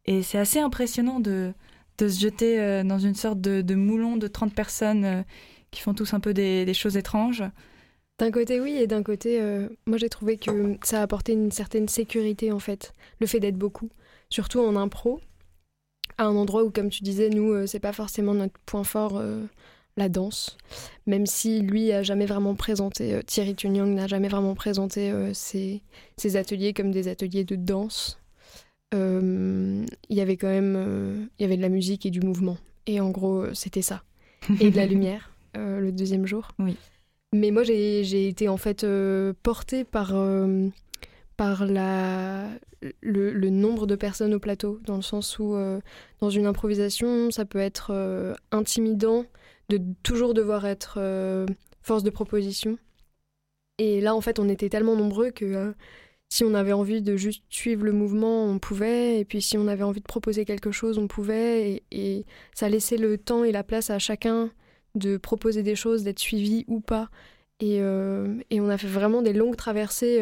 et 0.05 0.21
c'est 0.23 0.37
assez 0.37 0.59
impressionnant 0.59 1.19
de, 1.19 1.53
se 1.99 2.07
jeter 2.19 2.59
euh, 2.59 2.83
dans 2.83 2.99
une 2.99 3.15
sorte 3.15 3.41
de, 3.41 3.61
de 3.61 3.75
moulon 3.75 4.17
de 4.17 4.27
30 4.27 4.53
personnes 4.53 5.25
qui 5.71 5.81
font 5.81 5.93
tous 5.93 6.13
un 6.13 6.19
peu 6.19 6.33
des, 6.33 6.63
des 6.63 6.73
choses 6.73 6.95
étranges. 6.95 7.43
D'un 8.19 8.31
côté, 8.31 8.59
oui, 8.59 8.77
et 8.77 8.87
d'un 8.87 9.03
côté, 9.03 9.39
moi 9.85 9.97
j'ai 9.97 10.09
trouvé 10.09 10.37
que 10.37 10.77
ça 10.83 11.01
a 11.01 11.03
apporté 11.03 11.33
une 11.33 11.51
certaine 11.51 11.87
sécurité 11.87 12.51
en 12.51 12.57
fait, 12.57 12.93
le 13.19 13.27
fait 13.27 13.39
d'être 13.39 13.57
beaucoup, 13.57 13.89
surtout 14.29 14.59
en 14.59 14.75
impro, 14.75 15.19
à 16.17 16.25
un 16.25 16.35
endroit 16.35 16.63
où, 16.63 16.71
comme 16.71 16.89
tu 16.89 17.03
disais, 17.03 17.29
nous, 17.29 17.51
euh, 17.51 17.67
c'est 17.67 17.79
pas 17.79 17.93
forcément 17.93 18.33
notre 18.33 18.57
point 18.65 18.83
fort, 18.83 19.17
euh, 19.17 19.43
la 19.97 20.09
danse, 20.09 20.57
même 21.07 21.25
si 21.25 21.61
lui 21.61 21.91
a 21.91 22.03
jamais 22.03 22.25
vraiment 22.25 22.55
présenté, 22.55 23.13
euh, 23.13 23.21
Thierry 23.23 23.55
Tunyang 23.55 23.93
n'a 23.93 24.07
jamais 24.07 24.27
vraiment 24.27 24.53
présenté 24.53 25.11
euh, 25.11 25.33
ses, 25.33 25.81
ses 26.17 26.37
ateliers 26.37 26.73
comme 26.73 26.91
des 26.91 27.07
ateliers 27.07 27.43
de 27.43 27.55
danse. 27.55 28.19
Il 28.93 29.85
y 30.09 30.21
avait 30.21 30.37
quand 30.37 30.47
même, 30.47 31.27
il 31.37 31.41
y 31.41 31.45
avait 31.45 31.57
de 31.57 31.61
la 31.61 31.69
musique 31.69 32.05
et 32.05 32.09
du 32.09 32.21
mouvement, 32.21 32.57
et 32.85 33.01
en 33.01 33.09
gros, 33.09 33.53
c'était 33.53 33.81
ça, 33.81 34.03
et 34.61 34.71
de 34.71 34.75
la 34.77 34.85
lumière 34.85 35.33
le 35.55 35.91
deuxième 35.91 36.25
jour. 36.25 36.51
Oui. 36.59 36.77
Mais 37.33 37.51
moi, 37.51 37.63
j'ai 37.63 38.27
été 38.27 38.47
en 38.47 38.55
fait 38.55 38.85
portée 39.43 39.83
par, 39.83 40.13
par 41.37 41.67
la, 41.67 42.49
le, 43.01 43.49
nombre 43.49 43.85
de 43.85 43.95
personnes 43.95 44.33
au 44.33 44.39
plateau, 44.39 44.79
dans 44.85 44.95
le 44.95 45.03
sens 45.03 45.37
où, 45.39 45.53
euh, 45.53 45.79
dans 46.19 46.31
une 46.31 46.47
improvisation, 46.47 47.29
ça 47.31 47.45
peut 47.45 47.59
être 47.59 47.91
euh, 47.91 48.33
intimidant 48.51 49.25
de 49.69 49.79
toujours 50.01 50.33
devoir 50.33 50.65
être 50.65 50.97
euh, 50.97 51.45
force 51.81 52.03
de 52.03 52.09
proposition. 52.09 52.77
Et 53.77 54.01
là, 54.01 54.15
en 54.15 54.21
fait, 54.21 54.39
on 54.39 54.49
était 54.49 54.69
tellement 54.69 54.95
nombreux 54.95 55.29
que 55.29 55.75
si 56.29 56.43
on 56.43 56.55
avait 56.55 56.73
envie 56.73 57.03
de 57.03 57.15
juste 57.15 57.43
suivre 57.49 57.85
le 57.85 57.91
mouvement, 57.91 58.45
on 58.45 58.57
pouvait. 58.57 59.19
Et 59.19 59.25
puis 59.25 59.41
si 59.41 59.57
on 59.57 59.67
avait 59.67 59.83
envie 59.83 60.01
de 60.01 60.07
proposer 60.07 60.43
quelque 60.43 60.71
chose, 60.71 60.97
on 60.97 61.07
pouvait. 61.07 61.83
Et, 61.91 62.25
ça 62.55 62.69
laissait 62.69 62.97
le 62.97 63.19
temps 63.19 63.43
et 63.43 63.51
la 63.51 63.63
place 63.63 63.91
à 63.91 63.99
chacun 63.99 64.49
de 64.95 65.17
proposer 65.17 65.61
des 65.61 65.75
choses, 65.75 66.03
d'être 66.03 66.19
suivi 66.19 66.65
ou 66.67 66.79
pas. 66.79 67.11
Et, 67.59 67.79
on 67.83 68.69
a 68.69 68.77
fait 68.79 68.87
vraiment 68.87 69.21
des 69.21 69.33
longues 69.33 69.55
traversées 69.55 70.19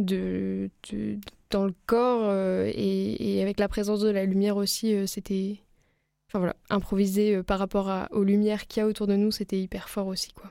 de, 0.00 0.70
de- 0.90 1.18
dans 1.50 1.64
le 1.66 1.74
corps. 1.86 2.24
euh, 2.24 2.70
et, 2.74 3.36
et 3.38 3.42
avec 3.42 3.58
la 3.58 3.68
présence 3.68 4.00
de 4.00 4.10
la 4.10 4.24
lumière 4.24 4.56
aussi, 4.56 4.94
euh, 4.94 5.06
c'était... 5.06 5.60
Enfin 6.28 6.38
voilà, 6.38 6.56
improviser 6.70 7.36
euh, 7.36 7.42
par 7.42 7.58
rapport 7.58 7.88
à- 7.88 8.08
aux 8.12 8.22
lumières 8.24 8.66
qu'il 8.68 8.80
y 8.80 8.84
a 8.84 8.86
autour 8.86 9.06
de 9.06 9.16
nous, 9.16 9.30
c'était 9.32 9.60
hyper 9.60 9.88
fort 9.88 10.06
aussi, 10.06 10.32
quoi. 10.32 10.50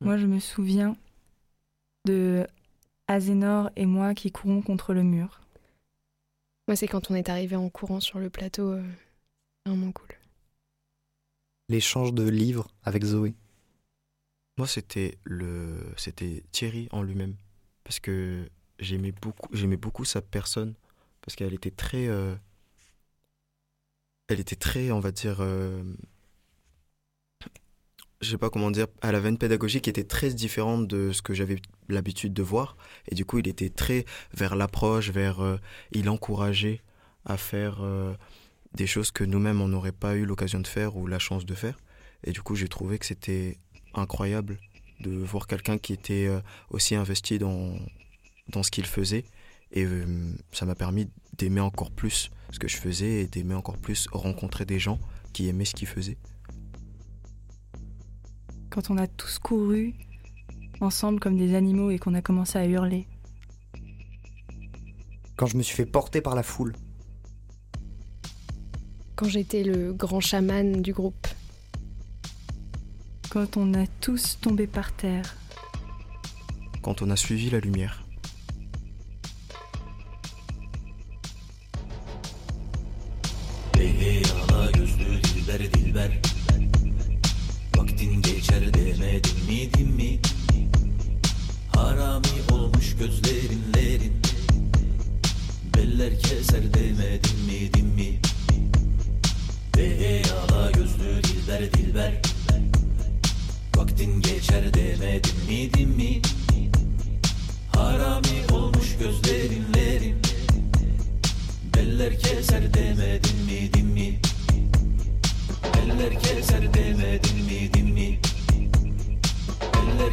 Moi, 0.00 0.16
je 0.18 0.26
me 0.26 0.38
souviens 0.38 0.96
de 2.04 2.46
Azénor 3.08 3.70
et 3.76 3.86
moi 3.86 4.14
qui 4.14 4.30
courons 4.30 4.62
contre 4.62 4.92
le 4.94 5.02
mur. 5.02 5.40
Moi, 6.68 6.76
c'est 6.76 6.86
quand 6.88 7.10
on 7.10 7.14
est 7.14 7.28
arrivé 7.28 7.56
en 7.56 7.68
courant 7.70 8.00
sur 8.00 8.18
le 8.18 8.30
plateau, 8.30 8.70
euh, 8.70 8.82
vraiment 9.66 9.92
cool. 9.92 10.08
L'échange 11.68 12.12
de 12.12 12.28
livres 12.28 12.68
avec 12.82 13.04
Zoé. 13.04 13.34
Moi, 14.56 14.66
c'était 14.66 15.18
le, 15.24 15.92
c'était 15.96 16.44
Thierry 16.52 16.88
en 16.92 17.02
lui-même, 17.02 17.34
parce 17.82 17.98
que 18.00 18.48
j'aimais 18.78 19.12
beaucoup, 19.12 19.48
j'aimais 19.52 19.76
beaucoup 19.76 20.04
sa 20.04 20.22
personne, 20.22 20.74
parce 21.22 21.34
qu'elle 21.36 21.54
était 21.54 21.72
très, 21.72 22.06
euh, 22.08 22.36
elle 24.28 24.40
était 24.40 24.56
très, 24.56 24.90
on 24.90 25.00
va 25.00 25.10
dire, 25.12 25.38
euh, 25.40 25.82
je 28.20 28.30
sais 28.30 28.38
pas 28.38 28.48
comment 28.50 28.70
dire, 28.70 28.86
elle 29.02 29.14
avait 29.14 29.28
une 29.28 29.38
pédagogie 29.38 29.80
qui 29.80 29.90
était 29.90 30.04
très 30.04 30.32
différente 30.32 30.86
de 30.88 31.12
ce 31.12 31.20
que 31.22 31.34
j'avais 31.34 31.60
l'habitude 31.88 32.32
de 32.32 32.42
voir, 32.42 32.76
et 33.08 33.14
du 33.14 33.24
coup, 33.24 33.38
il 33.38 33.48
était 33.48 33.70
très 33.70 34.04
vers 34.32 34.56
l'approche, 34.56 35.10
vers, 35.10 35.40
euh, 35.40 35.58
il 35.92 36.08
encourageait 36.08 36.80
à 37.24 37.36
faire 37.36 37.82
euh, 37.82 38.14
des 38.74 38.86
choses 38.86 39.10
que 39.10 39.24
nous-mêmes 39.24 39.60
on 39.60 39.68
n'aurait 39.68 39.92
pas 39.92 40.16
eu 40.16 40.24
l'occasion 40.26 40.60
de 40.60 40.66
faire 40.66 40.96
ou 40.96 41.06
la 41.06 41.18
chance 41.18 41.44
de 41.44 41.54
faire, 41.54 41.78
et 42.24 42.32
du 42.32 42.40
coup, 42.42 42.54
j'ai 42.54 42.68
trouvé 42.68 42.98
que 42.98 43.06
c'était 43.06 43.58
incroyable 43.94 44.58
de 45.00 45.10
voir 45.10 45.46
quelqu'un 45.46 45.78
qui 45.78 45.92
était 45.92 46.26
euh, 46.26 46.40
aussi 46.70 46.94
investi 46.94 47.38
dans, 47.38 47.74
dans 48.48 48.62
ce 48.62 48.70
qu'il 48.70 48.86
faisait. 48.86 49.24
Et 49.72 49.84
euh, 49.84 50.34
ça 50.52 50.66
m'a 50.66 50.74
permis 50.74 51.08
d'aimer 51.36 51.60
encore 51.60 51.90
plus 51.90 52.30
ce 52.50 52.58
que 52.58 52.68
je 52.68 52.76
faisais 52.76 53.22
et 53.22 53.26
d'aimer 53.26 53.54
encore 53.54 53.76
plus 53.76 54.06
rencontrer 54.12 54.64
des 54.64 54.78
gens 54.78 54.98
qui 55.32 55.48
aimaient 55.48 55.64
ce 55.64 55.74
qu'ils 55.74 55.88
faisaient. 55.88 56.18
Quand 58.70 58.90
on 58.90 58.98
a 58.98 59.06
tous 59.06 59.38
couru 59.38 59.94
ensemble 60.80 61.20
comme 61.20 61.36
des 61.36 61.54
animaux 61.54 61.90
et 61.90 61.98
qu'on 61.98 62.14
a 62.14 62.22
commencé 62.22 62.58
à 62.58 62.66
hurler. 62.66 63.06
Quand 65.36 65.46
je 65.46 65.56
me 65.56 65.62
suis 65.62 65.74
fait 65.74 65.86
porter 65.86 66.20
par 66.20 66.34
la 66.34 66.42
foule. 66.42 66.74
Quand 69.16 69.28
j'étais 69.28 69.64
le 69.64 69.92
grand 69.92 70.20
chaman 70.20 70.82
du 70.82 70.92
groupe. 70.92 71.26
Quand 73.34 73.56
on 73.56 73.74
a 73.74 73.84
tous 74.00 74.38
tombé 74.40 74.68
par 74.68 74.92
terre. 74.92 75.34
Quand 76.82 77.02
on 77.02 77.10
a 77.10 77.16
suivi 77.16 77.50
la 77.50 77.58
lumière. 77.58 78.03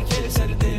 dedicated, 0.09 0.31
said 0.31 0.51
it. 0.51 0.70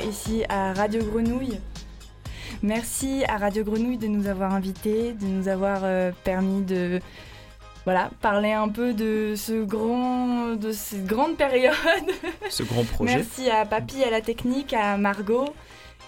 Ici 0.00 0.44
à 0.48 0.72
Radio 0.72 1.02
Grenouille. 1.04 1.60
Merci 2.62 3.24
à 3.28 3.36
Radio 3.36 3.64
Grenouille 3.64 3.98
de 3.98 4.06
nous 4.06 4.26
avoir 4.26 4.54
invités, 4.54 5.12
de 5.12 5.26
nous 5.26 5.48
avoir 5.48 5.80
euh, 5.82 6.12
permis 6.24 6.62
de 6.62 7.00
voilà, 7.84 8.10
parler 8.20 8.52
un 8.52 8.68
peu 8.68 8.92
de 8.92 9.34
ce 9.36 9.64
grand 9.64 10.56
de 10.56 10.72
cette 10.72 11.06
grande 11.06 11.36
période. 11.36 11.74
Ce 12.50 12.64
grand 12.64 12.84
projet. 12.84 13.16
Merci 13.16 13.48
à 13.48 13.64
Papy, 13.64 14.02
à 14.02 14.10
la 14.10 14.20
technique, 14.20 14.72
à 14.72 14.96
Margot 14.96 15.54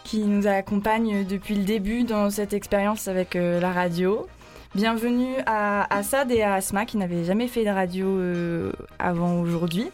qui 0.02 0.20
nous 0.20 0.46
accompagne 0.46 1.24
depuis 1.24 1.54
le 1.54 1.64
début 1.64 2.02
dans 2.02 2.30
cette 2.30 2.54
expérience 2.54 3.08
avec 3.08 3.36
euh, 3.36 3.60
la 3.60 3.72
radio. 3.72 4.26
Bienvenue 4.74 5.34
à 5.44 5.94
Assad 5.94 6.30
et 6.30 6.42
à 6.42 6.54
Asma 6.54 6.86
qui 6.86 6.96
n'avaient 6.96 7.24
jamais 7.24 7.46
fait 7.46 7.64
de 7.64 7.70
radio 7.70 8.06
euh, 8.06 8.72
avant 8.98 9.40
aujourd'hui. 9.40 9.90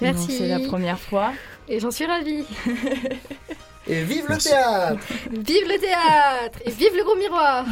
Merci. 0.00 0.32
C'est 0.32 0.48
la 0.48 0.60
première 0.60 1.00
fois. 1.00 1.32
Et 1.68 1.80
j'en 1.80 1.90
suis 1.90 2.06
ravie. 2.06 2.44
Et 3.86 4.02
vive 4.02 4.24
le 4.28 4.38
théâtre 4.38 4.98
Vive 5.30 5.68
le 5.68 5.78
théâtre 5.78 6.58
Et 6.64 6.70
vive 6.70 6.96
le 6.96 7.04
gros 7.04 7.16
miroir 7.16 7.66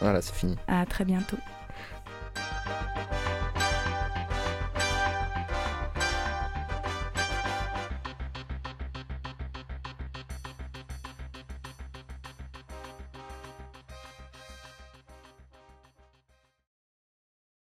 Voilà, 0.00 0.20
c'est 0.20 0.34
fini. 0.34 0.56
À 0.66 0.84
très 0.86 1.04
bientôt. 1.04 1.36